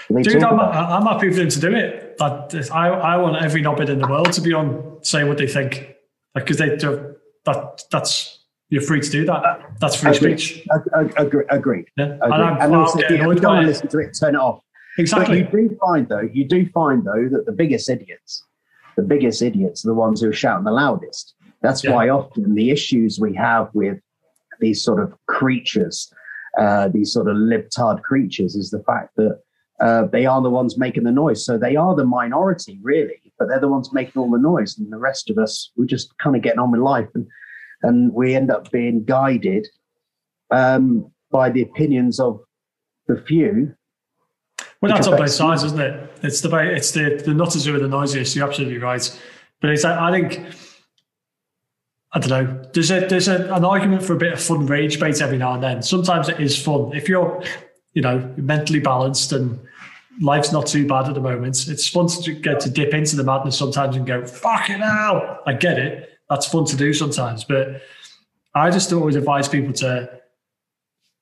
Dude, 0.10 0.44
I'm, 0.44 0.60
I'm, 0.60 1.04
happy 1.04 1.30
for 1.30 1.36
them 1.36 1.50
to 1.50 1.60
do 1.60 1.76
it. 1.76 2.18
I, 2.20 2.90
I 2.90 3.18
want 3.18 3.44
every 3.44 3.62
knobhead 3.62 3.90
in 3.90 4.00
the 4.00 4.08
world 4.08 4.34
to 4.34 4.42
be 4.42 4.54
on 4.54 4.98
saying 5.04 5.28
what 5.28 5.38
they 5.38 5.46
think, 5.46 5.96
because 6.34 6.58
they 6.58 6.76
do, 6.78 7.16
that 7.46 7.84
that's 7.92 8.40
you're 8.70 8.82
free 8.82 9.02
to 9.02 9.10
do 9.10 9.26
that. 9.26 9.62
That's 9.80 9.96
free 9.96 10.16
agreed. 10.16 10.40
speech. 10.40 10.68
Agree, 11.16 11.46
agreed. 11.50 11.86
Yeah. 11.96 12.06
Agreed. 12.06 12.22
And, 12.22 12.34
I'm, 12.34 12.62
and 12.62 12.76
also, 12.76 13.00
if 13.00 13.12
you 13.12 13.18
don't 13.18 13.28
want 13.28 13.62
to 13.62 13.68
listen 13.68 13.88
to 13.90 14.00
it, 14.00 14.18
turn 14.20 14.34
it 14.34 14.40
off. 14.40 14.64
Exactly. 14.98 15.44
But 15.44 15.54
you 15.54 15.70
do 15.70 15.78
find 15.78 16.10
though, 16.10 16.28
you 16.34 16.46
do 16.46 16.68
find 16.70 17.06
though 17.06 17.30
that 17.30 17.46
the 17.46 17.52
biggest 17.52 17.88
idiots, 17.88 18.44
the 18.96 19.04
biggest 19.04 19.44
idiots, 19.44 19.86
are 19.86 19.90
the 19.90 19.94
ones 19.94 20.22
who 20.22 20.30
are 20.30 20.34
shouting 20.34 20.66
the 20.66 20.72
loudest. 20.72 21.36
That's 21.62 21.84
yeah. 21.84 21.92
why 21.94 22.10
often 22.10 22.56
the 22.56 22.72
issues 22.72 23.20
we 23.20 23.34
have 23.36 23.70
with 23.74 24.00
these 24.60 24.84
sort 24.84 25.02
of 25.02 25.14
creatures, 25.28 26.12
uh, 26.58 26.90
these 26.90 27.12
sort 27.12 27.28
of 27.28 27.36
libtard 27.38 28.02
creatures, 28.02 28.56
is 28.56 28.72
the 28.72 28.84
fact 28.84 29.16
that 29.18 29.40
uh, 29.82 30.06
they 30.08 30.26
are 30.26 30.42
the 30.42 30.50
ones 30.50 30.78
making 30.78 31.04
the 31.04 31.12
noise. 31.12 31.46
So 31.46 31.58
they 31.58 31.76
are 31.76 31.96
the 31.96 32.06
minority, 32.06 32.80
really, 32.82 33.22
but 33.38 33.48
they're 33.48 33.60
the 33.60 33.68
ones 33.68 33.94
making 33.94 34.22
all 34.22 34.30
the 34.30 34.38
noise. 34.38 34.78
And 34.78 34.92
the 34.92 34.98
rest 34.98 35.30
of 35.30 35.38
us, 35.38 35.72
we're 35.78 35.86
just 35.86 36.18
kind 36.18 36.36
of 36.36 36.42
getting 36.42 36.60
on 36.60 36.72
with 36.72 36.82
life. 36.82 37.08
And, 37.14 37.28
and 37.84 38.14
we 38.14 38.36
end 38.36 38.52
up 38.52 38.72
being 38.72 39.06
guided 39.06 39.68
um, 40.52 41.10
by 41.32 41.50
the 41.50 41.62
opinions 41.62 42.20
of 42.20 42.42
the 43.08 43.22
few. 43.22 43.74
Well, 44.82 44.94
that's 44.94 45.08
on 45.08 45.18
both 45.18 45.32
sides, 45.32 45.64
isn't 45.64 45.80
it? 45.80 46.12
It's 46.24 46.40
the 46.42 46.56
it's 46.58 46.92
the 46.92 47.22
the 47.26 47.34
nutters 47.34 47.66
who 47.66 47.76
are 47.76 47.80
the 47.80 47.88
noisiest. 47.88 48.34
You're 48.36 48.48
absolutely 48.48 48.78
right. 48.78 49.20
But 49.62 49.72
it's 49.72 49.84
I 49.84 50.10
think 50.10 50.54
I 52.12 52.20
don't 52.20 52.30
know. 52.30 52.70
There's 52.74 52.92
a 52.92 53.02
there's 53.08 53.28
a, 53.28 53.54
an 53.54 53.64
argument 53.64 54.04
for 54.04 54.14
a 54.14 54.18
bit 54.18 54.34
of 54.34 54.42
fun 54.42 54.66
rage 54.66 55.00
bait 55.00 55.22
every 55.22 55.38
now 55.38 55.54
and 55.54 55.64
then. 55.64 55.82
Sometimes 55.84 56.28
it 56.28 56.40
is 56.40 56.62
fun 56.62 56.92
if 56.96 57.08
you're 57.08 57.44
you 57.94 58.02
know 58.02 58.34
mentally 58.38 58.80
balanced 58.80 59.32
and 59.32 59.60
life's 60.22 60.52
not 60.52 60.68
too 60.68 60.88
bad 60.88 61.08
at 61.08 61.14
the 61.14 61.22
moment. 61.22 61.68
It's 61.68 61.88
fun 61.88 62.08
to 62.08 62.34
get 62.34 62.60
to 62.62 62.70
dip 62.70 62.94
into 62.94 63.16
the 63.16 63.24
madness 63.24 63.58
sometimes 63.58 63.96
and 63.96 64.06
go, 64.06 64.26
fucking 64.26 64.80
hell. 64.80 65.40
I 65.46 65.54
get 65.54 65.78
it. 65.78 66.10
That's 66.30 66.48
fun 66.48 66.66
to 66.66 66.76
do 66.76 66.94
sometimes. 66.94 67.44
But 67.44 67.82
I 68.54 68.70
just 68.72 68.92
always 68.92 69.16
advise 69.16 69.48
people 69.48 69.74
to 69.74 70.10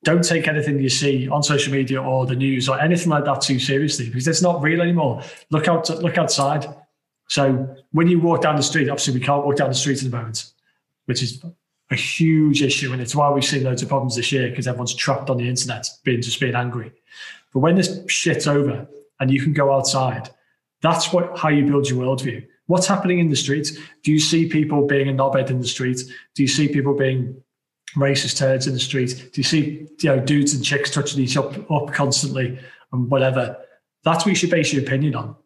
don't 0.04 0.24
take 0.24 0.46
anything 0.46 0.80
you 0.80 0.88
see 0.88 1.28
on 1.28 1.42
social 1.42 1.72
media 1.72 2.00
or 2.02 2.24
the 2.24 2.36
news 2.36 2.68
or 2.68 2.80
anything 2.80 3.08
like 3.08 3.24
that 3.24 3.40
too 3.40 3.58
seriously 3.58 4.06
because 4.06 4.28
it's 4.28 4.42
not 4.42 4.62
real 4.62 4.80
anymore. 4.80 5.22
Look 5.50 5.68
out, 5.68 5.88
look 6.02 6.18
outside. 6.18 6.66
So 7.28 7.76
when 7.92 8.08
you 8.08 8.20
walk 8.20 8.42
down 8.42 8.56
the 8.56 8.62
street, 8.62 8.88
obviously 8.88 9.14
we 9.14 9.20
can't 9.20 9.44
walk 9.44 9.56
down 9.56 9.68
the 9.68 9.74
street 9.74 10.02
at 10.02 10.10
the 10.10 10.16
moment, 10.16 10.52
which 11.08 11.22
is 11.22 11.42
a 11.90 11.96
huge 11.96 12.62
issue. 12.62 12.92
And 12.92 13.00
it's 13.00 13.14
why 13.14 13.30
we've 13.30 13.44
seen 13.44 13.64
loads 13.64 13.82
of 13.82 13.88
problems 13.88 14.14
this 14.14 14.30
year 14.30 14.50
because 14.50 14.68
everyone's 14.68 14.94
trapped 14.94 15.30
on 15.30 15.38
the 15.38 15.48
internet, 15.48 15.88
being 16.04 16.20
just 16.20 16.38
being 16.38 16.54
angry. 16.54 16.92
But 17.54 17.60
when 17.60 17.76
this 17.76 17.98
shit's 18.08 18.46
over 18.46 18.86
and 19.18 19.30
you 19.30 19.42
can 19.42 19.54
go 19.54 19.74
outside, 19.74 20.28
that's 20.82 21.12
what 21.12 21.38
how 21.38 21.48
you 21.48 21.64
build 21.64 21.88
your 21.88 22.04
worldview. 22.04 22.46
What's 22.66 22.86
happening 22.86 23.20
in 23.20 23.30
the 23.30 23.36
streets? 23.36 23.72
Do 24.04 24.12
you 24.12 24.20
see 24.20 24.48
people 24.50 24.86
being 24.86 25.08
a 25.08 25.12
knobhead 25.12 25.48
in 25.48 25.60
the 25.60 25.66
street? 25.66 25.98
Do 26.34 26.42
you 26.42 26.48
see 26.48 26.68
people 26.68 26.94
being 26.94 27.42
racist 27.96 28.36
turds 28.36 28.66
in 28.66 28.74
the 28.74 28.80
street? 28.80 29.30
Do 29.32 29.40
you 29.40 29.44
see 29.44 29.88
you 30.02 30.10
know 30.10 30.20
dudes 30.20 30.52
and 30.52 30.62
chicks 30.62 30.90
touching 30.90 31.22
each 31.22 31.38
up, 31.38 31.70
up 31.70 31.94
constantly 31.94 32.58
and 32.92 33.10
whatever? 33.10 33.56
That's 34.04 34.26
what 34.26 34.30
you 34.30 34.36
should 34.36 34.50
base 34.50 34.74
your 34.74 34.82
opinion 34.82 35.14
on, 35.14 35.36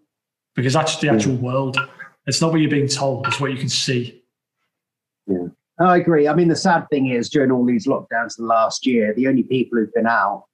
because 0.56 0.72
that's 0.72 0.96
the 0.96 1.08
hmm. 1.08 1.14
actual 1.14 1.36
world. 1.36 1.78
It's 2.26 2.40
not 2.40 2.50
what 2.50 2.60
you're 2.60 2.68
being 2.68 2.88
told; 2.88 3.28
it's 3.28 3.38
what 3.38 3.52
you 3.52 3.58
can 3.58 3.68
see. 3.68 4.21
I 5.82 5.96
agree. 5.96 6.28
I 6.28 6.34
mean, 6.34 6.48
the 6.48 6.56
sad 6.56 6.86
thing 6.90 7.08
is 7.08 7.28
during 7.28 7.50
all 7.50 7.64
these 7.64 7.86
lockdowns 7.86 8.36
the 8.36 8.44
last 8.44 8.86
year, 8.86 9.14
the 9.14 9.26
only 9.26 9.42
people 9.42 9.78
who've 9.78 9.92
been 9.94 10.06
out 10.06 10.44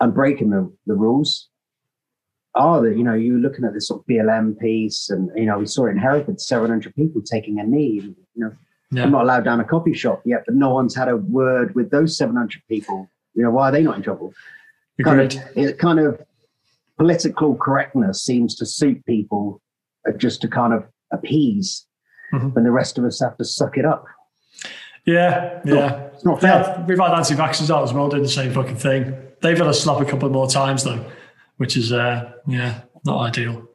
and 0.00 0.14
breaking 0.14 0.50
the, 0.50 0.72
the 0.86 0.94
rules 0.94 1.48
are 2.54 2.82
that, 2.82 2.96
you 2.96 3.04
know, 3.04 3.14
you're 3.14 3.38
looking 3.38 3.64
at 3.64 3.72
this 3.72 3.88
sort 3.88 4.00
of 4.00 4.06
BLM 4.06 4.58
piece 4.58 5.10
and, 5.10 5.30
you 5.36 5.46
know, 5.46 5.58
we 5.58 5.66
saw 5.66 5.86
it 5.86 5.90
in 5.90 5.98
Hereford, 5.98 6.40
700 6.40 6.94
people 6.94 7.22
taking 7.22 7.60
a 7.60 7.64
knee. 7.64 8.14
You 8.34 8.44
know, 8.44 8.52
yeah. 8.90 9.04
I'm 9.04 9.12
not 9.12 9.22
allowed 9.22 9.44
down 9.44 9.60
a 9.60 9.64
coffee 9.64 9.94
shop 9.94 10.22
yet, 10.24 10.42
but 10.46 10.54
no 10.54 10.70
one's 10.70 10.94
had 10.94 11.08
a 11.08 11.16
word 11.16 11.74
with 11.74 11.90
those 11.90 12.16
700 12.16 12.62
people. 12.68 13.08
You 13.34 13.44
know, 13.44 13.50
why 13.50 13.68
are 13.68 13.72
they 13.72 13.82
not 13.82 13.96
in 13.96 14.02
trouble? 14.02 14.34
Kind 15.04 15.20
of, 15.20 15.40
it 15.56 15.78
kind 15.78 16.00
of 16.00 16.20
political 16.98 17.54
correctness 17.54 18.24
seems 18.24 18.56
to 18.56 18.66
suit 18.66 19.04
people 19.06 19.62
uh, 20.08 20.12
just 20.12 20.40
to 20.40 20.48
kind 20.48 20.72
of 20.72 20.84
appease 21.12 21.86
mm-hmm. 22.32 22.48
when 22.48 22.64
the 22.64 22.70
rest 22.70 22.98
of 22.98 23.04
us 23.04 23.20
have 23.20 23.36
to 23.36 23.44
suck 23.44 23.76
it 23.76 23.84
up. 23.84 24.06
Yeah, 25.04 25.60
yeah. 25.64 26.08
It's 26.14 26.24
not 26.24 26.40
fair. 26.40 26.60
Yeah, 26.60 26.84
we've 26.86 26.98
had 26.98 27.12
anti-vaxxers 27.12 27.74
out 27.74 27.82
as 27.82 27.92
well 27.92 28.08
doing 28.08 28.22
the 28.22 28.28
same 28.28 28.52
fucking 28.52 28.76
thing. 28.76 29.14
They've 29.40 29.56
had 29.56 29.66
a 29.66 29.74
slap 29.74 30.00
a 30.00 30.04
couple 30.04 30.28
more 30.30 30.48
times 30.48 30.84
though, 30.84 31.04
which 31.56 31.76
is 31.76 31.92
uh, 31.92 32.32
yeah, 32.46 32.82
not 33.04 33.20
ideal. 33.20 33.68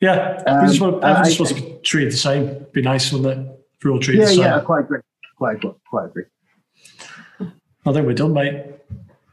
Yeah, 0.00 0.42
um, 0.46 0.66
just 0.66 0.80
want, 0.80 1.02
just 1.02 1.32
supposed 1.32 1.56
to 1.56 1.62
be 1.62 1.78
treated 1.82 2.12
the 2.12 2.16
same. 2.16 2.66
Be 2.72 2.82
nice, 2.82 3.12
wouldn't 3.12 3.38
it? 3.38 3.52
If 3.78 3.84
we're 3.84 3.92
all 3.92 4.00
treated 4.00 4.20
yeah, 4.20 4.26
the 4.26 4.32
same. 4.32 4.44
Yeah, 4.44 4.56
I 4.56 4.60
quite 4.60 4.80
agree. 4.80 5.00
Quite, 5.38 5.62
quite 5.88 6.06
agree. 6.06 6.24
I 7.40 7.92
think 7.92 8.06
we're 8.06 8.14
done, 8.14 8.32
mate. 8.32 8.64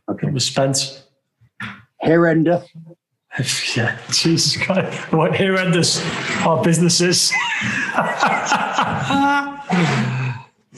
Okay. 0.09 0.27
We're 0.27 0.39
spent. 0.39 1.03
Here 2.01 2.27
endeth. 2.27 2.67
yeah, 3.75 3.97
Jesus 4.11 4.61
Christ. 4.63 5.11
What 5.11 5.35
here 5.35 5.55
endeth 5.55 5.99
our 6.45 6.63
businesses. 6.63 7.31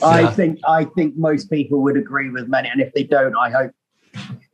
I 0.02 0.20
Yeah. 0.20 0.30
think 0.30 0.60
I 0.66 0.84
think 0.84 1.16
most 1.16 1.50
people 1.50 1.82
would 1.82 1.96
agree 1.96 2.30
with 2.30 2.48
many, 2.48 2.68
and 2.68 2.80
if 2.80 2.92
they 2.94 3.02
don't, 3.02 3.36
I 3.36 3.50
hope 3.50 3.72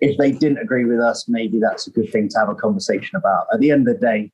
if 0.00 0.18
they 0.18 0.32
didn't 0.32 0.58
agree 0.58 0.84
with 0.84 0.98
us, 0.98 1.28
maybe 1.28 1.60
that's 1.60 1.86
a 1.86 1.90
good 1.90 2.10
thing 2.10 2.28
to 2.30 2.38
have 2.38 2.48
a 2.48 2.54
conversation 2.54 3.16
about. 3.16 3.46
At 3.52 3.60
the 3.60 3.70
end 3.70 3.86
of 3.88 4.00
the 4.00 4.00
day, 4.00 4.32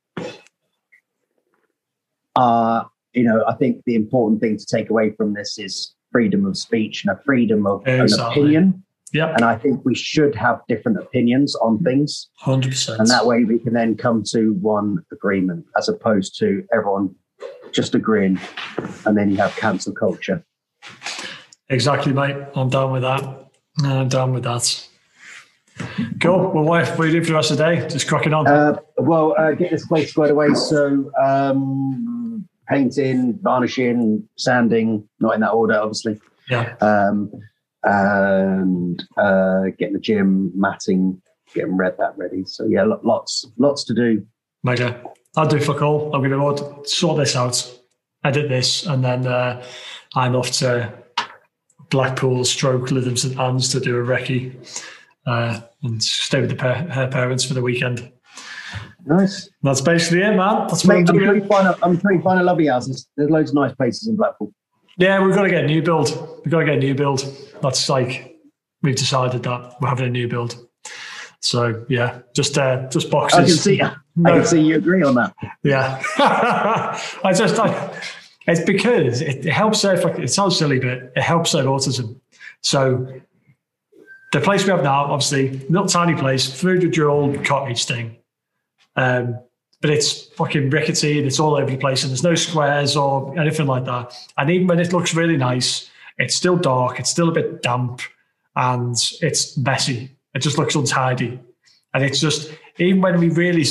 uh, 2.35 2.85
you 3.13 3.23
know, 3.23 3.43
I 3.47 3.53
think 3.53 3.83
the 3.85 3.95
important 3.95 4.41
thing 4.41 4.57
to 4.57 4.65
take 4.65 4.89
away 4.89 5.11
from 5.11 5.33
this 5.33 5.59
is 5.59 5.93
freedom 6.11 6.45
of 6.45 6.57
speech 6.57 7.03
and 7.05 7.15
a 7.15 7.21
freedom 7.23 7.67
of 7.67 7.85
an 7.85 8.11
opinion. 8.13 8.83
Yep, 9.13 9.33
And 9.35 9.43
I 9.45 9.57
think 9.57 9.83
we 9.85 9.95
should 9.95 10.35
have 10.35 10.61
different 10.67 10.99
opinions 10.99 11.55
on 11.55 11.79
things. 11.79 12.29
hundred 12.37 12.71
percent. 12.71 12.99
And 12.99 13.09
that 13.09 13.25
way 13.25 13.43
we 13.43 13.57
can 13.59 13.73
then 13.73 13.95
come 13.95 14.23
to 14.31 14.53
one 14.61 15.03
agreement 15.11 15.65
as 15.77 15.89
opposed 15.89 16.37
to 16.39 16.63
everyone 16.73 17.15
just 17.71 17.95
agreeing 17.95 18.39
and 19.05 19.17
then 19.17 19.31
you 19.31 19.37
have 19.37 19.55
cancel 19.55 19.93
culture. 19.93 20.43
Exactly, 21.69 22.13
mate. 22.13 22.35
I'm 22.55 22.69
down 22.69 22.91
with 22.91 23.03
that. 23.03 23.47
I'm 23.83 24.09
down 24.09 24.33
with 24.33 24.43
that. 24.43 24.87
Cool. 26.19 26.51
Well, 26.51 26.63
what, 26.63 26.87
what 26.89 26.99
are 26.99 27.05
you 27.05 27.11
doing 27.13 27.23
for 27.23 27.29
the 27.29 27.35
rest 27.35 27.51
of 27.51 27.57
the 27.57 27.63
day? 27.63 27.87
Just 27.87 28.07
cracking 28.07 28.33
on. 28.33 28.47
Uh, 28.47 28.77
well, 28.97 29.33
uh, 29.37 29.51
get 29.51 29.71
this 29.71 29.87
place 29.87 30.11
squared 30.11 30.31
away. 30.31 30.53
So, 30.53 31.11
um, 31.21 32.47
painting, 32.67 33.39
varnishing, 33.41 34.27
sanding, 34.37 35.07
not 35.19 35.35
in 35.35 35.41
that 35.41 35.51
order, 35.51 35.75
obviously. 35.79 36.19
yeah. 36.49 36.75
Um, 36.81 37.31
and 37.83 39.03
uh, 39.17 39.63
getting 39.77 39.93
the 39.93 39.99
gym, 39.99 40.51
matting, 40.55 41.21
getting 41.53 41.77
red 41.77 41.95
that 41.97 42.17
ready. 42.17 42.43
So, 42.45 42.65
yeah, 42.65 42.83
lots, 43.03 43.45
lots 43.57 43.83
to 43.85 43.93
do. 43.93 44.25
Mega. 44.63 45.03
I'll 45.37 45.47
do 45.47 45.59
fuck 45.59 45.81
all. 45.81 46.13
I'm 46.13 46.27
going 46.27 46.57
to 46.57 46.89
sort 46.89 47.17
this 47.17 47.35
out, 47.35 47.79
edit 48.23 48.49
this, 48.49 48.85
and 48.85 49.03
then 49.03 49.25
uh, 49.27 49.63
I'm 50.15 50.35
off 50.35 50.51
to 50.53 50.93
Blackpool, 51.89 52.43
stroke 52.45 52.89
Lytham 52.89 53.17
St 53.17 53.39
Anne's 53.39 53.69
to 53.69 53.79
do 53.79 53.97
a 53.97 54.03
recce 54.03 54.83
uh, 55.25 55.61
and 55.83 56.03
stay 56.03 56.41
with 56.41 56.49
the 56.49 56.55
pa- 56.55 56.83
her 56.91 57.07
parents 57.07 57.45
for 57.45 57.53
the 57.53 57.61
weekend. 57.61 58.11
Nice. 59.05 59.49
That's 59.63 59.81
basically 59.81 60.21
it, 60.23 60.35
man. 60.35 60.67
That's 60.67 60.85
what 60.85 60.97
I'm 60.97 61.03
Mate, 61.03 61.09
I'm 61.09 61.15
sure 61.15 61.25
doing. 61.27 61.41
you 61.41 61.47
find 61.47 61.67
a, 61.67 61.77
I'm 61.81 61.99
sure 61.99 62.11
you 62.11 62.21
find 62.21 62.39
a 62.39 62.43
lovely 62.43 62.67
house. 62.67 62.87
There's, 62.87 63.07
there's 63.15 63.29
loads 63.29 63.51
of 63.51 63.55
nice 63.55 63.73
places 63.75 64.07
in 64.07 64.17
Blackpool. 64.17 64.53
Yeah, 64.99 65.23
we've 65.25 65.33
got 65.33 65.43
to 65.43 65.49
get 65.49 65.63
a 65.63 65.67
new 65.67 65.81
build. 65.81 66.09
We've 66.43 66.51
got 66.51 66.59
to 66.59 66.65
get 66.65 66.75
a 66.75 66.79
new 66.79 66.93
build. 66.93 67.23
That's 67.61 67.87
like 67.87 68.37
we've 68.83 68.97
decided 68.97 69.43
that 69.43 69.75
we're 69.81 69.87
having 69.87 70.05
a 70.05 70.09
new 70.09 70.27
build. 70.27 70.57
So 71.39 71.85
yeah, 71.87 72.19
just 72.35 72.57
uh, 72.57 72.89
just 72.89 73.09
boxes. 73.09 73.39
I 73.39 73.43
can 73.45 73.55
see, 73.55 73.81
I 73.81 73.95
can 74.25 74.45
see 74.45 74.61
you 74.61 74.75
agree 74.75 75.01
on 75.03 75.15
that. 75.15 75.33
Yeah, 75.63 76.03
I 76.17 77.33
just 77.33 77.57
I, 77.57 77.97
it's 78.45 78.59
because 78.61 79.21
it, 79.21 79.45
it 79.45 79.53
helps 79.53 79.81
fuck- 79.81 80.19
it 80.19 80.29
sounds 80.29 80.57
silly, 80.57 80.79
but 80.79 81.13
it 81.15 81.21
helps 81.21 81.53
their 81.53 81.63
autism. 81.63 82.19
So 82.59 83.21
the 84.33 84.41
place 84.41 84.65
we 84.65 84.71
have 84.71 84.83
now, 84.83 85.05
obviously, 85.05 85.65
not 85.69 85.87
tiny 85.87 86.13
place, 86.19 86.51
food 86.51 86.83
your 86.95 87.09
old 87.09 87.45
cottage 87.45 87.85
thing, 87.85 88.17
um, 88.97 89.39
but 89.81 89.89
it's 89.89 90.23
fucking 90.35 90.69
rickety 90.69 91.17
and 91.17 91.27
it's 91.27 91.39
all 91.39 91.55
over 91.55 91.69
the 91.69 91.77
place, 91.77 92.03
and 92.03 92.11
there's 92.11 92.23
no 92.23 92.35
squares 92.35 92.95
or 92.95 93.37
anything 93.39 93.67
like 93.67 93.85
that. 93.85 94.13
And 94.37 94.49
even 94.49 94.67
when 94.67 94.79
it 94.79 94.91
looks 94.91 95.13
really 95.15 95.37
nice, 95.37 95.89
it's 96.17 96.35
still 96.35 96.57
dark, 96.57 96.99
it's 96.99 97.09
still 97.09 97.29
a 97.29 97.31
bit 97.31 97.61
damp, 97.61 98.01
and 98.55 98.95
it's 99.21 99.57
messy. 99.57 100.11
It 100.33 100.39
just 100.39 100.57
looks 100.57 100.75
untidy, 100.75 101.39
and 101.93 102.03
it's 102.03 102.19
just 102.19 102.51
even 102.77 103.01
when 103.01 103.19
we 103.19 103.29
really 103.29 103.63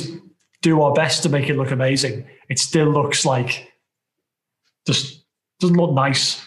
do 0.62 0.82
our 0.82 0.92
best 0.92 1.22
to 1.22 1.28
make 1.28 1.48
it 1.48 1.56
look 1.56 1.70
amazing, 1.70 2.26
it 2.48 2.58
still 2.58 2.90
looks 2.90 3.24
like 3.24 3.72
just 4.86 5.22
doesn't 5.60 5.76
look 5.76 5.92
nice. 5.92 6.44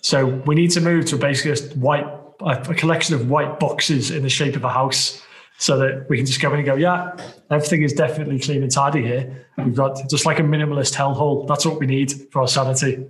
So 0.00 0.26
we 0.26 0.54
need 0.54 0.70
to 0.72 0.80
move 0.80 1.04
to 1.06 1.16
basically 1.16 1.52
a 1.52 1.74
white 1.74 2.06
a 2.40 2.74
collection 2.74 3.14
of 3.14 3.30
white 3.30 3.60
boxes 3.60 4.10
in 4.10 4.22
the 4.22 4.28
shape 4.28 4.56
of 4.56 4.64
a 4.64 4.68
house, 4.68 5.22
so 5.62 5.78
that 5.78 6.06
we 6.08 6.16
can 6.16 6.26
just 6.26 6.40
go 6.42 6.48
in 6.52 6.56
and 6.58 6.66
go, 6.66 6.74
yeah, 6.74 7.12
everything 7.48 7.82
is 7.84 7.92
definitely 7.92 8.40
clean 8.40 8.62
and 8.64 8.72
tidy 8.72 9.00
here. 9.00 9.46
We've 9.56 9.76
got 9.76 9.96
just 10.10 10.26
like 10.26 10.40
a 10.40 10.42
minimalist 10.42 10.92
hellhole. 10.96 11.46
That's 11.46 11.64
what 11.64 11.78
we 11.78 11.86
need 11.86 12.12
for 12.32 12.40
our 12.42 12.48
sanity. 12.48 13.06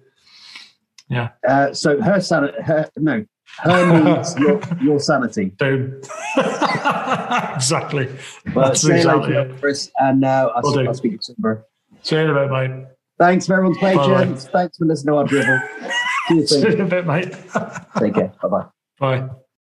Yeah, 1.08 1.30
Uh, 1.48 1.72
so 1.72 1.98
her 2.02 2.20
sanity, 2.20 2.60
her, 2.62 2.90
no, 2.98 3.24
her 3.60 4.02
needs 4.16 4.38
your, 4.38 4.60
your 4.82 5.00
sanity. 5.00 5.46
boom. 5.58 6.02
exactly. 7.54 8.08
But 8.54 8.64
That's 8.68 8.82
hello 8.86 8.96
exactly 9.22 9.34
it. 9.34 9.58
Chris, 9.60 9.90
and 9.98 10.22
uh, 10.22 10.52
Will 10.62 10.68
I'll, 10.70 10.82
do. 10.84 10.88
I'll 10.88 10.94
speak 10.94 11.12
to 11.12 11.14
you 11.16 11.22
soon, 11.22 11.36
bro. 11.38 11.62
See 12.02 12.16
you 12.16 12.20
in 12.22 12.30
a 12.30 12.34
bit, 12.34 12.50
mate. 12.50 12.86
Thanks 13.18 13.46
for 13.46 13.54
everyone's 13.54 13.78
Bye-bye. 13.78 14.24
patience. 14.24 14.44
Thanks 14.52 14.76
for 14.76 14.84
listening 14.84 15.14
to 15.14 15.18
our 15.18 15.24
dribble. 15.24 15.58
See 16.28 16.34
you 16.34 16.46
See 16.46 16.56
you 16.56 16.62
soon. 16.64 16.72
in 16.80 16.80
a 16.82 16.84
bit, 16.86 17.06
mate. 17.06 17.32
Take 17.98 18.14
care. 18.14 18.32
Bye 18.42 18.48
bye. 18.48 18.66
Bye. 18.98 19.28